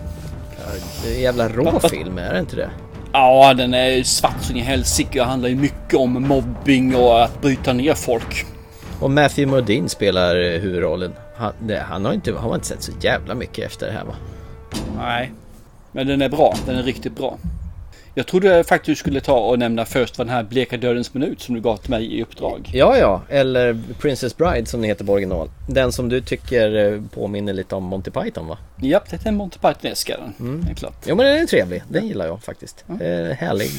[1.04, 2.70] Det är en jävla rå film, är det inte det?
[3.12, 7.40] Ja, den är svart som i helsike och handlar ju mycket om mobbing och att
[7.40, 8.46] bryta ner folk.
[9.00, 11.12] Och Matthew Modine spelar eh, huvudrollen.
[11.36, 14.04] Han, det, han har inte, har man inte sett så jävla mycket efter det här
[14.04, 14.14] va?
[14.96, 15.32] Nej,
[15.92, 16.54] men den är bra.
[16.66, 17.38] Den är riktigt bra.
[18.14, 21.40] Jag trodde faktiskt du skulle ta och nämna först vad den här Bleka Dödens Minut
[21.40, 22.70] som du gav till mig i uppdrag.
[22.74, 23.22] Ja, ja.
[23.28, 25.50] Eller Princess Bride som den heter på original.
[25.68, 28.58] Den som du tycker eh, påminner lite om Monty Python va?
[28.80, 30.48] Ja, det är en Monty Python-eska den.
[30.48, 30.64] Mm.
[30.64, 31.04] Det är klart.
[31.06, 31.82] Jo men den är trevlig.
[31.88, 32.84] Den gillar jag faktiskt.
[32.88, 33.00] Mm.
[33.00, 33.70] Eh, härlig,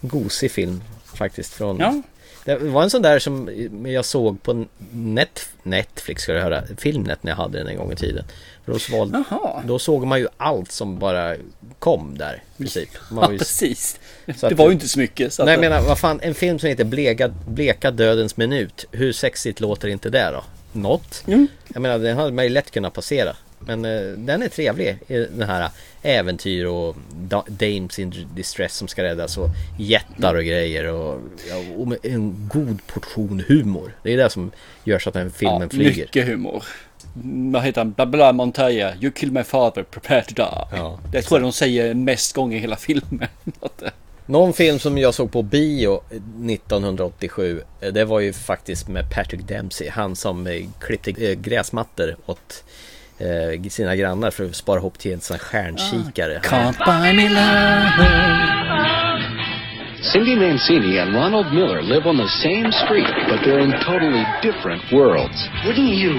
[0.00, 1.52] gosig film faktiskt.
[1.52, 2.02] Från ja.
[2.44, 3.50] Det var en sån där som
[3.86, 7.92] jag såg på net, Netflix ska du höra, Filmnet när jag hade den en gång
[7.92, 8.24] i tiden.
[8.64, 9.24] Då, sval,
[9.64, 11.36] då såg man ju allt som bara
[11.78, 12.88] kom där i princip.
[13.10, 14.00] Man var ju, ja, precis.
[14.24, 15.32] det var ju inte så mycket.
[15.32, 18.84] Så nej, jag menar, vad fan, en film som heter Bleka, Bleka dödens minut.
[18.90, 20.44] Hur sexigt låter inte det då?
[20.72, 21.24] Något?
[21.26, 21.46] Mm.
[21.74, 23.36] Jag menar, den hade man ju lätt kunnat passera.
[23.66, 25.70] Men eh, den är trevlig, den här
[26.02, 26.96] äventyr och
[27.46, 29.48] dames in distress som ska räddas och
[29.78, 31.20] jättar och grejer och,
[31.76, 33.96] och en god portion humor.
[34.02, 34.50] Det är det som
[34.84, 36.02] gör så att den filmen ja, flyger.
[36.02, 36.64] Mycket humor.
[37.52, 37.92] Vad heter han?
[37.92, 38.94] Bla bla Montoya.
[39.00, 40.78] You kill my father, prepare to die.
[40.78, 43.28] Ja, det tror jag de säger mest gånger i hela filmen.
[44.26, 46.02] Någon film som jag såg på bio
[46.46, 52.64] 1987 Det var ju faktiskt med Patrick Dempsey Han som eh, klippte eh, gräsmattor åt
[53.22, 56.38] eh, sina grannar för att spara ihop till en sån här stjärnkikare.
[56.38, 58.52] Can't buy me love.
[60.12, 64.82] Cindy Mancini and Ronald Miller live on the same street, but they're in totally different
[64.90, 65.38] worlds.
[65.64, 66.12] Wouldn't you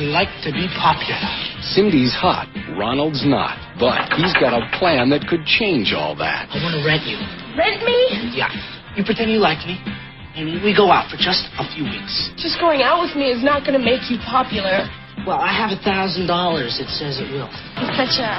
[0.00, 1.20] like to be popular?
[1.60, 2.48] Cindy's hot,
[2.78, 6.48] Ronald's not, but he's got a plan that could change all that.
[6.48, 7.18] I want to rent you.
[7.60, 8.32] Rent me?
[8.32, 8.48] Yeah.
[8.96, 9.76] You pretend you like me,
[10.34, 12.32] and we go out for just a few weeks.
[12.40, 14.88] Just going out with me is not going to make you popular.
[15.16, 16.80] Well, I have a thousand dollars.
[16.80, 17.48] It says it will.
[17.76, 18.38] It's such a,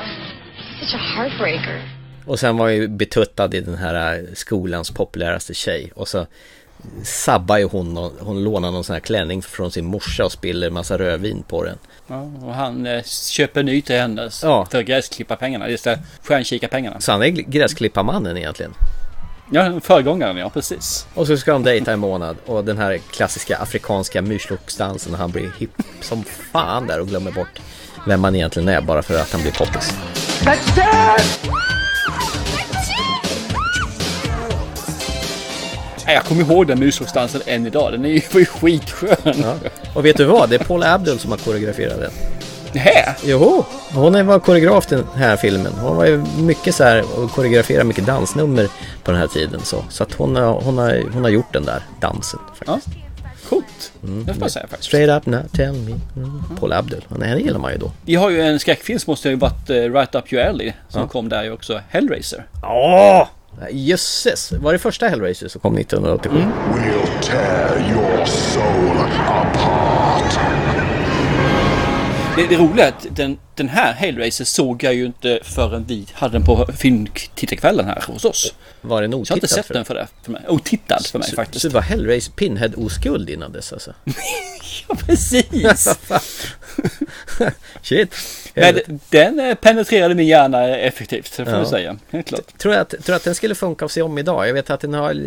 [0.79, 1.81] such a heartbreaker.
[2.25, 5.91] Och sen var ju betuttad i den här skolans populäraste tjej.
[5.95, 6.25] Och så
[7.03, 10.97] sabbar ju hon, hon lånar någon sån här klänning från sin morsa och spiller massa
[10.97, 11.77] rödvin på den.
[12.07, 14.67] Ja, och han eh, köper ny till henne ja.
[14.71, 16.99] för gräsklipparpengarna, just det, stjärnkikarpengarna.
[16.99, 18.73] Så han är gräsklipparmannen egentligen?
[19.51, 21.07] Ja, föregångaren ja, precis.
[21.13, 25.31] Och så ska de dejta en månad och den här klassiska afrikanska myrsloktsdansen och han
[25.31, 27.59] blir hipp som fan där och glömmer bort
[28.07, 29.93] vem man egentligen är bara för att han blir poppis.
[36.05, 37.91] Jag kommer ihåg den myrsloktsdansen än idag.
[37.91, 39.17] Den är ju skitskön.
[39.23, 39.55] Ja.
[39.93, 40.49] Och vet du vad?
[40.49, 42.36] Det är Paul Abdul som har koreograferat den.
[42.77, 43.15] Nähä?
[43.23, 45.73] Jo, hon var koreograf i den här filmen.
[45.81, 48.67] Hon var ju mycket så här och koreograferade mycket dansnummer
[49.03, 49.61] på den här tiden.
[49.63, 52.87] Så, så att hon, har, hon, har, hon har gjort den där dansen faktiskt.
[52.95, 53.03] Ja.
[53.49, 53.91] Coolt.
[54.03, 54.25] Mm.
[54.25, 54.87] Det får jag säga faktiskt.
[54.87, 55.95] Straight up now tell me.
[56.15, 56.43] Mm.
[56.59, 57.05] Paul Abdul.
[57.09, 57.91] Henne gillar man ju då.
[58.05, 60.73] Vi har ju en skräckfilm som måste ha varit uh, Right Up Your Alley.
[60.89, 61.07] Som ja.
[61.07, 61.81] kom där ju också.
[61.89, 62.45] Hellraiser.
[62.63, 63.27] Åh!
[63.71, 64.51] Jösses!
[64.51, 66.37] Var det första Hellraiser som kom 1987?
[66.37, 66.51] Mm.
[66.51, 68.97] We'll tear your soul
[69.27, 70.76] apart.
[72.37, 76.05] Det, det roliga är att den, den här Hellraiser såg jag ju inte förrän vi
[76.13, 78.53] hade den på filmtittarkvällen här hos oss.
[78.81, 79.29] Var den otittad?
[79.29, 80.07] Jag har inte sett för den för det.
[80.23, 80.41] För mig.
[80.47, 81.61] Otittad för mig så, faktiskt.
[81.61, 83.93] Så det var Hellraiser Pinhead oskuld innan dess alltså?
[84.87, 85.99] ja, precis!
[87.81, 88.15] Shit!
[88.61, 91.59] Men den eh, penetrerade min hjärna effektivt, det får ja.
[91.59, 91.97] vi säga.
[92.09, 92.57] Helt klart.
[92.57, 94.47] Tror att, tror att den skulle funka att se om idag?
[94.47, 95.21] Jag vet att den har,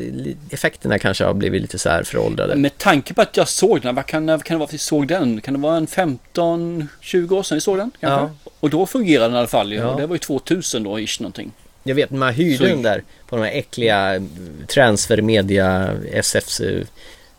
[0.50, 2.56] effekterna kanske har blivit lite så här föråldrade.
[2.56, 4.74] Med tanke på att jag såg den, vad kan, vad kan det vara för att
[4.74, 5.40] vi såg den?
[5.40, 7.90] Kan det vara en 15-20 år sedan vi såg den?
[8.00, 8.34] Kanske?
[8.44, 8.50] Ja.
[8.60, 9.72] Och då fungerade den i alla fall.
[9.72, 9.94] Ja.
[9.98, 11.52] Det var ju 2000 då, ish någonting.
[11.82, 14.22] Jag vet, man hyrde den där på de här äckliga
[14.66, 16.60] transfermedia SFs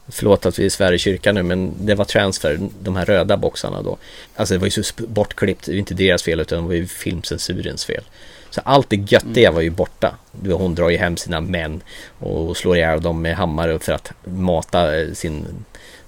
[0.07, 3.81] Förlåt att vi svär i kyrkan nu men det var transfer, de här röda boxarna
[3.81, 3.97] då.
[4.35, 6.87] Alltså det var ju så bortklippt, det var inte deras fel utan det var ju
[6.87, 8.03] filmcensurens fel.
[8.49, 9.55] Så allt det göttiga mm.
[9.55, 10.15] var ju borta.
[10.51, 11.81] Hon drar ju hem sina män
[12.19, 15.45] och slår ihjäl dem med hammare för att mata sin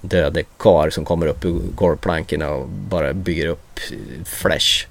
[0.02, 3.80] döde kar som kommer upp ur golvplankorna och bara bygger upp
[4.26, 4.88] flash.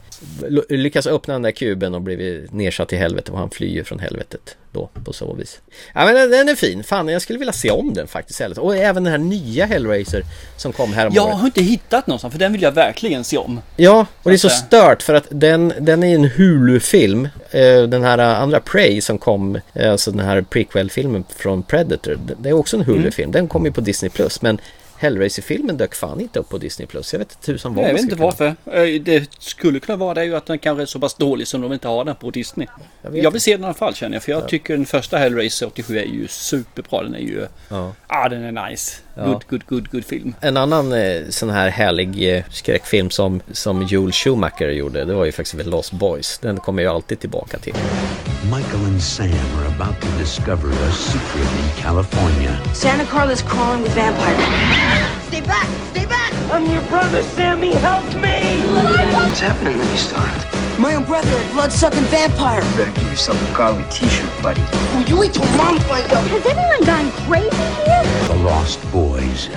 [0.46, 3.98] l- lyckas öppna den där kuben och blivit nedsatt i helvetet och han flyr från
[3.98, 5.60] helvetet då på så vis.
[5.94, 8.40] Ja men den, den är fin, fan jag skulle vilja se om den faktiskt.
[8.58, 10.24] Och även den här nya Hellraiser
[10.56, 13.36] som kom här om Jag har inte hittat någonstans för den vill jag verkligen se
[13.38, 13.60] om.
[13.76, 17.28] Ja, och det är så stört för att den, den är en Hulu-film.
[17.50, 22.18] Eh, Den här andra Prey som kom, eh, alltså den här prequel-filmen från Predator.
[22.38, 23.32] Det är också en Hulu-film.
[23.32, 24.10] Den kom ju på Disney+.
[24.40, 24.58] Men
[25.02, 26.88] Hellraiser-filmen dök fan inte upp på Disney+.
[26.92, 28.46] Jag vet inte tusan vad Jag man vet inte varför.
[28.46, 31.60] Eh, Det skulle kunna vara det ju att den kanske är så pass dålig som
[31.60, 32.66] de inte har den på Disney.
[33.02, 34.22] Jag Jag, vill se den i alla fall känner jag.
[34.22, 34.46] För jag Ja.
[34.46, 37.02] tycker den första Hellraiser 87 är ju superbra.
[37.02, 37.46] Den är ju...
[37.68, 37.92] Ja.
[38.06, 38.96] Ah, den är nice.
[39.14, 39.24] Ja.
[39.24, 40.34] Good, good, good, good film.
[40.40, 45.24] En annan eh, sån här härlig eh, skräckfilm som, som Joel Schumacher gjorde, det var
[45.24, 46.38] ju faktiskt The Lost Boys.
[46.38, 47.74] Den kommer jag alltid tillbaka till.
[48.44, 52.56] Michael and Sam are about to discover a secret in California.
[52.74, 54.38] Santa Carla's crawling with vampires.
[55.28, 55.68] Stay back!
[55.90, 56.32] Stay back!
[56.52, 57.72] I'm your brother, Sammy!
[57.74, 58.60] Help me!
[59.14, 60.61] What's happening then, Star?
[60.78, 62.60] My own brother, a blood-sucking vampire.
[62.76, 64.60] Better give yourself a Carly t-shirt, buddy.
[64.96, 66.24] Will you wait till mom finds out?
[66.30, 67.56] Has anyone gone crazy
[67.86, 68.04] here?
[68.28, 69.48] The Lost Boys.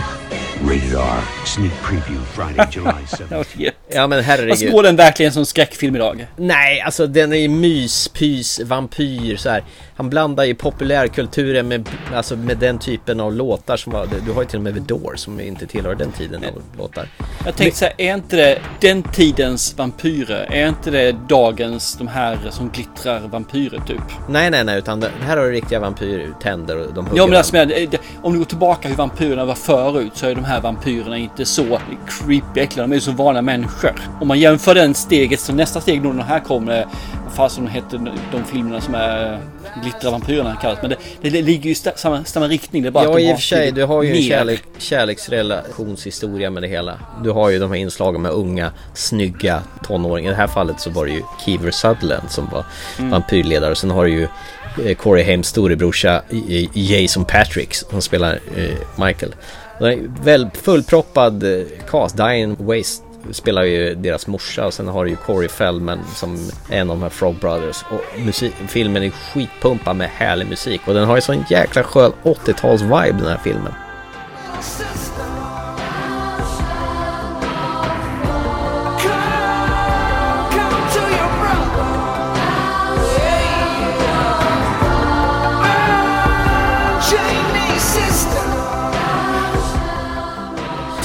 [0.61, 1.24] Rated R.
[1.45, 3.72] Sneak preview Friday, July 7th.
[3.88, 4.72] Ja men herregud.
[4.72, 6.28] går den verkligen som skräckfilm idag?
[6.38, 9.63] Nej, alltså den är ju mys, pys, vampyr så här.
[9.98, 14.41] Han blandar ju populärkulturen med, alltså med den typen av låtar som var, du har
[14.41, 17.08] ju till och med The Doors som inte tillhör den tiden av låtar.
[17.46, 20.48] Jag tänkte säga, är inte det den tidens vampyrer?
[20.52, 24.02] Är inte det dagens, de här som glittrar vampyrer typ?
[24.30, 27.38] Nej, nej, nej, utan det här har du riktiga vampyrtänder och de hugger Ja men
[27.38, 31.18] alltså, det- om du går tillbaka hur vampyrerna var förut så är de här vampyrerna
[31.18, 32.84] inte så creepy äckliga.
[32.88, 33.91] De är ju som vanliga människor.
[34.22, 36.86] Om man jämför den steget så nästa steg då den här kommer,
[37.38, 39.40] vad fasen heter de filmerna som är
[39.84, 40.80] Glittra vampyrerna kallas.
[40.82, 40.90] Men
[41.22, 42.82] det, det ligger ju samma, samma riktning.
[42.84, 44.30] Det är bara att Ja de i och för sig, du har ju en mer.
[44.30, 47.00] kärlek, kärleksrelationshistoria med det hela.
[47.24, 50.30] Du har ju de här inslagen med unga, snygga tonåringar.
[50.30, 52.66] I det här fallet så var det ju Kiefer Sutherland som var
[53.00, 53.12] Mm.
[53.12, 53.72] vampyrledare.
[53.72, 54.28] Och sen har du ju
[54.86, 59.36] eh, Corey Haims storebrorsa i- Jason Patrick som spelar eh, Michael.
[59.80, 62.18] Är en väl fullproppad eh, cast.
[62.18, 66.80] Diane Waste spelar ju deras morsa och sen har du ju Corey Feldman som är
[66.80, 67.84] en av de här Frog Brothers.
[67.90, 72.12] Och musik, filmen är skitpumpad med härlig musik och den har ju sån jäkla skön
[72.24, 73.74] 80-tals-vibe den här filmen.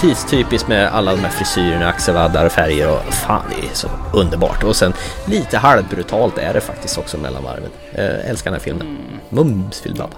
[0.01, 4.64] Tidstypiskt med alla de här frisyrerna, axelvaddar och färger och fan det är så underbart.
[4.64, 4.92] Och sen
[5.26, 7.70] lite halvbrutalt är det faktiskt också mellan varven.
[7.92, 8.98] Eh, älskar den här filmen.
[9.28, 10.16] Mums filbabba.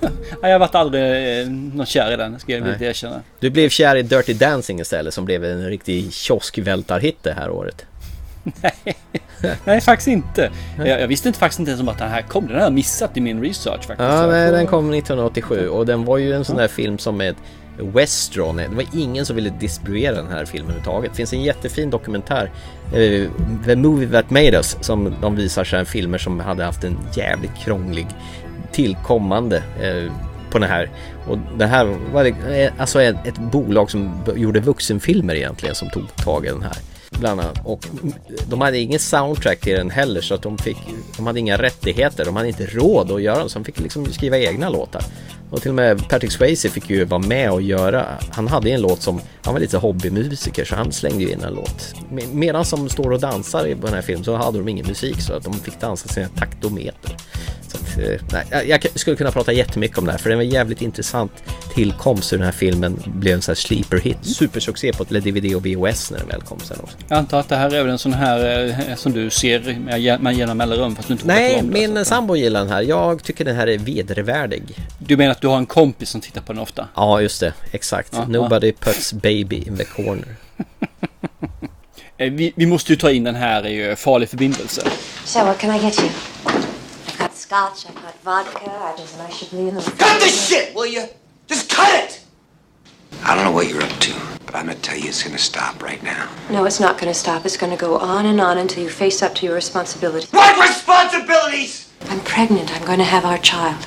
[0.42, 2.88] Ja, jag har varit aldrig eh, någon kär i den, ska jag vilja Nej.
[2.88, 3.22] erkänna.
[3.40, 7.84] Du blev kär i Dirty Dancing istället som blev en riktig kioskvältarhit det här året.
[9.64, 10.50] Nej, faktiskt inte.
[10.78, 12.46] Jag, jag visste inte faktiskt inte ens om att den här kom.
[12.46, 13.98] Den har jag missat i min research faktiskt.
[13.98, 17.36] Ja, nej, den kom 1987 och den var ju en sån där film som ett
[17.78, 18.56] Westron.
[18.56, 21.10] Det var ingen som ville distribuera den här filmen överhuvudtaget.
[21.10, 22.50] Det finns en jättefin dokumentär,
[22.92, 23.28] eh,
[23.64, 27.56] The Movie That Made Us, som de visar sig filmer som hade haft en jävligt
[27.64, 28.06] krånglig
[28.72, 30.12] tillkommande eh,
[30.50, 30.90] på den här.
[31.28, 35.90] Och det här var det, eh, alltså ett, ett bolag som gjorde vuxenfilmer egentligen som
[35.90, 36.76] tog tag i den här.
[37.20, 37.60] Bland annat.
[37.64, 37.86] Och
[38.48, 40.76] de hade ingen soundtrack till den heller så att de fick,
[41.16, 44.06] de hade inga rättigheter, de hade inte råd att göra den så de fick liksom
[44.06, 45.02] skriva egna låtar.
[45.54, 48.80] Och till och med Patrick Swayze fick ju vara med och göra, han hade en
[48.80, 51.94] låt som, han var lite hobbymusiker så han slängde ju in en låt.
[52.32, 55.20] Medan de står och dansar i på den här filmen så hade de ingen musik
[55.20, 57.16] så att de fick dansa sina taktometer.
[57.68, 60.42] Så att, eh, nej, jag- skulle kunna prata jättemycket om det här för det var
[60.42, 61.32] jävligt intressant
[61.74, 64.18] tillkomst hur den här filmen blev en sån här sleeper hit.
[64.22, 66.96] Supersuccé på DVD och VHS när den väl kom sen också.
[67.08, 70.00] Jag antar att det här är väl en sån här eh, som du ser med
[70.00, 71.88] jä- med jämna mellanrum fast du inte Nej, om det.
[71.88, 72.82] min sambo gillar den här.
[72.82, 74.62] Jag tycker den här är vedervärdig.
[74.98, 76.88] Du menar att du har en kompis som tittar på den ofta?
[76.94, 77.52] Ja, just det.
[77.70, 78.08] Exakt.
[78.12, 80.36] Ja, Nobody puts baby in the corner.
[82.16, 84.82] Eh, Vi, vi måste ju ta in den här i farlig förbindelse.
[85.24, 86.08] So, what can I get you?
[86.08, 90.94] I've got scotch, I've got vodka, there's an ice in the Cut this shit, will
[90.94, 91.02] you?
[91.46, 92.24] Just cut it!
[93.24, 94.12] I don't know what you're up to,
[94.46, 96.28] but I'm gonna tell you it's gonna stop right now.
[96.50, 97.46] No, it's not going to stop.
[97.46, 100.30] It's going to go on and on until you face up to your responsibilities.
[100.30, 101.90] What responsibilities?
[102.10, 102.70] I'm pregnant.
[102.74, 103.86] I'm going to have our child.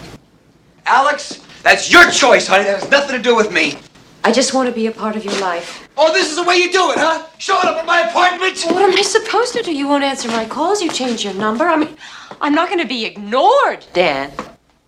[0.88, 2.64] Alex, that's your choice, honey.
[2.64, 3.76] That has nothing to do with me.
[4.24, 5.88] I just want to be a part of your life.
[5.98, 7.28] Oh, this is the way you do it, huh?
[7.38, 8.60] Showing up at my appointment?
[8.74, 9.72] What am I supposed to do?
[9.72, 10.82] You won't answer my calls.
[10.82, 11.66] You change your number.
[11.66, 11.96] I mean,
[12.42, 14.32] I'm not going to be ignored, Dan.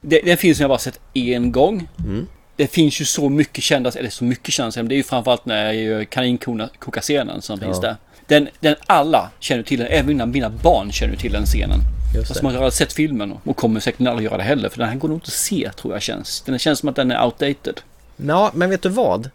[0.02, 1.88] Det, det finns som jag bara sett en gång.
[2.04, 2.28] Mm.
[2.60, 5.46] Det finns ju så mycket kända, eller så mycket kända, men det är ju framförallt
[5.46, 7.88] när kaninkokar-scenen som finns Ja.
[7.88, 7.96] där.
[8.28, 11.80] Den, den alla känner till den, även mina, mina barn känner till den scenen.
[12.16, 12.44] Just Fast det.
[12.44, 14.70] man har aldrig sett filmen och kommer säkert aldrig göra det heller.
[14.70, 16.42] För den här går nog inte att se tror jag känns.
[16.42, 17.80] Den känns som att den är outdated.
[18.28, 19.30] Ja, men vet du vad?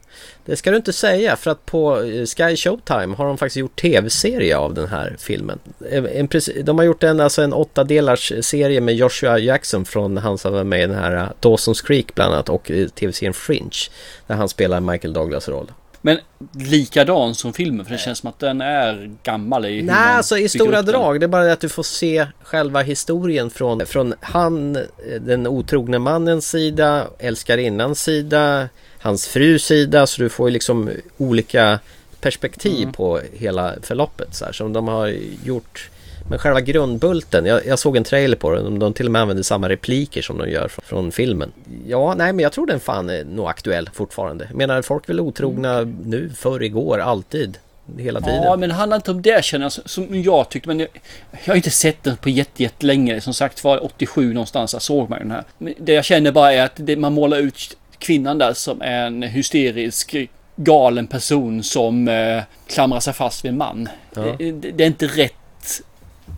[0.44, 3.81] Det ska du inte säga för att på eh, Sky Showtime har de faktiskt gjort
[3.81, 5.59] tv-serie av den här filmen.
[5.90, 6.28] Eh, en,
[6.65, 10.52] de har gjort en, alltså en åtta delars serie med Joshua Jackson från han som
[10.52, 13.78] var med i den här eh, Dawson's Creek bland annat och tv-serien Fringe.
[14.27, 15.73] Där han spelar Michael Douglas roll.
[16.06, 16.18] Men
[16.52, 20.48] likadan som filmen, för det känns som att den är gammal i Nej, alltså i
[20.48, 21.20] stora drag.
[21.20, 24.82] Det är bara det att du får se själva historien från, från han, eh,
[25.20, 28.68] den otrogne mannens sida, älskarinnans sida,
[28.98, 30.06] hans frus sida.
[30.06, 31.78] Så du får ju liksom olika
[32.20, 32.93] perspektiv Mm.
[32.93, 34.35] på hela förloppet.
[34.35, 35.14] Så här, som de har
[35.44, 35.90] gjort.
[36.28, 38.78] Men själva grundbulten, jag, jag såg en trailer på den.
[38.78, 41.52] De till och med använder samma repliker som de gör från, från filmen.
[41.86, 44.44] Ja, nej men jag tror den fan är nog aktuell fortfarande.
[44.48, 47.59] Jag menar, folk väl otrogna nu, förr, igår, alltid.
[47.98, 48.42] Hela tiden.
[48.42, 50.68] Ja, men det handlar inte om det känner jag, som jag tyckte.
[50.68, 50.88] Men jag,
[51.30, 53.20] jag har inte sett den på jätte, jättelänge.
[53.20, 55.44] Som sagt var 87 någonstans jag såg man den här.
[55.59, 59.22] Men det jag känner bara är att det, man målar ut kvinnan där som en
[59.22, 60.16] hysterisk
[60.56, 63.88] galen person som eh, klamrar sig fast vid en man.
[64.14, 64.36] Ja.
[64.38, 65.34] Det, det är inte rätt.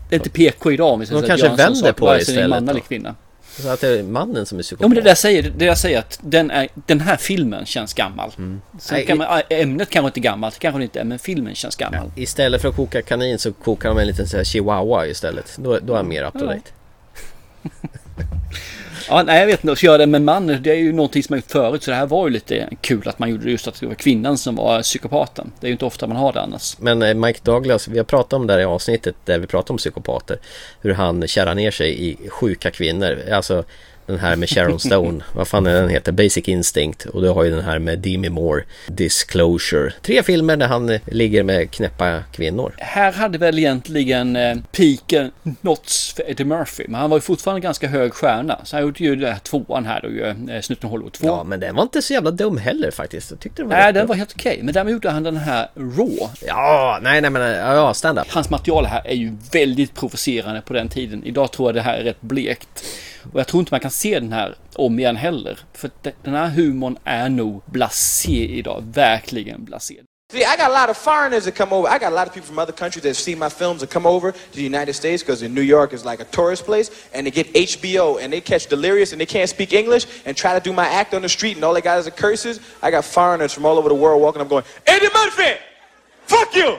[0.09, 2.49] Det är inte PK idag om vi ska De kanske att vänder på det istället
[2.49, 3.15] man eller kvinna.
[3.59, 4.83] Så att det är mannen som är psykopat.
[4.83, 7.93] Ja men det där säger, det jag säger att den, är, den här filmen känns
[7.93, 8.31] gammal.
[8.31, 8.61] Sen Mm.
[8.91, 12.11] Nej, kan man, ämnet kanske inte är gammalt, kanske inte är, men filmen känns gammal.
[12.15, 15.57] Istället för att koka kanin så kokar de en liten så här chihuahua istället.
[15.57, 16.45] Då, då är han mer up to Ja.
[16.45, 16.71] date.
[19.09, 21.33] Ja, nej jag vet inte, att göra det med man, det är ju någonting som
[21.33, 21.83] man gjort förut.
[21.83, 23.93] Så det här var ju lite kul att man gjorde det just att det var
[23.93, 25.51] kvinnan som var psykopaten.
[25.59, 26.77] Det är ju inte ofta man har det annars.
[26.79, 29.73] Men eh, Mike Douglas, vi har pratat om det här i avsnittet där vi pratar
[29.73, 30.39] om psykopater.
[30.81, 33.19] Hur han kärrar ner sig i sjuka kvinnor.
[33.31, 33.63] Alltså
[34.07, 36.11] den här med Sharon Stone, vad fan är den heter?
[36.11, 37.05] Basic Instinct.
[37.05, 39.93] Och du har ju den här med Demi Moore, Disclosure.
[40.01, 42.73] Tre filmer där han eh, ligger med knäppa kvinnor.
[42.77, 45.31] Här hade väl egentligen eh, piken
[45.61, 46.83] nåtts för Eddie Murphy.
[46.87, 48.59] Men han var ju fortfarande ganska hög stjärna.
[48.63, 51.27] Så han gjorde ju den här tvåan här då, ju, eh, Snuten Hollywood 2.
[51.27, 53.31] Ja, men den var inte så jävla dum heller faktiskt.
[53.31, 54.59] Jag tyckte den var Nej, rätt den var helt okej.
[54.63, 56.17] Men därmed gjorde han den här Raw.
[56.47, 58.27] Ja, nej, nej, men ja, ja, stand-up.
[58.29, 61.23] Hans material här är ju väldigt provocerande på den tiden.
[61.23, 62.83] Idag tror jag det här är rätt blekt.
[63.33, 65.59] Och jag tror inte man kan se den här om igen heller.
[65.73, 65.91] För
[66.23, 68.83] den här humorn är nog blasé idag.
[68.93, 69.95] Verkligen blasé.
[70.29, 71.87] See, I got a lot of foreigners that come over.
[71.87, 74.05] I got a lot of people from other countries that see my films and come
[74.05, 77.25] over to the United States because in New York is like a tourist place, and
[77.25, 80.59] they get HBO and they catch delirious and they can't speak English and try to
[80.59, 82.59] do my act on the street and all they got is curses.
[82.83, 85.61] I got foreigners from all over the world walking up going, Eddie Murphy,
[86.25, 86.77] fuck you,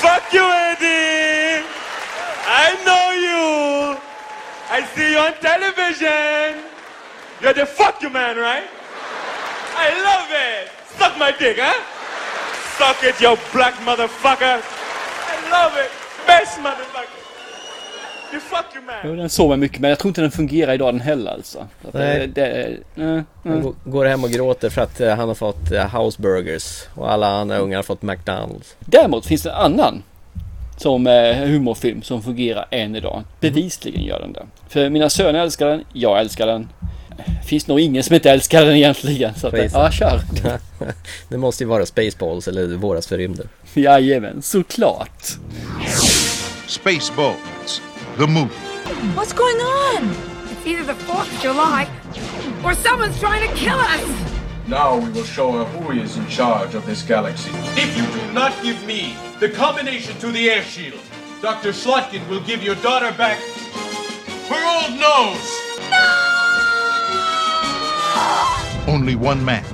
[0.00, 1.79] fuck you, Eddie.
[2.52, 3.96] I know you.
[4.70, 6.62] I see you on television.
[7.42, 8.64] You're the fuck you man, right?
[9.76, 10.70] I love it.
[10.98, 11.80] Suck my dick, huh?
[12.78, 14.56] Suck it, you black motherfucker.
[15.34, 15.90] I love it.
[16.26, 17.16] Best motherfucker.
[18.32, 18.96] You fuck you man.
[19.04, 21.68] Ja, Den såg man mycket, men jag tror inte den fungerar idag den heller alltså.
[21.92, 22.26] Nej.
[22.26, 23.60] Det, det, Han eh.
[23.62, 27.26] går- går hem och gråter för att eh, han har fått eh, houseburgers och alla
[27.26, 28.76] andra ungar har fått McDonalds.
[28.80, 30.02] Däremot finns det en annan
[30.80, 33.22] som eh, humorfilm som fungerar än idag.
[33.40, 34.46] Bevisligen gör den det.
[34.68, 36.68] För mina söner älskar den, jag älskar den.
[37.46, 39.34] Finns nog ingen som inte älskar den egentligen.
[39.34, 39.72] Så att, Precis.
[39.72, 40.20] ja, kör.
[41.28, 43.48] det måste ju vara Spaceballs eller Våras för rymden.
[43.74, 45.22] Jajamän, såklart.
[46.66, 47.82] Spaceballs,
[48.16, 48.48] the movie.
[49.16, 50.10] What's going on?
[50.50, 51.86] It's either the 4th of July
[52.64, 54.30] or someone's trying to kill us.
[54.66, 57.50] Now we will show her who is in charge of this galaxy.
[57.76, 61.00] If you do not give me the combination to the air shield,
[61.40, 61.70] Dr.
[61.70, 63.38] Slotkin will give your daughter back
[64.50, 65.50] her old nose.
[65.90, 66.30] No!
[68.86, 69.64] Only one man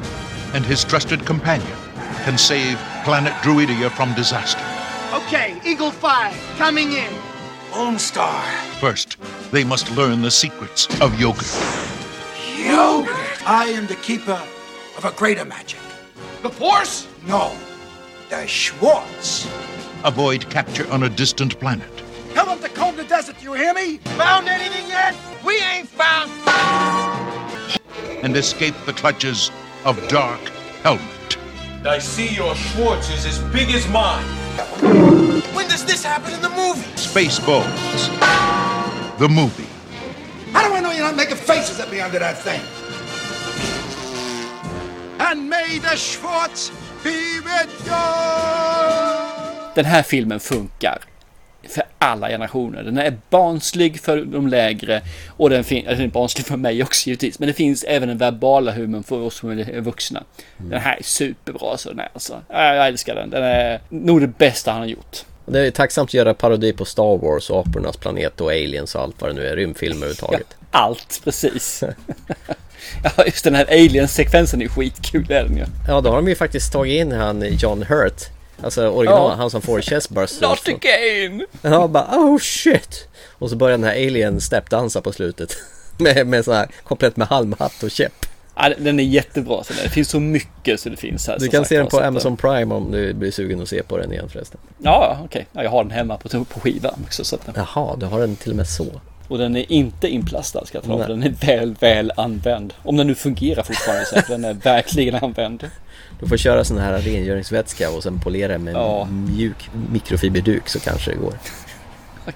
[0.54, 1.76] and his trusted companion
[2.24, 4.62] can save planet Druidia from disaster.
[5.12, 7.12] Okay, Eagle 5, coming in.
[7.72, 8.44] Lone Star.
[8.78, 9.16] First,
[9.50, 11.52] they must learn the secrets of yogurt.
[12.56, 13.48] Yogurt!
[13.48, 14.40] I am the keeper
[14.96, 15.80] of a greater magic.
[16.42, 17.08] The Force?
[17.26, 17.52] No,
[18.28, 19.46] the Schwartz.
[20.04, 21.90] Avoid capture on a distant planet.
[22.34, 23.98] Tell them to comb the desert, you hear me?
[24.18, 25.14] Found anything yet?
[25.44, 26.30] We ain't found.
[28.22, 29.50] and escape the clutches
[29.84, 30.40] of Dark
[30.82, 31.38] Helmet.
[31.84, 34.24] I see your Schwartz is as big as mine.
[35.54, 36.82] When does this happen in the movie?
[36.96, 38.08] Spaceballs,
[39.18, 39.66] the movie.
[40.52, 42.60] How do I know you're not making faces at me under that thing?
[45.20, 46.85] And may the Schwartz be with you!
[49.74, 50.98] Den här filmen funkar
[51.68, 52.82] för alla generationer.
[52.82, 57.06] Den är barnslig för de lägre och den, fin- den är barnslig för mig också
[57.06, 57.38] givetvis.
[57.38, 60.22] Men det finns även en verbala humorn för oss som är vuxna.
[60.56, 62.40] Den här är superbra så den är alltså.
[62.48, 63.30] Ja, Jag älskar den.
[63.30, 65.24] Den är nog det bästa han har gjort.
[65.46, 69.02] Det är tacksamt att göra parodi på Star Wars och Apornas planet och Aliens och
[69.02, 70.56] allt vad det nu är, rymdfilmer överhuvudtaget.
[70.70, 71.82] Allt precis.
[73.04, 75.64] ja, just den här alien-sekvensen är skitkul är den ju.
[75.88, 78.22] Ja, då har de ju faktiskt tagit in han John Hurt.
[78.62, 79.34] Alltså original, Ja.
[79.36, 80.40] han som får chestburst.
[80.40, 81.46] Not again!
[81.62, 83.08] Ja, bara oh shit!
[83.32, 85.56] Och så börjar den här alien steppdansa på slutet.
[85.98, 88.26] med, med så här, komplett med halmhatt och käpp.
[88.56, 89.64] Ja, den är jättebra.
[89.64, 91.38] Så det finns så mycket så det finns här.
[91.38, 93.98] Du kan sagt se den på Amazon Prime om du blir sugen att se på
[93.98, 94.60] den igen förresten.
[94.78, 95.46] Ja, okej.
[95.52, 97.24] Ja, jag har den hemma på, på skiva också.
[97.24, 99.00] Så att, Jaha, du har den till och med så.
[99.28, 101.20] Och den är inte inplastad ska jag tala om.
[101.20, 102.74] Den är väl, väl använd.
[102.82, 105.70] Om den nu fungerar fortfarande så den är verkligen använd.
[106.20, 109.04] Du får köra sån här rengöringsvätska och sen polera med Ja.
[109.04, 111.34] mjuk mikrofiberduk så kanske det går.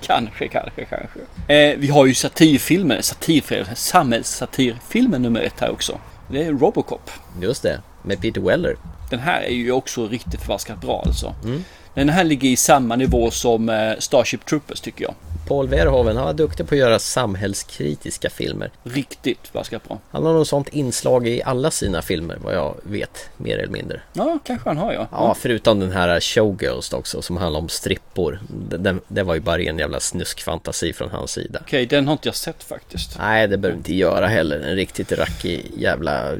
[0.07, 1.55] Kanske, kanske, kanske.
[1.55, 5.99] Eh, vi har ju satirfilmer, satirfilmer, samhällssatirfilmen nummer ett här också.
[6.31, 7.11] Det är Robocop.
[7.43, 8.77] Just det, med Peter Weller.
[9.11, 11.35] Den här är ju också riktigt förbaskat bra alltså.
[11.45, 11.65] Mm.
[11.95, 15.15] Den här ligger i samma nivå som eh, Starship Troopers tycker jag.
[15.49, 18.71] Paul Verhoeven, han var duktig på att göra samhällskritiska filmer.
[18.83, 19.99] Riktigt förbaskat bra.
[20.11, 24.01] Han har något sånt inslag i alla sina filmer vad jag vet, mer eller mindre.
[24.13, 25.09] Ja, kanske han har ja.
[25.11, 28.41] Ja, förutom den här Showgirls också som handlar om strippor.
[28.79, 31.59] Det, det var ju bara en jävla snuskfantasi från hans sida.
[31.63, 33.19] Okej, den har inte jag sett faktiskt.
[33.19, 34.61] Nej, det behöver du inte göra heller.
[34.61, 36.33] En riktigt rackig jävla...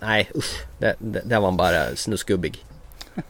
[0.00, 0.67] Nej, usch.
[0.78, 2.64] Det, det, det var bara snusgubbig.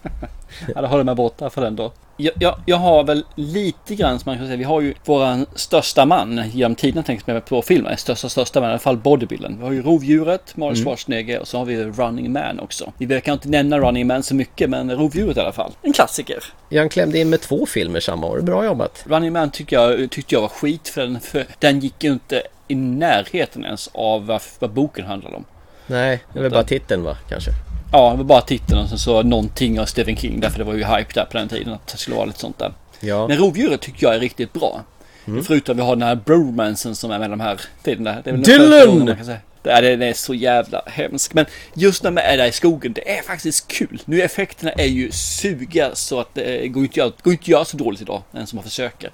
[0.74, 1.92] Ja, då håller jag mig borta för den då.
[2.16, 4.56] Jag, jag, jag har väl lite grann som man kan säga.
[4.56, 7.96] Vi har ju våran största man genom tiden tänkt med på filmen.
[7.96, 9.56] Största, största man i alla fall bodybuilden.
[9.58, 10.84] Vi har ju Rovdjuret, Mario Mm.
[10.84, 12.92] Schwarzenegger och så har vi Running Man också.
[12.98, 15.72] Vi brukar inte nämna Running Man så mycket men Rovdjuret i alla fall.
[15.82, 16.44] En klassiker.
[16.74, 18.40] Han klämde in med två filmer samma år.
[18.40, 19.04] Bra jobbat.
[19.06, 22.42] Running Man tycker jag, tyckte jag var skit för den, för den gick ju inte
[22.68, 25.44] i närheten ens av vad, vad boken handlade om.
[25.88, 27.50] Nej, det väl bara titeln va, kanske?
[27.92, 30.40] Ja, det var bara titeln och sen så någonting av Stephen King.
[30.40, 32.58] Därför det var ju hype där på den tiden att det skulle vara lite sånt
[32.58, 32.72] där.
[33.00, 33.28] Ja.
[33.28, 34.80] Men Rovdjuret tycker jag är riktigt bra.
[35.26, 35.44] Mm.
[35.44, 38.16] Förutom vi har den här bromansen som är med de här tiderna.
[38.24, 38.98] Det är Dylan!
[38.98, 39.38] man kan säga.
[39.62, 41.34] Det är, den är så jävla hemsk.
[41.34, 44.02] Men just när man är där i skogen, det är faktiskt kul.
[44.04, 48.00] Nu effekterna är ju suga så att det går inte att göra, göra så dåligt
[48.00, 48.22] idag.
[48.34, 49.10] Än som man försöker.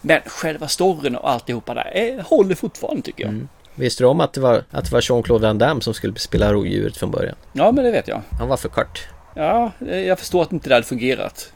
[0.00, 3.48] Men själva storyn och alltihopa där är, håller fortfarande tycker jag.
[3.78, 6.52] Visste du om att det var, att det var Jean-Claude Van Damme som skulle spela
[6.52, 7.34] rovdjuret från början?
[7.52, 8.22] Ja, men det vet jag.
[8.38, 9.08] Han var för kort.
[9.34, 11.52] Ja, jag förstår att inte det hade fungerat.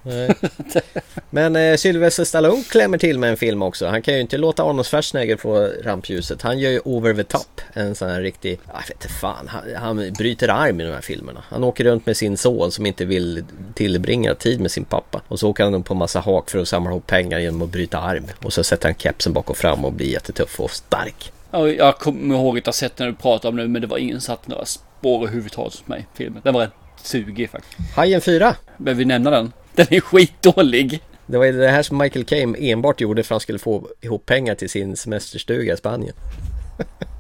[1.31, 3.87] Men eh, Sylvester Stallone klämmer till med en film också.
[3.87, 6.43] Han kan ju inte låta Arnold Schwarzenegger få rampljuset.
[6.43, 7.61] Han gör ju Over the Top.
[7.73, 11.01] En sån här riktig, jag vet inte fan, han, han bryter arm i de här
[11.01, 11.45] filmerna.
[11.49, 13.45] Han åker runt med sin son som inte vill
[13.75, 15.21] tillbringa tid med sin pappa.
[15.29, 17.99] Och så åker han på massa hak för att samla ihop pengar genom att bryta
[17.99, 18.25] arm.
[18.43, 21.33] Och så sätter han kepsen bak och fram och blir jättetuff och stark.
[21.53, 23.99] Ja, jag kommer ihåg att jag sett när du pratade om det, men det var
[23.99, 26.07] ingen satt några spår överhuvudtaget hos mig.
[26.15, 26.43] Filmen.
[26.45, 26.73] Den var rätt
[27.03, 27.77] sugig faktiskt.
[27.95, 28.57] Hajen 4.
[28.79, 29.53] Behöver vi nämna den?
[29.75, 31.01] Den är skitdålig.
[31.27, 34.27] Det var det här som Michael Caine enbart gjorde för att han skulle få ihop
[34.27, 36.15] pengar till sin semesterstuga i Spanien.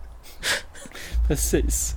[1.28, 1.92] Precis.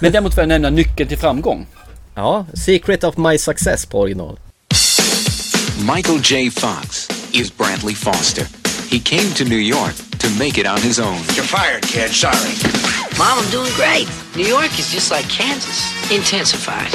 [0.00, 1.66] Men däremot vill jag nämna nyckeln till framgång.
[2.14, 4.38] Ja, Secret of My Success på original.
[5.96, 6.50] Michael J.
[6.50, 8.61] Fox is Brantley Foster.
[8.92, 11.16] He came to New York to make it on his own.
[11.32, 12.10] You're fired, kid.
[12.10, 12.36] Sorry.
[13.16, 14.06] Mom, I'm doing great.
[14.36, 15.80] New York is just like Kansas,
[16.12, 16.90] intensified.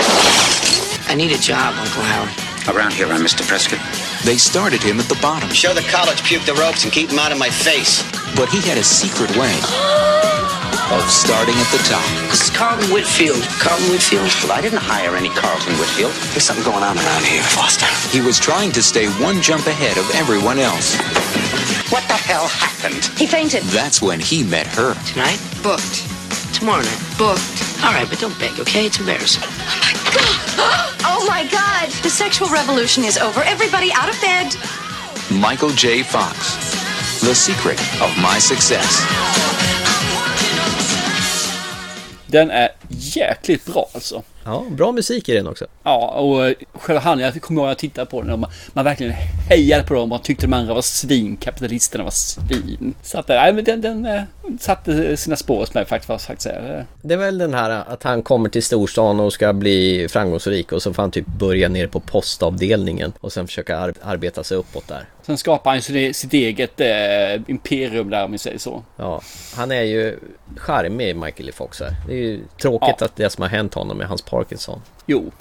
[1.09, 2.75] I need a job, Uncle Howard.
[2.75, 3.41] Around here, I'm Mr.
[3.47, 3.79] Prescott.
[4.23, 7.17] They started him at the bottom, Show the college puke the ropes and keep them
[7.17, 8.03] out of my face.
[8.35, 9.57] but he had a secret way
[10.91, 12.03] of starting at the top.
[12.31, 13.41] This is Carlton Whitfield.
[13.59, 14.30] Carlton Whitfield?
[14.43, 16.14] Well, I didn't hire any Carlton Whitfield.
[16.31, 17.85] There's something going on around here, Foster.
[18.09, 20.95] He was trying to stay one jump ahead of everyone else.
[21.91, 23.05] What the hell happened?
[23.19, 23.64] He fainted.
[23.64, 24.93] That's when he met her.
[25.11, 25.39] Tonight?
[25.61, 26.07] Booked.
[26.55, 27.03] Tomorrow night?
[27.18, 27.64] Booked.
[27.84, 28.85] All right, but don't beg, okay?
[28.85, 29.43] It's embarrassing.
[29.45, 29.93] Oh my
[30.55, 30.93] god!
[31.09, 31.89] Oh my God!
[32.03, 33.41] The sexual revolution is over.
[33.43, 34.55] Everybody out of bed.
[35.31, 36.03] Michael J.
[36.03, 36.55] Fox.
[37.22, 39.03] The secret of my success.
[42.27, 44.23] Den är jäkligt bra alltså.
[44.45, 45.65] Ja, bra musik i den också.
[45.83, 48.49] Ja, och eh, själva han, jag kommer ihåg att jag tittade på den och man,
[48.73, 49.13] man verkligen
[49.49, 50.09] hejade på dem.
[50.09, 52.93] Man tyckte de andra var svin, kapitalisterna var svin.
[53.03, 54.21] Så att, nej, men den, den eh,
[54.59, 56.85] satte sina spår hos mig faktiskt, vad jag faktiskt säga.
[57.01, 60.81] Det är väl den här att han kommer till storstan och ska bli framgångsrik och
[60.81, 64.87] så får han typ börja ner på postavdelningen och sen försöka ar- arbeta sig uppåt
[64.87, 65.05] där.
[65.27, 68.83] Sen skapar han sitt, sitt eget eh, imperium där om vi säger så.
[68.97, 69.21] Ja,
[69.55, 70.19] han är ju
[70.57, 71.95] charmig Michael J Fox här.
[72.07, 73.05] Det är ju tråkigt Ja.
[73.05, 74.81] att det som har hänt honom med hans Parkinson.
[75.05, 75.31] Jo.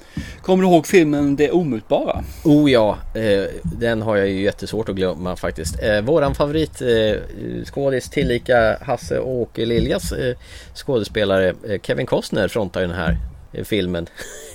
[0.43, 2.25] Kommer du ihåg filmen Det omutbara?
[2.45, 5.83] Oh ja, eh, den har jag ju jättesvårt att glömma faktiskt.
[5.83, 10.37] Eh, våran favorit eh, skådis tillika Hasse och Åke Liljas eh,
[10.75, 13.17] skådespelare eh, Kevin Costner frontar ju den här
[13.53, 14.07] eh, filmen.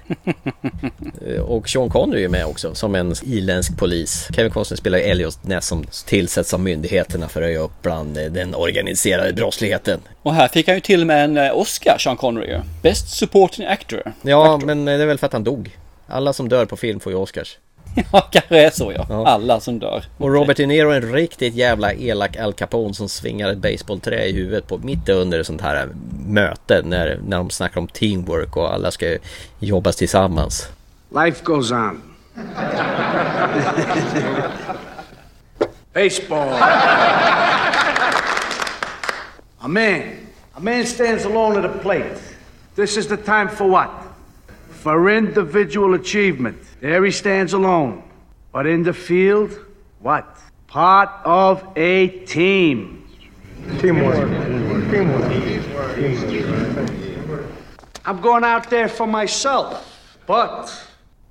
[1.27, 4.27] Eh, och Sean Connery är med också som en irländsk polis.
[4.35, 8.17] Kevin Costner spelar ju Elliot Ness som tillsätts av myndigheterna för att höja upp bland
[8.17, 9.99] eh, den organiserade brottsligheten.
[10.21, 12.57] Och här fick han ju till och med en eh, Oscar, Sean Connery.
[12.81, 14.13] Best Supporting Actor.
[14.21, 15.77] Ja, men eh, det är väl för att han dog.
[16.07, 17.57] Alla som dör på film får ju Oscars.
[18.11, 19.27] Ja, kanske är så ja.
[19.27, 20.03] Alla som dör.
[20.18, 24.26] Och Robert De Niro är en riktigt jävla elak Al Capone som svingar ett baseballträ
[24.26, 25.89] i huvudet på mitt under ett sånt här
[26.27, 29.18] möte när, när de snackar om teamwork och alla ska
[29.59, 30.68] jobba tillsammans.
[31.09, 32.01] Life goes on.
[35.93, 36.49] Baseball.
[39.59, 40.01] A man.
[40.53, 42.22] A man stands alone at a plate.
[42.76, 43.89] This is the time for what?
[44.81, 46.57] For individual achievement.
[46.79, 48.01] There he stands alone.
[48.51, 49.51] But in the field,
[49.99, 50.25] what?
[50.67, 53.07] Part of a team.
[53.79, 54.27] Teamwork.
[54.89, 55.29] Teamwork.
[55.29, 57.45] Teamwork.
[58.05, 59.85] I'm going out there for myself.
[60.25, 60.73] But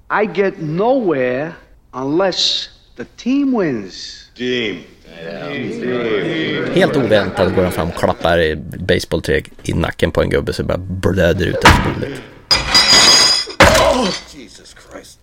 [0.08, 1.56] I get nowhere
[1.92, 4.30] unless the team wins.
[4.34, 4.84] Team.
[6.74, 10.68] Helt oväntat går han fram och klappar baseballträ i nacken på en gubbe så det
[10.68, 12.22] bara blöder ut över bordet.
[14.10, 15.18] Oh, Jesus Christ.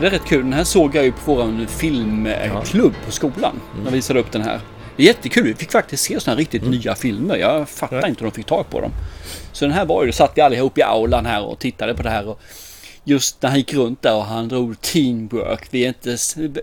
[0.00, 0.42] Det är rätt kul.
[0.42, 3.60] Den här såg jag ju på vår filmklubb på skolan.
[3.72, 3.84] Mm.
[3.84, 4.60] De visade upp den här.
[4.96, 5.44] Det är jättekul.
[5.44, 6.74] Vi fick faktiskt se sådana här riktigt Mm.
[6.74, 7.36] nya filmer.
[7.36, 8.90] Jag fattar inte hur de fick tag på dem.
[9.52, 12.02] Så den här var ju, då satt vi allihop i aulan här och tittade på
[12.02, 12.28] det här.
[12.28, 12.40] Och
[13.08, 15.66] just när han gick runt där och han drog teamwork.
[15.70, 16.16] Vi är inte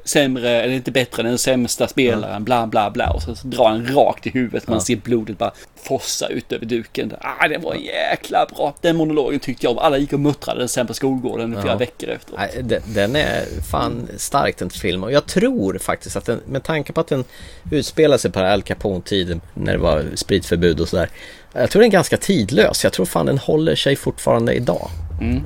[0.06, 2.44] sämre, eller inte bättre än den sämsta spelaren.
[2.44, 3.10] Bla bla bla.
[3.10, 4.68] Och så, så drar han rakt i huvudet.
[4.68, 4.82] Man Ja.
[4.84, 5.52] ser blodet bara
[5.84, 7.14] fossa ut över duken.
[7.22, 8.76] Ah, det var jäkla bra.
[8.82, 9.78] Den monologen tyckte jag om.
[9.78, 11.78] Alla gick och muttrade den sen på skolgården i flera Ja.
[11.78, 12.40] veckor efteråt.
[12.70, 15.04] Den, den är fan stark den filmen.
[15.04, 17.24] Och jag tror faktiskt att den, med tanke på att den
[17.72, 21.10] utspelar sig på Al Capone-tiden när det var spritförbud och sådär.
[21.54, 22.84] Jag tror den är ganska tidlös.
[22.84, 24.90] Jag tror fan den håller sig fortfarande idag.
[25.22, 25.42] Mm.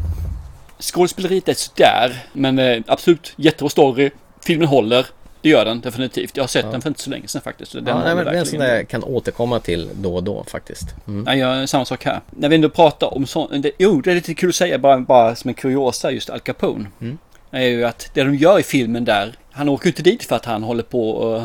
[0.79, 4.09] Skådespeleriet är sådär, men eh, absolut jättebra story.
[4.45, 5.05] Filmen håller.
[5.41, 6.37] Det gör den definitivt.
[6.37, 6.71] Jag har sett Ja.
[6.71, 7.71] den för inte så länge sedan faktiskt.
[7.73, 10.23] Den Ja, nej, men det är en sån där jag kan återkomma till då och
[10.23, 10.87] då faktiskt.
[11.07, 11.23] Mm.
[11.23, 12.21] Nej, jag, samma sak här.
[12.29, 13.51] När vi ändå pratar om sånt.
[13.63, 16.39] det- Jo, det är lite kul att säga bara, bara som en kuriosa just Al
[16.39, 16.85] Capone.
[17.01, 17.17] Mm.
[17.51, 19.33] Är ju att det de gör i filmen där.
[19.51, 21.43] Han åker inte dit för att han håller på och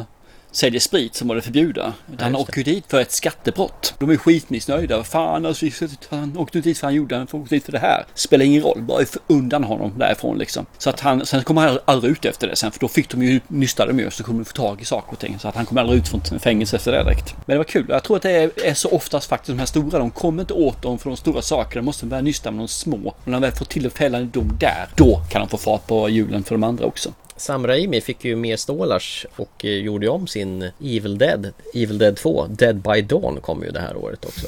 [0.52, 1.92] säljer sprit som var det förbjuda.
[2.12, 3.94] Utan han åker ju dit för ett skattebrott.
[3.98, 5.04] De är skitmissnöjda.
[5.04, 5.66] Fan alltså,
[6.10, 8.04] han åkte dit för han gjorde, han åka dit för det här.
[8.14, 10.66] Spelar ingen roll, bara undan honom därifrån liksom.
[10.78, 12.72] Så att han, sen kommer han aldrig ut efter det sen.
[12.72, 15.12] För då fick de ju, nystade de ju, så kunde de få tag i saker
[15.12, 15.38] och ting.
[15.38, 17.34] Så att han kom aldrig ut från fängelse efter det direkt.
[17.46, 17.86] Men det var kul.
[17.88, 20.54] Jag tror att det är, är så oftast faktiskt de här stora, de kommer inte
[20.54, 21.80] åt dem för de stora sakerna.
[21.80, 22.96] De måste börja nysta med de små.
[22.96, 25.86] Och när de väl får till en fällande dom där, då kan de få fart
[25.86, 27.12] på hjulen för de andra också.
[27.36, 31.52] Sam Raimi fick ju mer stålars och eh, gjorde ju om sin Evil Dead.
[31.74, 34.46] Evil Dead 2, Dead by Dawn kom ju det här året också.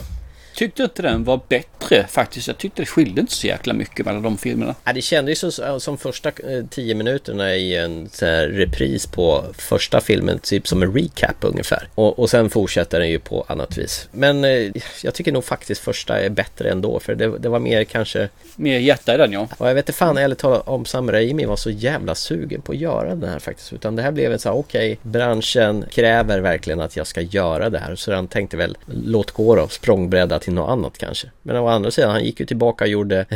[0.55, 2.47] Tyckte inte den var bättre faktiskt.
[2.47, 4.74] Jag tyckte det skilde inte så jäkla mycket mellan de filmerna.
[4.85, 9.06] Ja, det kändes ju så, som första eh, tio minuterna i en så här repris
[9.06, 11.89] på första filmen, typ som en recap ungefär.
[11.94, 14.09] Och, och sen fortsätter den ju på annat vis.
[14.12, 14.72] Men eh,
[15.02, 18.28] jag tycker nog faktiskt första är bättre ändå, för det, det var mer kanske...
[18.56, 19.48] Mer hjärta i den ja.
[19.59, 22.72] Och jag vet inte fan ärligt talat om Sam Raimi var så jävla sugen på
[22.72, 23.72] att göra den här faktiskt.
[23.72, 27.70] Utan det här blev ett så här, okej, branschen kräver verkligen att jag ska göra
[27.70, 27.94] det här.
[27.94, 31.27] Så han tänkte väl, låt gå då, språngbräda till något annat kanske.
[31.43, 33.27] Men å andra sidan, han gick ju tillbaka och gjorde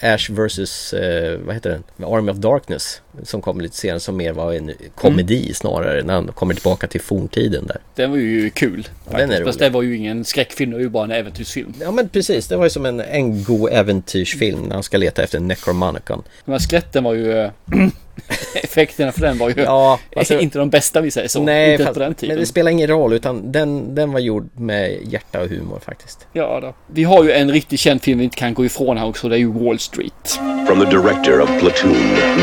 [0.00, 2.08] Ash vs, eh, vad heter den?
[2.08, 3.02] Army of Darkness.
[3.22, 6.02] Som kom lite senare som mer var en komedi snarare.
[6.02, 7.76] När han kommer tillbaka till forntiden där.
[7.94, 8.88] Den var ju kul.
[9.10, 9.44] Ja, den är.
[9.44, 11.74] Fast det var ju ingen skräckfilm, det var ju bara en äventyrsfilm.
[11.80, 15.22] Ja men precis, det var ju som en, en god äventyrsfilm när han ska leta
[15.22, 16.22] efter Necromonicon.
[16.44, 17.50] De här skeletten var ju...
[18.54, 21.42] effekterna för den var ju Ja, alltså- inte de bästa vi säger så.
[21.42, 22.34] Nej, inte fast, på den tiden.
[22.34, 26.26] men det spelar ingen roll utan den, den var gjord med hjärta och humor faktiskt.
[26.32, 26.74] Ja då.
[26.86, 29.28] Vi har ju en riktigt känd film vi inte kan gå ifrån här också.
[29.28, 30.40] Det är ju Wall Street.
[30.66, 31.96] From the director of Platoon,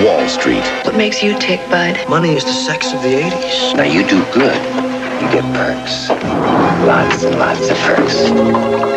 [0.06, 0.64] Wall Street.
[0.86, 1.96] What makes you tick, bud?
[2.10, 3.76] Money is the sex of the 80s.
[3.78, 4.56] Now you do good,
[5.22, 6.10] you get perks.
[6.88, 8.95] Lots and lots of perks.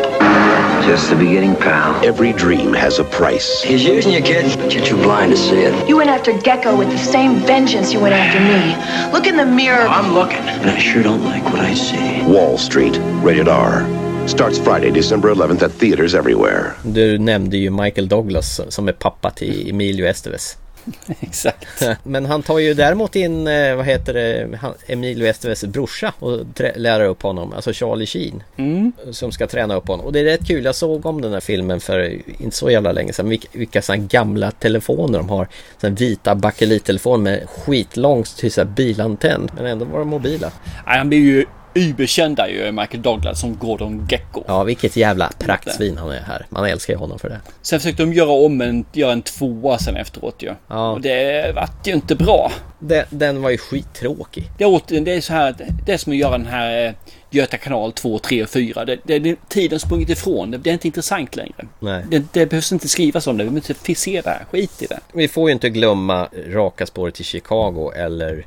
[0.87, 2.05] Just the beginning, pal.
[2.05, 3.63] Every dream has a price.
[3.63, 5.89] He's using you, kid, but you're too blind to see it.
[5.89, 9.13] You went after Gecko with the same vengeance you went after me.
[9.13, 9.87] Look in the mirror.
[9.89, 10.39] I'm looking.
[10.39, 12.23] And I sure don't like what I see.
[12.27, 13.85] Wall Street, rated R.
[14.29, 16.75] Starts Friday, December 11th at theaters everywhere.
[16.83, 20.57] Du nämnde ju Michael Douglas som är pappa till Emilio Estevez.
[21.21, 21.83] Exakt.
[22.03, 26.41] Men han tar ju däremot in, eh, vad heter det, Emil Westerves brorsa och
[26.77, 28.43] lär upp honom, alltså Charlie Sheen.
[28.57, 28.93] Mm.
[29.11, 30.07] Som ska träna upp honom.
[30.07, 32.93] Och det är rätt kul, jag såg om den här filmen för inte så jävla
[32.93, 33.29] länge sedan.
[33.29, 35.49] Vilka, vilka sådana gamla telefoner de har.
[35.81, 39.51] Sådana vita bakelittelefon med skitlång till så bilantenn.
[39.57, 40.53] Men ändå var de mobila.
[40.87, 44.45] Nej, han blir ju überkänd där ju, Michael Douglas som Gordon Gecko.
[44.47, 46.47] Ja, vilket jävla praktsvin han är här.
[46.49, 47.41] Man älskar ju honom för det.
[47.63, 50.55] Sen försökte de göra om en, göra en tvåa sen efteråt ju.
[50.69, 50.91] Ja.
[50.91, 52.53] Och det vart ju inte bra.
[52.79, 54.51] Den, den var ju skittråkig.
[54.59, 55.55] Det är, åter, det är så här,
[55.87, 56.93] det är som att göra den här eh,
[57.31, 58.85] Göta kanal 2, 3 och 4.
[58.85, 60.51] Det, det, det, tiden sprungit ifrån.
[60.51, 61.67] Det, det är inte intressant längre.
[61.81, 62.05] Nej.
[62.11, 63.45] Det, det behövs inte skrivas om det.
[63.45, 64.45] Vi behöver inte se det här.
[64.51, 65.01] Skit i det.
[65.13, 68.47] Vi får ju inte glömma Raka spåret till Chicago eller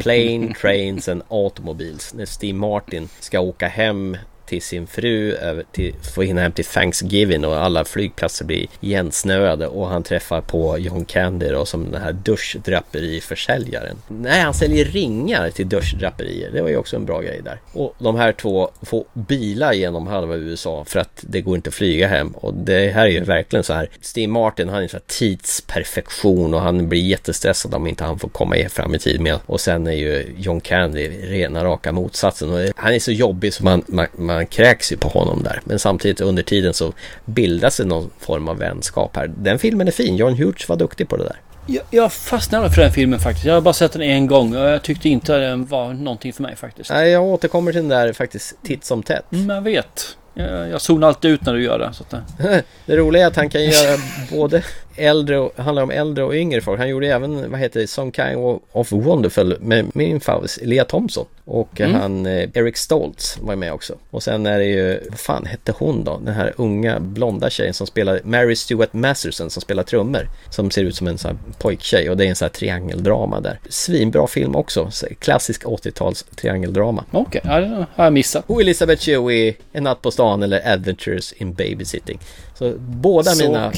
[0.00, 2.14] Plane, Trains and Automobiles.
[2.14, 4.16] När Steve Martin ska åka hem
[4.50, 9.66] till sin fru över till, få hinna hem till Thanksgiving och alla flygplatser blir igensnöade
[9.66, 13.96] och han träffar på John Candy då som den här duschdraperiförsäljaren.
[14.08, 16.50] Nej, han säljer ringar till duschdraperier.
[16.50, 17.60] Det var ju också en bra grej där.
[17.72, 21.74] Och de här två får bilar genom halva USA för att det går inte att
[21.74, 23.90] flyga hem och det här är ju verkligen så här.
[24.00, 28.28] Steve Martin han är så här tidsperfektion och han blir jättestressad om inte han får
[28.28, 29.38] komma fram i tid med.
[29.46, 33.64] Och sen är ju John Candy rena raka motsatsen och han är så jobbig så
[33.64, 35.60] man, man, man man kräks ju på honom där.
[35.64, 36.92] Men samtidigt under tiden så
[37.24, 39.30] bildas det någon form av vänskap här.
[39.36, 40.16] Den filmen är fin.
[40.16, 41.36] John Hughes var duktig på det där.
[41.66, 43.46] Jag, jag fastnade för den filmen faktiskt.
[43.46, 46.32] Jag har bara sett den en gång och jag tyckte inte att den var någonting
[46.32, 46.90] för mig faktiskt.
[46.90, 49.32] Nej, jag återkommer till den där faktiskt titt som tätt.
[49.32, 50.16] Mm, jag vet.
[50.34, 51.92] Jag, jag zonar alltid ut när du gör det.
[51.92, 52.62] Så att, det...
[52.86, 53.98] det roliga är att han kan göra
[54.30, 54.62] både
[54.96, 56.78] äldre handlar om äldre och yngre folk.
[56.78, 61.26] Han gjorde även, vad heter det, Some kind of Wonderful med min favorit Lea Thompson.
[61.44, 61.94] Och mm.
[61.94, 63.94] han, eh, Eric Stoltz var med också.
[64.10, 66.20] Och sen är det ju, vad fan hette hon då?
[66.24, 70.28] Den här unga blonda tjejen som spelar, Mary Stuart Masterson som spelar trummor.
[70.50, 73.40] Som ser ut som en sån här pojktjej och det är en sån här triangeldrama
[73.40, 73.58] där.
[73.68, 77.04] Svinbra film också, klassisk 80-tals triangeldrama.
[77.10, 77.52] Okej, okay.
[77.54, 78.44] ja, det har jag missat.
[78.46, 82.18] Och Elizabeth Shue, En natt på stan eller Adventures in Babysitting.
[82.60, 83.72] Så båda Så mina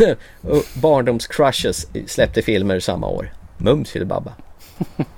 [0.42, 3.32] Och barndomscrushes släppte filmer samma år.
[3.58, 4.32] Mums filibabba.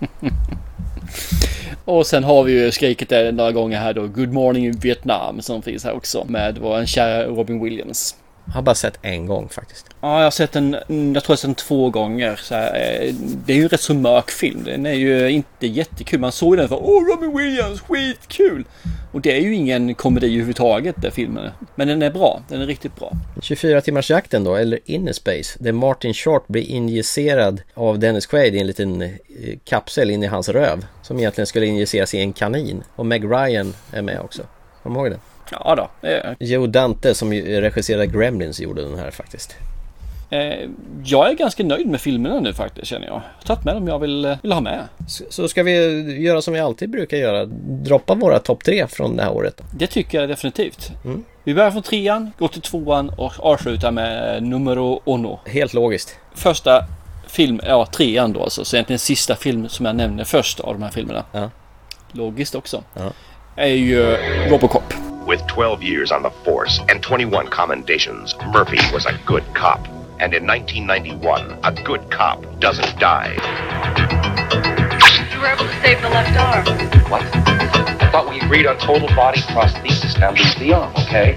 [1.85, 4.07] Och sen har vi ju skrikit det några gånger här då.
[4.07, 8.17] Good Morning Vietnam som finns här också med vår kära Robin Williams.
[8.47, 9.87] Jag har bara sett en gång faktiskt.
[10.01, 10.73] Ja, jag har sett den,
[11.15, 12.37] jag tror jag sett den två gånger.
[12.37, 12.71] Så här,
[13.47, 14.65] det är ju en rätt så mörk film.
[14.65, 16.21] Den är ju inte jättekul.
[16.21, 18.65] Man såg den för åh Robin Williams, skitkul!
[19.13, 21.51] Och det är ju ingen komedi överhuvudtaget den filmen.
[21.75, 23.13] Men den är bra, den är riktigt bra.
[23.43, 25.59] 24 timmars jakten då, eller Inner Space.
[25.59, 29.17] Där Martin Short blir injicerad av Dennis Quaid i en liten
[29.65, 30.87] kapsel in i hans röv.
[31.03, 32.83] Som egentligen skulle injiceras i en kanin.
[32.97, 34.43] Och Meg Ryan är med också.
[34.83, 35.32] Kommer du ihåg det?
[35.65, 36.09] Ja då.
[36.09, 36.33] Eh.
[36.39, 39.57] Joe Dante som regisserade Gremlins gjorde den här faktiskt.
[40.33, 40.69] Eh,
[41.05, 43.15] jag är ganska nöjd med filmerna nu faktiskt känner jag.
[43.15, 44.85] Jag har tagit med dem jag vill, vill ha med.
[45.09, 45.73] Så, så ska vi
[46.23, 47.45] göra som vi alltid brukar göra.
[47.85, 49.61] Droppa våra topp tre från det här året.
[49.79, 50.93] Det tycker jag definitivt.
[51.05, 51.25] Mm.
[51.45, 55.41] Vi börjar från trean, går till tvåan och avslutar med numero uno.
[55.47, 56.19] Helt logiskt.
[56.35, 56.85] Första
[57.27, 58.65] film, ja trean då alltså.
[58.65, 61.25] Så egentligen sista film som jag nämner först av de här filmerna.
[61.33, 61.51] Ja.
[62.13, 62.83] Logiskt också.
[62.95, 63.13] Ja.
[63.57, 64.83] Är ju uh, Robocop.
[65.27, 69.87] With 12 years on the force and 21 commendations, Murphy was a good cop.
[70.21, 73.37] And in 1991, a good cop doesn't die.
[75.35, 76.65] You were able to save the left arm.
[77.11, 77.23] What?
[78.01, 80.19] I thought we agreed on total body prosthesis.
[80.19, 81.37] Now lose the arm, okay?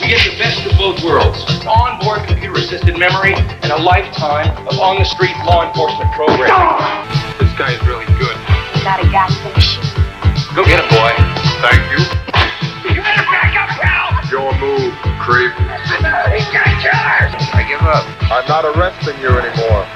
[0.00, 1.44] We get the best of both worlds.
[1.66, 7.12] On-board computer-assisted memory and a lifetime of on-the-street law enforcement programming.
[7.38, 8.15] This guy is really
[8.86, 8.96] good.
[8.96, 9.82] Got a gas for the machine.
[10.54, 11.12] Go get him, boy.
[11.58, 11.98] Thank you.
[12.94, 14.30] You better back up, pal!
[14.30, 15.52] Your move, creep.
[16.32, 17.34] He's got killers!
[17.52, 18.04] I give up.
[18.30, 19.86] I'm not arresting you anymore.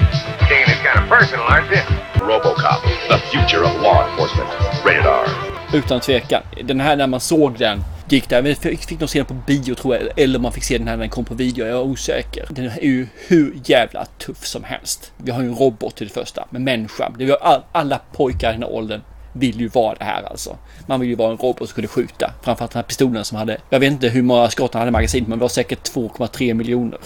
[0.48, 1.82] Taking it kind of personal, aren't you?
[2.18, 4.50] Robocop, the future of law enforcement.
[4.84, 5.26] Rated R.
[5.72, 6.42] Utan tvekan.
[6.64, 8.42] Den här när man såg den gick där.
[8.42, 10.18] Vi fick, fick nog se den på bio tror jag.
[10.18, 11.66] Eller man fick se den här när den kom på video.
[11.66, 12.46] Jag är osäker.
[12.50, 15.12] Den är ju hur jävla tuff som helst.
[15.16, 16.48] Vi har ju en robot till det första.
[16.50, 17.12] Med människa.
[17.18, 19.00] Det har all, alla pojkar i den här åldern
[19.32, 20.56] vill ju vara det här alltså.
[20.86, 22.34] Man vill ju vara en robot som kunde skjuta.
[22.42, 24.92] Framförallt den här pistolen som hade, jag vet inte hur många skott han hade i
[24.92, 26.98] magasinet, men det var säkert 2,3 miljoner.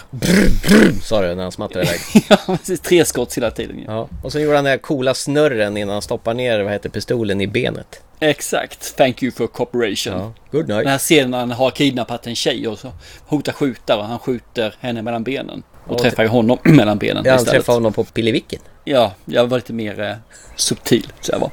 [1.02, 2.00] Sa du när han smattrade iväg.
[2.28, 2.80] ja, precis.
[2.80, 3.84] Tre skott hela tiden.
[3.86, 3.92] Ja.
[3.92, 4.08] ja.
[4.22, 7.40] Och så gjorde han den där coola snurren innan han stoppar ner, vad heter pistolen
[7.40, 8.00] i benet.
[8.20, 8.96] Exakt.
[8.96, 10.12] Thank you for cooperation.
[10.20, 10.32] Ja.
[10.50, 10.78] Good night.
[10.84, 12.92] Den här scenen när han har kidnappat en tjej och så
[13.26, 15.62] hotar skjuta och han skjuter henne mellan benen.
[15.84, 17.60] Och, och träffar ju honom mellan benen Ja, han istället.
[17.60, 18.60] träffar honom på pillevicken.
[18.84, 20.14] Ja, jag var lite mer eh,
[20.56, 21.06] subtil.
[21.20, 21.50] Så jag var.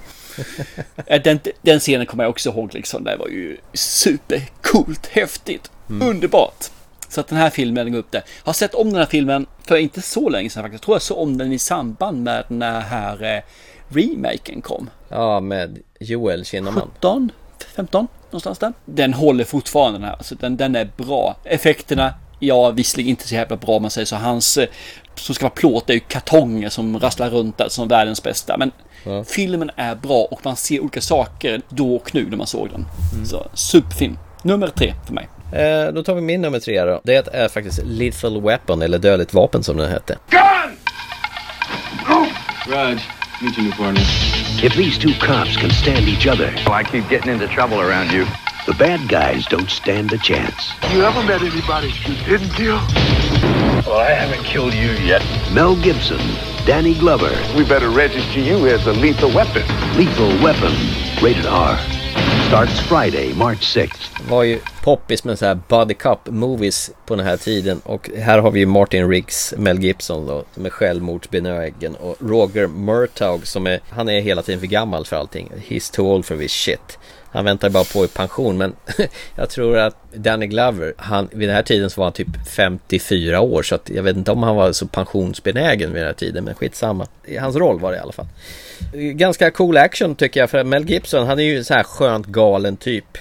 [1.05, 3.03] Eh, den, den scenen kommer jag också ihåg liksom.
[3.03, 6.07] Det var ju supercoolt, häftigt, mm.
[6.07, 6.65] underbart.
[7.09, 8.23] Så att den här filmen går upp där.
[8.43, 10.81] Jag har sett om den här filmen för inte så länge sedan faktiskt.
[10.81, 13.41] Jag tror jag såg om den i samband med när här eh,
[13.89, 14.89] remaken kom.
[15.09, 16.89] Ja, med Joel Kinnaman.
[16.95, 17.31] 17,
[17.75, 18.73] 15 någonstans där.
[18.85, 20.15] Den håller fortfarande den här.
[20.15, 21.35] Alltså den, den är bra.
[21.43, 24.15] Effekterna, ja visserligen inte så jävla bra om man säger så.
[24.15, 24.67] Hans eh,
[25.15, 28.57] som ska vara plåt är ju kartonger som rasslar runt där som världens bästa.
[28.57, 28.71] Men
[29.03, 29.23] Ja.
[29.23, 32.85] filmen är bra och man ser olika saker då och nu när man såg den.
[33.25, 34.17] Så superfilm.
[34.43, 35.27] Nummer tre för mig.
[35.53, 37.01] Eh, då tar vi min nummer tre då.
[37.03, 40.17] Det är faktiskt Lethal Weapon, eller Dödligt Vapen som den hette.
[42.67, 42.95] Raj,
[43.41, 44.01] meet your new partner.
[44.63, 48.11] If these two cops can stand each other, Oh, I keep getting into trouble around
[48.13, 48.25] you.
[48.65, 50.73] The bad guys don't stand a chance.
[50.93, 52.79] You ever met anybody you didn't kill?
[53.87, 55.23] Well, I haven't killed you yet.
[55.53, 56.19] Mel Gibson,
[56.65, 59.63] Danny Glover, We better register you as a lethal weapon.
[59.97, 60.73] Lethal Weapon,
[61.23, 61.77] rated R.
[62.47, 64.29] Starts Friday, March 6th.
[64.29, 68.39] var ju poppis med så här body cup movies på den här tiden och här
[68.39, 73.67] har vi ju Martin Riggs, Mel Gibson då som är självmordsbenägen och Roger Murtaugh som
[73.67, 75.51] är, han är hela tiden för gammal för allting.
[75.67, 76.99] He's too old for this shit.
[77.31, 78.75] Han väntar bara på i pension men
[79.35, 83.41] jag tror att Danny Glover, han, vid den här tiden så var han typ 54
[83.41, 86.43] år så att jag vet inte om han var så pensionsbenägen vid den här tiden
[86.43, 87.07] men skitsamma.
[87.25, 88.27] I hans roll var det i alla fall.
[88.93, 92.77] Ganska cool action tycker jag för Mel Gibson han är ju så här skönt galen
[92.77, 93.17] typ.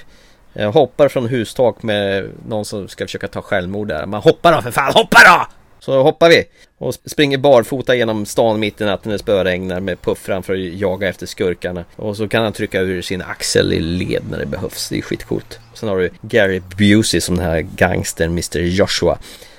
[0.54, 4.06] Eh, hoppar från hustak med någon som ska försöka ta självmord där.
[4.06, 5.59] Man hoppar då för fan, hoppa då!
[5.80, 6.44] Så hoppar vi
[6.78, 10.60] och springer barfota genom stan mitt i natten när det spöregnar med puff framför att
[10.60, 11.84] jaga efter skurkarna.
[11.96, 14.88] Och så kan han trycka ur sin axel i led när det behövs.
[14.88, 15.58] Det är skitcoolt.
[15.74, 19.18] Sen har du Gary Busey som den här gangstern Mr Joshua.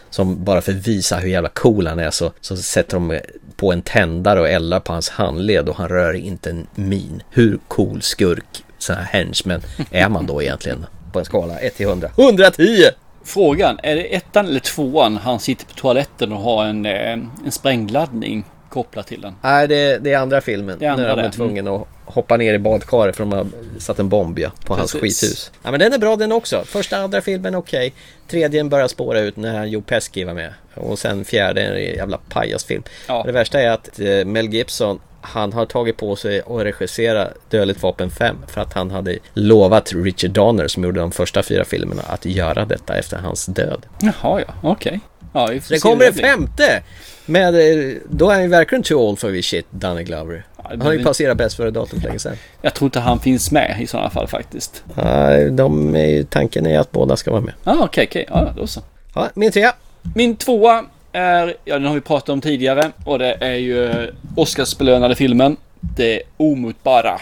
[0.10, 3.20] Som bara för att visa hur jävla cool han är så, så sätter de
[3.56, 7.24] på en tändare och eldar på hans handled och han rör inte en min.
[7.30, 9.62] Hur cool skurk, sån här henchman,
[9.92, 10.86] är man då egentligen?
[11.12, 12.10] På en skala 1 till 100.
[12.18, 12.90] 110!
[13.24, 17.52] Frågan, är det ettan eller tvåan han sitter på toaletten och har en, eh, en
[17.52, 19.36] sprängladdning kopplad till den?
[19.42, 20.80] Nej, det, det är andra filmen.
[20.80, 23.48] Det är andra när de är tvungen att hoppa ner i badkaret för de har
[23.80, 25.22] satt en bomb ja, på hans Precis.
[25.22, 25.52] skithus.
[25.64, 26.64] Ja men den är bra den också.
[26.66, 27.94] Första andra filmen okej.
[28.28, 30.54] Tredjen börjar spåra ut när Joe Pesci var med.
[30.74, 32.84] Och sen fjärde är en jävla pajasfilm.
[33.08, 33.24] Ja.
[33.26, 37.84] Det värsta är att eh, Mel Gibson han har tagit på sig att regissera Dödligt
[37.84, 42.02] vapen 5 för att han hade lovat Richard Donner som gjorde de första fyra filmerna
[42.02, 43.86] att göra detta efter hans död.
[44.02, 45.00] Jaha ja, okej.
[45.34, 46.84] Ja, vi får Det kommer en femte!
[47.26, 50.46] Med, eh, då är han ju verkligen too old for this shit, Danny Glover.
[50.64, 52.36] Han har ju men- passerat bäst före datum för länge sedan.
[52.62, 54.84] Jag tror inte han finns med i sådana fall faktiskt.
[54.96, 57.54] Nej, de är tanken är att båda ska vara med.
[57.64, 58.26] Ja, okej, okej.
[58.30, 58.82] Ja, då så.
[59.16, 59.74] Ja, min trea.
[60.16, 65.16] Min tvåa är, ja den har vi pratat om tidigare och det är ju Oscarsbelönade
[65.16, 67.20] filmen Det Omutbara.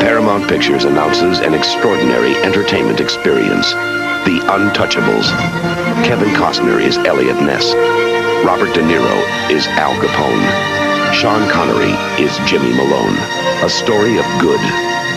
[0.00, 3.76] Paramount Pictures announces an extraordinary entertainment experience
[4.24, 5.32] The Untouchables.
[6.04, 7.74] Kevin Costner is Elliot Ness.
[8.44, 9.18] Robert De Niro
[9.50, 10.46] is Al Capone.
[11.14, 13.16] Sean Connery is Jimmy Malone.
[13.62, 14.60] A story of good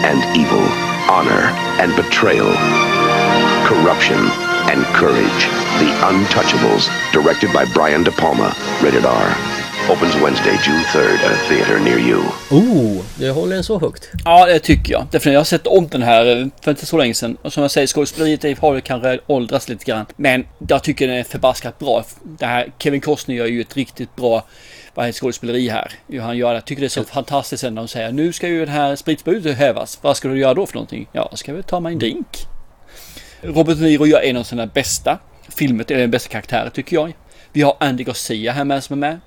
[0.03, 0.65] and evil,
[1.09, 1.51] honor
[1.81, 2.51] and betrayal,
[3.65, 5.41] corruption and courage.
[5.79, 8.55] The Untouchables, directed by Brian De Palma.
[8.81, 9.53] Rated R.
[9.89, 12.21] Opens Wednesday, June 3rd at a theater near you.
[12.51, 14.09] Oh, du håller den så högt.
[14.25, 15.07] Ja, det tycker jag.
[15.11, 17.37] Därför jag har sett om den här för inte så länge sedan.
[17.41, 20.05] Och som jag säger, skådespeleriet har kanske åldrats lite grann.
[20.15, 22.03] Men jag tycker den är förbaskat bra.
[22.23, 24.45] Det här, Kevin Costner gör ju ett riktigt bra
[24.93, 25.91] vad heter skådespeleri här.
[26.07, 26.55] Hur han gör det.
[26.55, 29.57] Jag tycker det är så fantastiskt när de säger nu ska ju det här spritförbudet
[29.57, 29.99] hävas.
[30.01, 31.07] Vad ska du göra då för någonting?
[31.11, 32.47] Ja, ska väl ta mig en drink.
[33.43, 37.13] Robert De Niro gör en av sina bästa filmer, eller den bästa karaktärer tycker jag.
[37.51, 39.19] Vi har Andy Garcia här med som är med.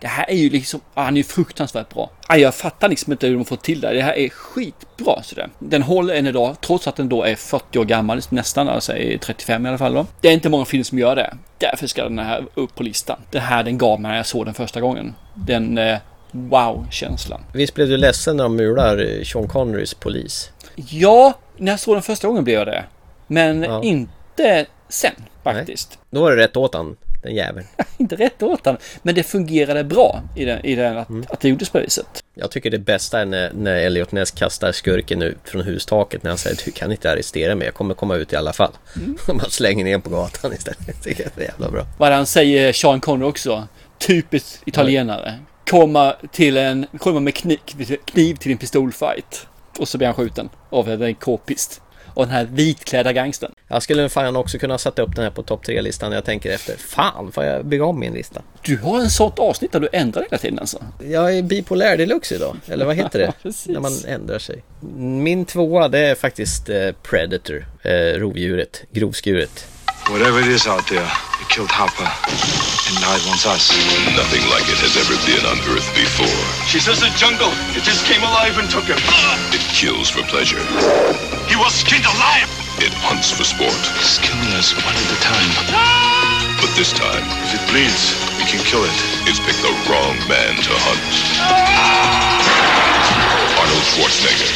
[0.00, 2.10] Det här är ju liksom, ah, han är ju fruktansvärt bra.
[2.26, 3.92] Ah, Jag fattar liksom inte hur de får till det.
[3.94, 5.48] Det här är skitbra sådär.
[5.58, 9.18] Den håller än idag, trots att den då är 40 år gammal nästan, alltså är
[9.18, 10.06] 35 i alla fall då.
[10.20, 11.34] Det är inte många filmer som gör det.
[11.58, 13.18] Därför ska den här upp på listan.
[13.30, 15.14] Det här den gav mig när jag såg den första gången.
[15.34, 15.98] Den eh,
[16.32, 17.40] wow-känslan.
[17.54, 20.50] Visst blev du ledsen när de mular eh, Sean Connerys polis?
[20.74, 22.84] Ja, när jag såg den första gången blev jag det.
[23.30, 25.98] Men inte sen faktiskt.
[26.10, 27.66] Då var det rätt åt han, den jäveln.
[27.98, 28.76] inte rätt åt han.
[29.02, 32.24] Men det fungerade bra i den, i den att, att det gjordes på det viset.
[32.34, 36.30] Jag tycker det bästa är när, när Elliot Ness kastar skurken ut från hustaket när
[36.30, 38.72] han säger du kan inte arrestera mig, jag kommer komma ut i alla fall.
[39.28, 40.78] Och man slänger ner på gatan istället.
[40.86, 41.86] Det tycker är jävla bra.
[41.98, 43.68] Vad han säger Sean Connery också.
[43.98, 45.38] Typiskt italienare.
[45.70, 47.58] Komma till en, komma med kniv,
[48.04, 49.46] kniv till en pistolfight.
[49.78, 51.82] Och så blir han skjuten av en k-pist.
[52.14, 53.52] Och den här vitklädda gangstern.
[53.68, 56.52] Jag skulle fan också kunna sätta upp den här på topp tre listan jag tänker
[56.52, 56.76] efter.
[56.76, 58.42] Fan, får jag bygga om min lista?
[58.62, 60.78] Du har en sånt avsnitt där du ändrar hela tiden alltså.
[60.98, 63.32] Jag är bipolär deluxe idag, eller vad heter det?
[63.72, 64.62] När man ändrar sig.
[64.96, 69.66] Min tvåa det är faktiskt eh, Predator, eh, rovdjuret, grovskuret.
[70.10, 71.06] Whatever it is out there,
[71.38, 73.70] it killed Hopper, and now it wants us.
[74.18, 76.42] Nothing like it has ever been on Earth before.
[76.66, 78.98] She says the jungle, it just came alive and took him.
[79.54, 80.58] It kills for pleasure.
[81.46, 82.50] He was skinned alive!
[82.82, 83.78] It hunts for sport.
[84.02, 85.50] It's killing us one at a time.
[86.58, 88.98] But this time, If it bleeds, we can kill it.
[89.30, 91.06] it's picked the wrong man to hunt.
[93.62, 94.50] Arnold Schwarzenegger,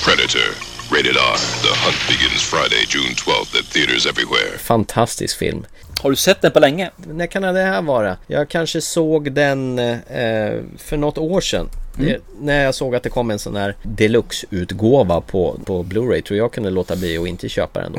[0.00, 0.56] Predator,
[0.90, 1.36] rated R.
[1.62, 4.58] The hunt begins Friday, June 12th at theaters everywhere.
[4.58, 5.66] Fantastisk film.
[6.02, 6.90] Har du sett den på länge?
[6.96, 8.16] När kan det här vara?
[8.26, 11.68] Jag kanske såg den eh, för något år sedan.
[11.96, 16.38] Det, när jag såg att det kom en sån här deluxe-utgåva på, på Blu-ray tror
[16.38, 17.98] jag kunde låta bli och inte köpa den då.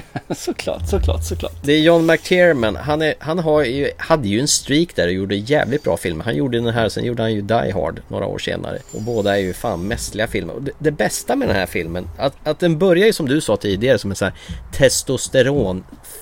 [0.34, 1.52] såklart, såklart, såklart.
[1.62, 2.76] Det är John McTiernan.
[2.76, 6.24] Han, är, han har ju, hade ju en streak där och gjorde jävligt bra filmer.
[6.24, 8.78] Han gjorde den här, sen gjorde han ju Die Hard några år senare.
[8.92, 10.54] Och båda är ju fan mästerliga filmer.
[10.54, 13.40] Och det, det bästa med den här filmen, att, att den börjar ju som du
[13.40, 14.36] sa tidigare som en sån här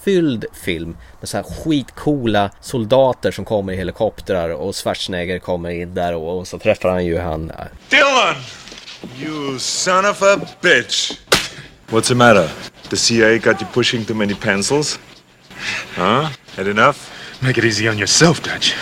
[0.04, 0.96] testosteronfylld film.
[1.20, 6.38] Med så här skitcoola soldater som kommer i helikoptrar och Schwarzenegger kommer in där och,
[6.38, 7.52] och så träffar han ju han
[7.90, 8.34] Dylan!
[9.22, 11.12] You son of a bitch!
[11.88, 12.48] What's the matter?
[12.90, 14.98] The CIA got you pushing too many pencils?
[15.96, 16.28] Huh?
[16.56, 16.96] Had enough?
[17.40, 18.74] Make it easy on yourself, Dutch.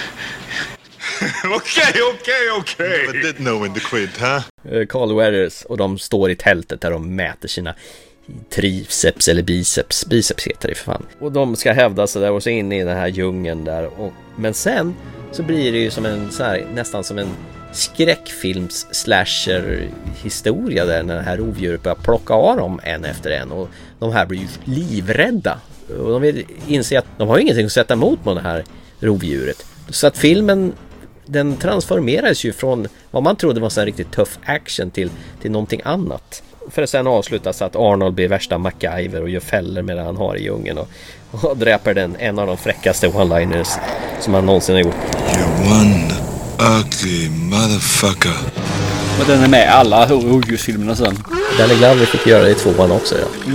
[1.44, 3.06] okay, okay, okay.
[3.06, 4.42] But did know when to quit, huh?
[4.88, 7.74] Carl Weathers och de står i tältet där de mäter sina
[8.50, 10.06] triceps eller biceps.
[10.06, 11.06] Biceps heter det för fan.
[11.18, 14.00] Och de ska hävda sig där och så in i den här djungeln där.
[14.00, 14.94] Och, men sen
[15.32, 17.28] så blir det ju som en så här, nästan som en
[17.72, 19.88] skräckfilms slasher
[20.22, 23.68] historia där när det här rovdjuret börjar plocka av dem en efter en och
[23.98, 25.60] de här blir ju livrädda.
[25.88, 28.64] Och de vill inse att de har ju ingenting att sätta emot med det här
[29.00, 29.66] rovdjuret.
[29.88, 30.72] Så att filmen
[31.26, 35.50] den transformeras ju från vad man trodde var en här riktigt tuff action till, till
[35.50, 36.42] någonting annat.
[36.70, 40.02] För att sen avslutas så att Arnold blir värsta MacGyver och gör fällor med det
[40.02, 40.88] han har i djungeln och,
[41.30, 43.68] och dräper den en av de fräckaste one-liners
[44.20, 44.94] som han någonsin har gjort.
[45.36, 46.14] You one
[46.80, 48.36] ugly motherfucker.
[49.18, 51.18] Men den är med i alla rovdjursfilmerna sen.
[51.58, 53.52] Danny Glover fick göra det i tvåan också ja.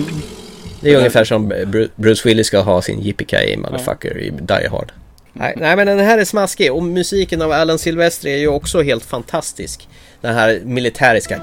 [0.82, 4.92] Det är ungefär som Bru- Bruce Willis ska ha sin yippee motherfucker i Die Hard.
[5.34, 8.82] Nej, nej men den här är smaskig och musiken av Alan Silvestri är ju också
[8.82, 9.88] helt fantastisk.
[10.22, 11.42] Den här militäriska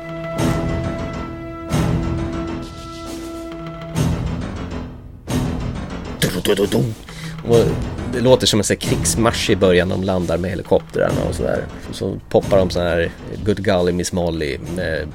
[7.48, 7.64] Och
[8.12, 9.88] det låter som en sån här krigsmarsch i början.
[9.88, 11.64] De landar med helikoptrarna och sådär.
[11.92, 13.10] Så poppar de sån här
[13.44, 15.08] Good Golly Miss Molly med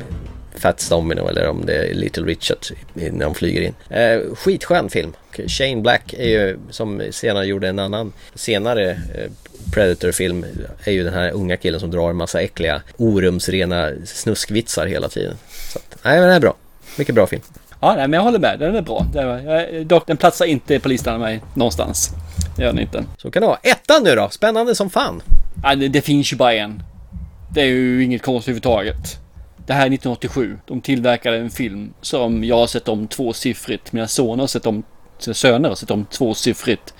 [0.55, 2.57] Fats Domino eller om det är Little Richard
[2.93, 3.73] när de flyger in.
[3.89, 5.13] Eh, skitskön film.
[5.47, 9.31] Shane Black är ju som senare gjorde en annan senare eh,
[9.73, 10.45] Predator-film
[10.83, 15.35] är ju den här unga killen som drar en massa äckliga orumsrena snuskvitsar hela tiden.
[15.73, 16.55] Så att, nej men det är bra.
[16.97, 17.41] Mycket bra film.
[17.81, 18.59] Ja, nej, men jag håller med.
[18.59, 19.05] Den är bra.
[19.13, 22.11] Jag, dock, den platsar inte på listan av mig någonstans.
[22.55, 23.03] Det gör den inte.
[23.17, 23.59] Så kan det vara.
[23.63, 24.29] Ettan nu då?
[24.29, 25.21] Spännande som fan.
[25.63, 26.83] Ja, det, det finns ju bara en.
[27.53, 29.19] Det är ju inget konstigt överhuvudtaget.
[29.67, 30.57] Det här är 1987.
[30.65, 33.91] De tillverkade en film som jag har sett om tvåsiffrigt.
[33.91, 34.83] Mina söner har sett om
[35.17, 36.93] sina söner har sett om tvåsiffrigt.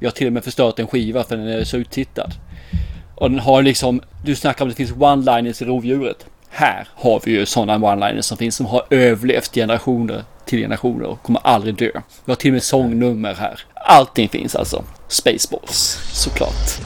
[0.00, 2.30] Jag har till och med förstört en skiva för den är så uttittad.
[3.14, 6.26] Och den har liksom, du snackar om att det finns one-liners i rovdjuret.
[6.54, 11.22] Här har vi ju sådana one-liners som finns som har överlevt generationer till generationer och
[11.22, 11.90] kommer aldrig dö.
[12.24, 13.60] Vi har till och med sångnummer här.
[13.74, 14.84] Allting finns alltså.
[15.08, 16.80] Spaceballs, såklart.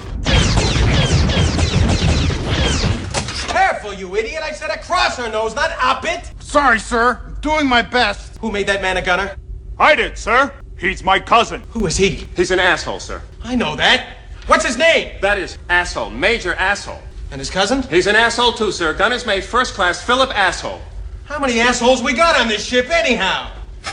[3.48, 4.42] Careful, you idiot!
[4.50, 6.42] I said across her nose, not up it!
[6.42, 7.16] Sorry, sir.
[7.42, 8.38] Doing my best.
[8.40, 9.30] Who made that man a gunner?
[9.78, 10.50] I did, sir.
[10.78, 11.62] He's my cousin.
[11.74, 12.10] Who is he?
[12.36, 13.20] He's an asshole, sir.
[13.44, 14.00] I know that.
[14.46, 15.18] What's his name?
[15.22, 17.00] That is asshole, major asshole.
[17.36, 17.82] And his cousin?
[17.82, 18.94] He's an asshole too, sir.
[18.94, 20.80] Gunner's mate, first class, Philip Asshole.
[21.26, 23.50] How many assholes we got on this ship, anyhow?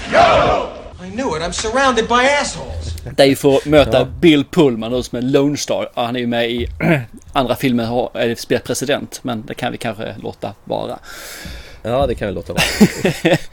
[0.10, 0.72] Yo!
[1.02, 1.42] I knew it.
[1.42, 2.94] I'm surrounded by assholes.
[3.40, 5.90] För att möta Bill Pullman då, som är Lone Star.
[5.96, 6.68] Ja, Han är ju med i
[7.34, 9.20] andra filmer har är spelat president.
[9.24, 11.00] Men det kan vi kanske låta vara.
[11.82, 12.64] Ja, det kan vi låta vara.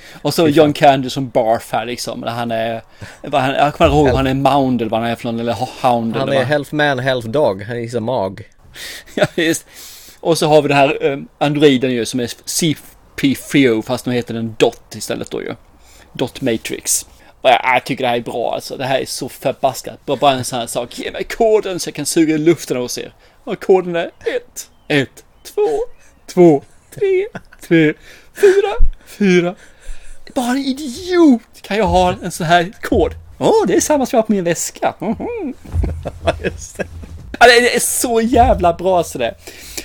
[0.23, 2.23] och så John Candy som Barf här liksom.
[2.23, 2.83] Han är,
[3.23, 5.41] vad han, jag kommer ihåg om han är Mound eller vad han är för någon,
[5.41, 5.53] eller
[5.83, 7.63] Hound Han eller är half man, half dog.
[7.63, 8.45] Han är mag.
[9.15, 9.67] Ja, just.
[10.21, 14.35] Och så har vi den här eh, androiden ju som är CP-frio fast nu heter
[14.35, 15.55] den Dot istället då ju.
[16.13, 17.07] Dot Matrix.
[17.41, 18.77] Och jag, jag tycker det här är bra alltså.
[18.77, 20.07] Det här är så förbaskat.
[20.07, 20.99] Bara, bara en sån här sak.
[20.99, 23.15] Ge mig koden så jag kan suga i luften hos er.
[23.45, 25.09] Och koden är 1, 1,
[25.43, 25.63] 2,
[26.27, 26.63] 2,
[26.95, 27.27] 3,
[27.61, 27.95] 3,
[28.35, 28.53] 4,
[29.07, 29.55] 4.
[30.35, 33.15] Bara en idiot kan jag ha en sån här kod.
[33.39, 34.95] Åh, oh, det är samma som jag har på min väska.
[35.01, 35.55] Mm -hmm
[37.47, 37.55] det.
[37.55, 39.35] Ja, det är så jävla bra sådär.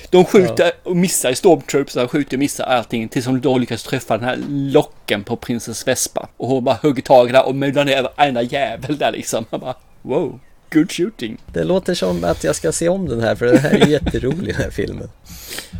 [0.10, 3.84] De skjuter och missar i Stormtroops, de skjuter och missar allting tills de då lyckas
[3.84, 6.28] träffa den här locken på prinsess Vespa.
[6.38, 9.46] Och hon bara hugger tag där och mular ner varenda jävel där liksom.
[9.50, 10.40] Man bara wow,
[10.74, 11.38] good shooting.
[11.54, 14.56] Det låter som att jag ska se om den här för den här är jätterolig
[14.56, 15.10] den här filmen.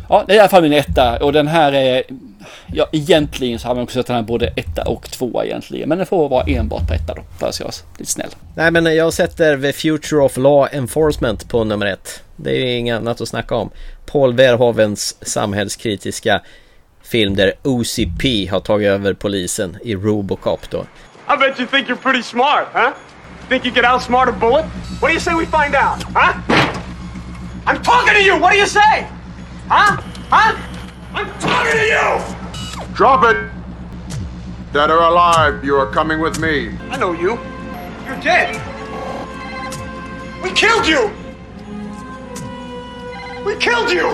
[0.08, 2.02] Ja, det är i alla fall min etta och den här är...
[2.66, 5.88] Ja, egentligen så har man också sett den här både etta och tvåa egentligen.
[5.88, 8.30] Men den får vara enbart på etta då, för att jag är lite snäll.
[8.54, 12.22] Nej men jag sätter The Future of Law Enforcement på nummer ett.
[12.36, 13.70] Det är ju inget annat att snacka om.
[14.06, 16.42] Paul Verhovens samhällskritiska
[17.02, 20.84] film där OCP har tagit över polisen i Robocop då.
[21.34, 22.90] I bet you think you're pretty smart, huh?
[23.48, 24.64] Think you can outsmart a bullet?
[24.98, 26.34] What do you say we find out, huh?
[27.64, 28.36] I'm talking to you!
[28.36, 29.08] What do you say?
[29.68, 30.02] Huh?
[30.30, 30.56] Huh?
[31.14, 32.94] I'm talking to you!
[32.94, 33.50] Drop it!
[34.72, 36.76] Dead or alive, you are coming with me.
[36.90, 37.38] I know you.
[38.04, 38.60] You're dead.
[40.42, 41.12] We killed you!
[43.44, 44.08] We killed you!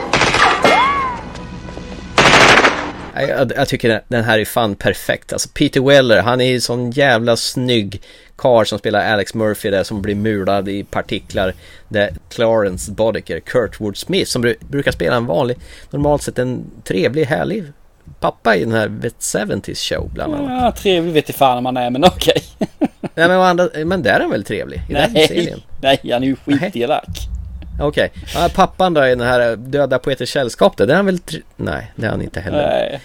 [3.15, 5.33] Jag, jag, jag tycker den här är fan perfekt.
[5.33, 8.03] Alltså Peter Weller, han är ju sån jävla snygg
[8.37, 11.55] karl som spelar Alex Murphy där som blir mulad i partiklar.
[11.89, 15.57] Det Clarence Boddicker, Kurtwood Smith som bru brukar spela en vanlig,
[15.91, 17.65] normalt sett en trevlig, härlig
[18.21, 20.63] pappa i den här The 70s show bland annat.
[20.63, 22.43] Ja, trevlig vet inte fan om man är, men okej.
[22.59, 22.89] Okay.
[23.15, 24.83] Nej, men, andra, men där är han väl trevlig?
[24.89, 25.61] I nej, den serien?
[25.81, 27.09] nej, han är ju skitelak.
[27.81, 28.23] Okej, okay.
[28.35, 31.19] ja, pappan då i den här Döda Poeters Sällskap det är han väl...
[31.57, 32.69] Nej, det är han inte heller.
[32.69, 33.01] Nej.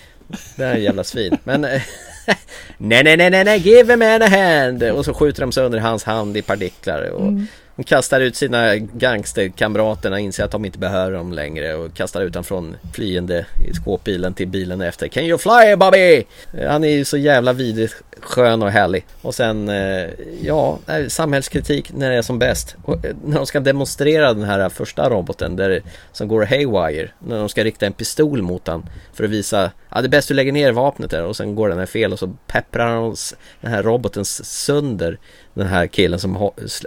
[0.55, 1.37] Det är en jävla svin.
[1.43, 1.61] Men...
[2.77, 4.83] nej, nej, nej, nej, nej, give a man a hand!
[4.83, 7.09] Och så skjuter de sönder hans hand i partiklar.
[7.09, 7.47] Och mm.
[7.75, 12.21] De kastar ut sina gangsterkamrater och inser att de inte behöver dem längre och kastar
[12.21, 15.07] ut dem från flyende i skåpbilen till bilen efter.
[15.07, 16.23] Can you fly Bobby?
[16.67, 19.05] Han är ju så jävla vidrigt skön och härlig.
[19.21, 20.09] Och sen, eh,
[20.41, 22.75] ja, samhällskritik när det är som bäst.
[22.83, 25.81] Och eh, när de ska demonstrera den här första roboten där,
[26.11, 27.09] som går haywire.
[27.19, 30.27] När de ska rikta en pistol mot han för att visa Ja det är bäst
[30.27, 33.15] du lägger ner vapnet där och sen går den här fel och så pepprar han
[33.61, 35.17] den här roboten sönder
[35.53, 36.35] den här killen som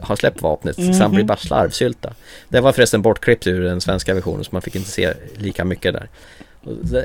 [0.03, 0.95] har släppt vapnet mm -hmm.
[0.95, 2.15] så han blir bara slarvsylta.
[2.49, 5.93] Det var förresten bortklippt ur den svenska versionen så man fick inte se lika mycket
[5.93, 6.09] där.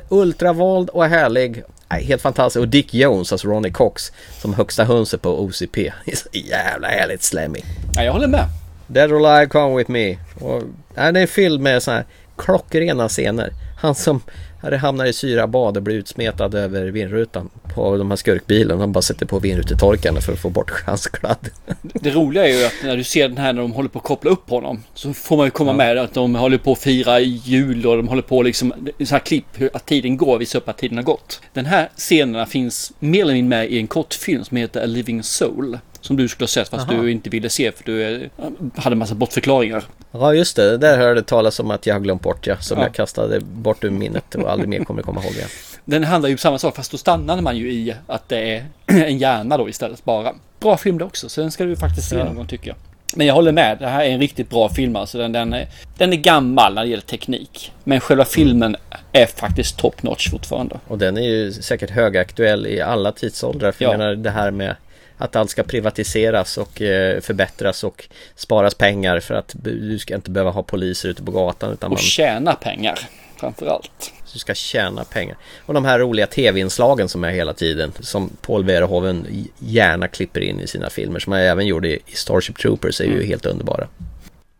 [0.09, 1.63] Ultravåld och härlig.
[1.89, 2.61] Nej, helt fantastiskt.
[2.61, 4.11] Och Dick Jones, alltså Ronnie Cox,
[4.41, 5.77] som högsta hönset på OCP.
[6.31, 7.59] Jävla härligt slammy.
[7.95, 8.45] Ja, jag håller med.
[8.87, 10.17] Dead or Alive, Come With Me.
[10.39, 10.63] Och,
[10.95, 12.07] ja, det är fylld med sådana här
[12.37, 13.53] klockrena scener.
[13.77, 14.21] Han som
[14.71, 18.79] det hamnar i syrabad och blir utsmetad över vindrutan på de här skurkbilen.
[18.79, 21.49] Han bara sätter på vindrutetorkarna för att få bort hans kladd.
[21.81, 24.05] Det roliga är ju att när du ser den här när de håller på att
[24.05, 25.77] koppla upp honom så får man ju komma ja.
[25.77, 29.19] med att de håller på att fira jul och de håller på liksom så här
[29.19, 31.41] klipp hur att tiden går, visar upp att tiden har gått.
[31.53, 35.23] Den här scenerna finns mer eller mindre med i en kortfilm som heter A Living
[35.23, 35.77] Soul.
[36.05, 37.01] Som du skulle ha sett fast Aha.
[37.01, 38.29] du inte ville se för du
[38.75, 39.83] hade en massa bortförklaringar.
[40.11, 42.57] Ja just det, där hörde talas om att jag har glömt bort ja.
[42.57, 42.83] Som ja.
[42.83, 45.47] jag kastade bort ur minnet och aldrig mer kommer komma ihåg igen.
[45.85, 48.65] Den handlar ju om samma sak fast då stannade man ju i att det är
[48.85, 50.33] en hjärna då istället bara.
[50.59, 52.23] Bra film det också så den ska du faktiskt se ja.
[52.23, 52.77] någon gång tycker jag.
[53.15, 55.17] Men jag håller med, det här är en riktigt bra film alltså.
[55.17, 55.67] Den, den, är,
[55.97, 57.71] den är gammal när det gäller teknik.
[57.83, 58.75] Men själva filmen
[59.11, 60.79] är faktiskt top notch fortfarande.
[60.87, 63.71] Och den är ju säkert högaktuell i alla tidsåldrar.
[63.71, 63.91] För ja.
[63.91, 64.75] jag menar det här med
[65.17, 70.31] att allt ska privatiseras och eh, förbättras och sparas pengar för att du ska inte
[70.31, 71.73] behöva ha poliser ute på gatan.
[71.73, 72.03] Utan och man...
[72.03, 72.99] tjäna pengar
[73.37, 74.13] framförallt.
[74.33, 75.37] Du ska tjäna pengar.
[75.65, 77.91] Och de här roliga tv-inslagen som är hela tiden.
[77.99, 79.27] Som Paul Verhoeven
[79.59, 81.19] gärna klipper in i sina filmer.
[81.19, 83.27] Som han även gjorde i Starship Troopers är ju mm.
[83.27, 83.87] helt underbara.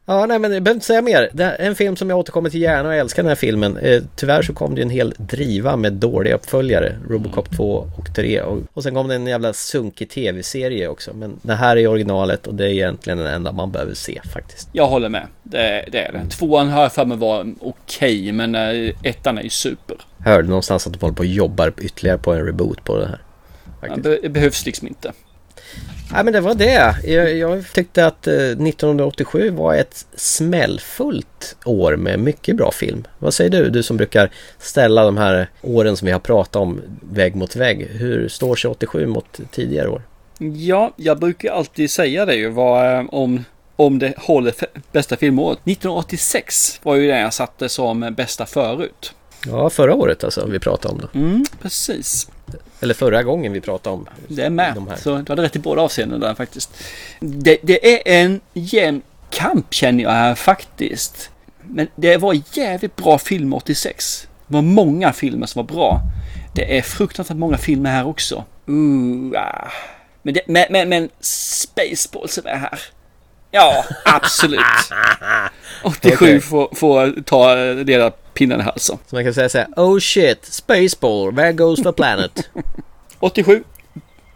[0.07, 1.29] Ja, nej men jag behöver inte säga mer.
[1.33, 3.77] Det är en film som jag återkommer till gärna och älskar den här filmen.
[3.77, 6.95] Eh, tyvärr så kom det en hel driva med dåliga uppföljare.
[7.09, 8.41] Robocop 2 och 3.
[8.41, 11.13] Och, och sen kom det en jävla sunkig tv-serie också.
[11.13, 14.69] Men det här är originalet och det är egentligen den enda man behöver se faktiskt.
[14.71, 15.27] Jag håller med.
[15.43, 16.29] Det, det är det.
[16.29, 19.97] Tvåan har jag för mig var okej, okay, men äh, ettan är ju super.
[20.17, 23.21] Hörde någonstans att de håller på och jobbar ytterligare på en reboot på det här.
[23.81, 25.11] Ja, det behövs liksom inte.
[26.11, 26.95] Ja men det var det.
[27.03, 33.03] Jag, jag tyckte att eh, 1987 var ett smällfullt år med mycket bra film.
[33.19, 33.69] Vad säger du?
[33.69, 37.87] Du som brukar ställa de här åren som vi har pratat om vägg mot vägg.
[37.91, 40.01] Hur står sig 87 mot tidigare år?
[40.37, 43.43] Ja, jag brukar alltid säga det ju vad, eh, om,
[43.75, 44.53] om det håller
[44.91, 45.59] bästa filmåret.
[45.59, 49.13] 1986 var ju det jag satte som bästa förut.
[49.45, 51.19] Ja, förra året alltså vi pratade om då.
[51.19, 52.27] Mm, precis.
[52.85, 54.75] Eller förra gången vi pratade om Det är med.
[54.75, 54.91] De.
[54.97, 56.77] Så du hade rätt i båda avseendena där faktiskt.
[57.19, 61.29] Det, det är en jämn kamp känner jag här faktiskt.
[61.61, 64.27] Men det var jävligt bra film 86.
[64.47, 66.01] Det var många filmer som var bra.
[66.55, 68.43] Det är fruktansvärt många filmer här också.
[68.69, 69.71] Uh, ah.
[70.21, 72.79] men, det, men, men, men Spaceballs är här.
[73.51, 74.61] Ja, absolut.
[75.83, 76.41] 87 Okej.
[76.41, 78.97] får, får ta dela pinnen i halsen.
[79.07, 82.49] Så man kan säga så här, oh shit, Spaceball, where goes the planet?
[83.19, 83.63] 87.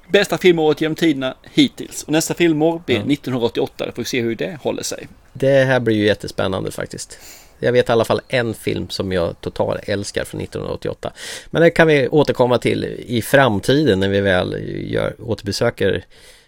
[0.07, 2.03] Bästa filmåret genom tiderna hittills.
[2.03, 3.85] Och nästa filmår blir 1988.
[3.85, 5.07] Då får vi se hur det håller sig.
[5.33, 7.19] Det här blir ju jättespännande faktiskt.
[7.59, 11.13] Jag vet i alla fall en film som jag totalt älskar från 1988.
[11.51, 14.55] Men det kan vi återkomma till i framtiden när vi väl
[14.91, 16.05] gör, återbesöker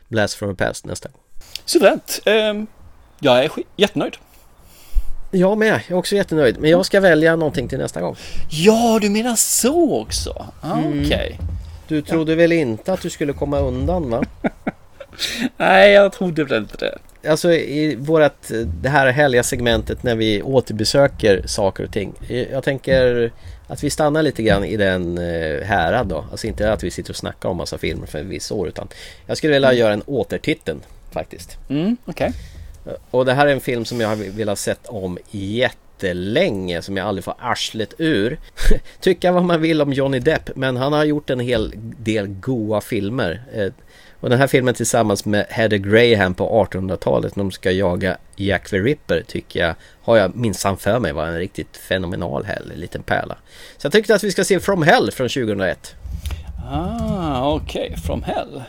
[0.07, 1.21] Blast from the Past nästa gång.
[1.65, 2.21] Suveränt.
[2.25, 2.67] Ehm,
[3.19, 4.17] jag är jättenöjd.
[5.31, 6.59] Jag med, jag är också jättenöjd.
[6.59, 8.15] Men jag ska välja någonting till nästa gång.
[8.49, 10.45] Ja, du menar så också?
[10.61, 11.05] Ah, Mm.
[11.05, 11.39] Okej.
[11.87, 14.23] Du trodde väl inte att du skulle komma undan va?
[15.57, 17.29] Nej, jag trodde väl inte det.
[17.29, 18.51] Alltså i vårat,
[18.81, 22.13] det här härliga segmentet när vi återbesöker saker och ting.
[22.51, 23.31] Jag tänker
[23.67, 26.25] att vi stannar lite grann i den eh, härad då.
[26.31, 28.87] Alltså inte att vi sitter och snackar om massa filmer för en viss år utan
[29.25, 30.81] jag skulle vilja göra en återtiteln
[31.11, 31.57] faktiskt.
[31.69, 32.31] Mm, okej.
[33.11, 37.07] Och det här är en film som jag har velat sett om jättelänge som jag
[37.07, 38.39] aldrig får arslet ur.
[38.99, 42.81] Tycka vad man vill om Johnny Depp men han har gjort en hel del goa
[42.81, 43.43] filmer.
[43.53, 43.67] Eh,
[44.19, 48.69] och den här filmen tillsammans med Heather Graham på 1800-talet när de ska jaga Jack
[48.69, 53.03] the Ripper tycker jag har jag minsann för mig var en riktigt fenomenal hell, liten
[53.03, 53.37] pärla.
[53.77, 55.95] Så jag tyckte att vi ska se From Hell från 2001.
[56.71, 57.95] Ah, okej.
[58.05, 58.63] From Hell.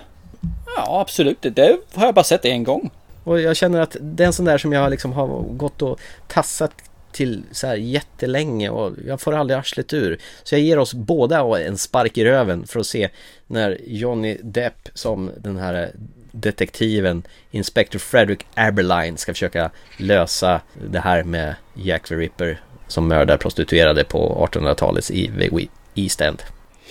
[0.76, 1.39] Ja, absolut.
[1.43, 2.90] Det har jag bara sett en gång.
[3.24, 6.00] Och jag känner att det är en sån där som jag liksom har gått och
[6.28, 6.72] tassat
[7.12, 10.18] till så här jättelänge och jag får aldrig arslet ur.
[10.42, 13.08] Så jag ger oss båda en spark i röven för att se
[13.46, 15.90] när Johnny Depp som den här
[16.32, 23.36] detektiven Inspector Frederick Aberline ska försöka lösa det här med Jack the Ripper som mördar
[23.36, 26.42] prostituerade på 1800-talets i vid East End.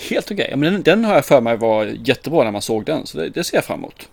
[0.10, 0.54] Helt okej.
[0.56, 3.08] Men den, den har jag för mig var jättebra när man såg den.
[3.08, 4.10] Så det, det ser jag fram emot.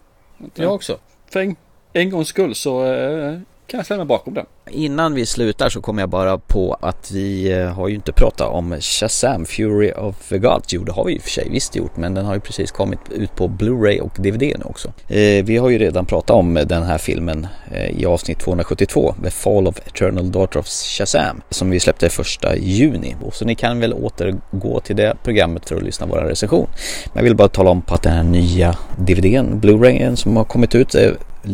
[0.54, 0.98] Jag också.
[1.30, 1.54] För
[1.92, 3.38] en, gångs skull så eh,
[3.68, 4.46] kan jag ställa mig bakom den.
[4.70, 8.48] Innan vi slutar så kommer jag bara på att vi eh, har ju inte pratat
[8.48, 10.72] om Shazam Fury of the Gods.
[10.72, 12.70] Jo, det har vi i och för sig visst gjort, men den har ju precis
[12.70, 14.88] kommit ut på Blu-ray och DVD nu också.
[15.08, 19.30] Eh, vi har ju redan pratat om den här filmen eh, i avsnitt 272, The
[19.30, 23.16] Fall of Eternal Daughter of Shazam, som vi släppte första juni.
[23.32, 26.68] Så ni kan väl återgå till det programmet för att lyssna på vår recension.
[27.04, 30.44] Men jag vill bara tala om på att den här nya DVDn, Blu-rayen som har
[30.44, 31.10] kommit ut eh,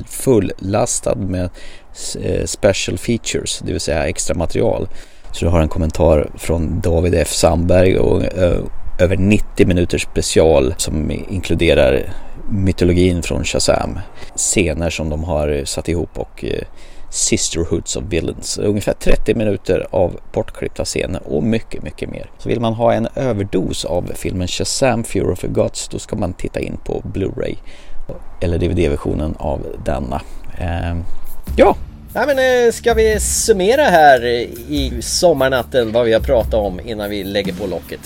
[0.06, 1.50] fullastad med
[2.20, 4.88] eh, special features, det vill säga extra material.
[5.32, 8.60] Så du har en kommentar från David F Sandberg och eh,
[8.98, 12.12] över 90 minuters special som inkluderar
[12.50, 13.98] mytologin från Shazam.
[14.36, 16.62] Scener som de har satt ihop och eh,
[17.10, 18.58] Sisterhoods of Villains.
[18.58, 22.30] Ungefär 30 minuter av bortklippta scener och mycket, mycket mer.
[22.38, 26.16] Så vill man ha en överdos av filmen Shazam Fury of the Gods då ska
[26.16, 27.56] man titta in på Blu-ray
[28.40, 30.20] eller DVD-versionen av denna.
[30.58, 30.96] Eh,
[31.56, 31.76] ja,
[32.14, 37.10] Nej men eh, ska vi summera här i sommarnatten vad vi har pratat om innan
[37.10, 38.00] vi lägger på locket?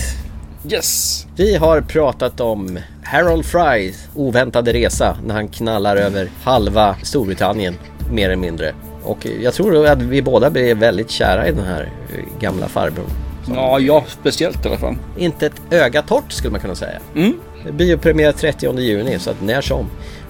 [0.71, 1.27] Yes!
[1.37, 7.75] Vi har pratat om Harold Frys oväntade resa när han knallar över halva Storbritannien
[8.13, 8.75] mer eller mindre.
[9.03, 13.11] Och jag tror att vi båda blev väldigt kära i den här eh, gamla farbrorn.
[13.55, 14.97] Ja, jag speciellt i alla fall.
[15.19, 16.99] Inte ett öga torrt skulle man kunna säga.
[17.15, 17.33] Mm.
[17.73, 19.87] Biopremiär 30 juni så att när som.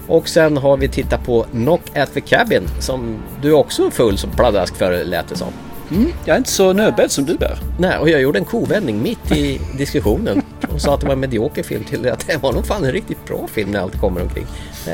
[0.07, 4.17] Och sen har vi tittat på Knock at the Cabin som du också är full
[4.17, 5.47] som pladask för lät det som.
[5.91, 7.59] Mm, jag är inte så nödbedd som du är.
[7.79, 10.41] Nej, och jag gjorde en kovändning mitt i diskussionen
[10.73, 12.91] och sa att det var en medioker film till att det var nog fan en
[12.91, 14.45] riktigt bra film när allt kommer omkring.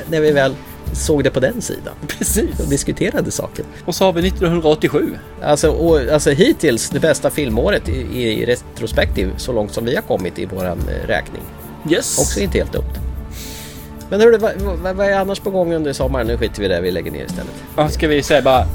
[0.09, 0.55] När- vi väl
[0.93, 1.93] såg det på den sidan.
[2.07, 2.59] Precis.
[2.59, 3.65] Och diskuterade saken.
[3.85, 5.09] Och så har vi 1987.
[5.41, 10.01] Alltså, och, alltså hittills det bästa filmåret i, i retrospektiv så långt som vi har
[10.01, 11.41] kommit i våran eh, räkning.
[11.89, 12.19] Yes.
[12.19, 12.93] Också inte helt dumt.
[14.09, 16.27] Men hörru, vad, vad, vad är annars på gång under sommaren?
[16.27, 17.53] Nu skiter vi i det, vi lägger ner istället.
[17.75, 18.67] Ja, ska vi säga bara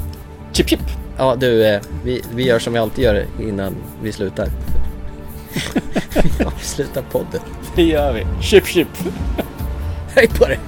[0.51, 0.79] chip chip?
[1.17, 4.47] Ja du, eh, vi, vi gör som vi alltid gör innan vi slutar.
[6.37, 7.41] vi avslutar podden.
[7.75, 8.43] Det gör vi.
[8.43, 8.87] Chip chip.
[10.15, 10.59] Hej på dig!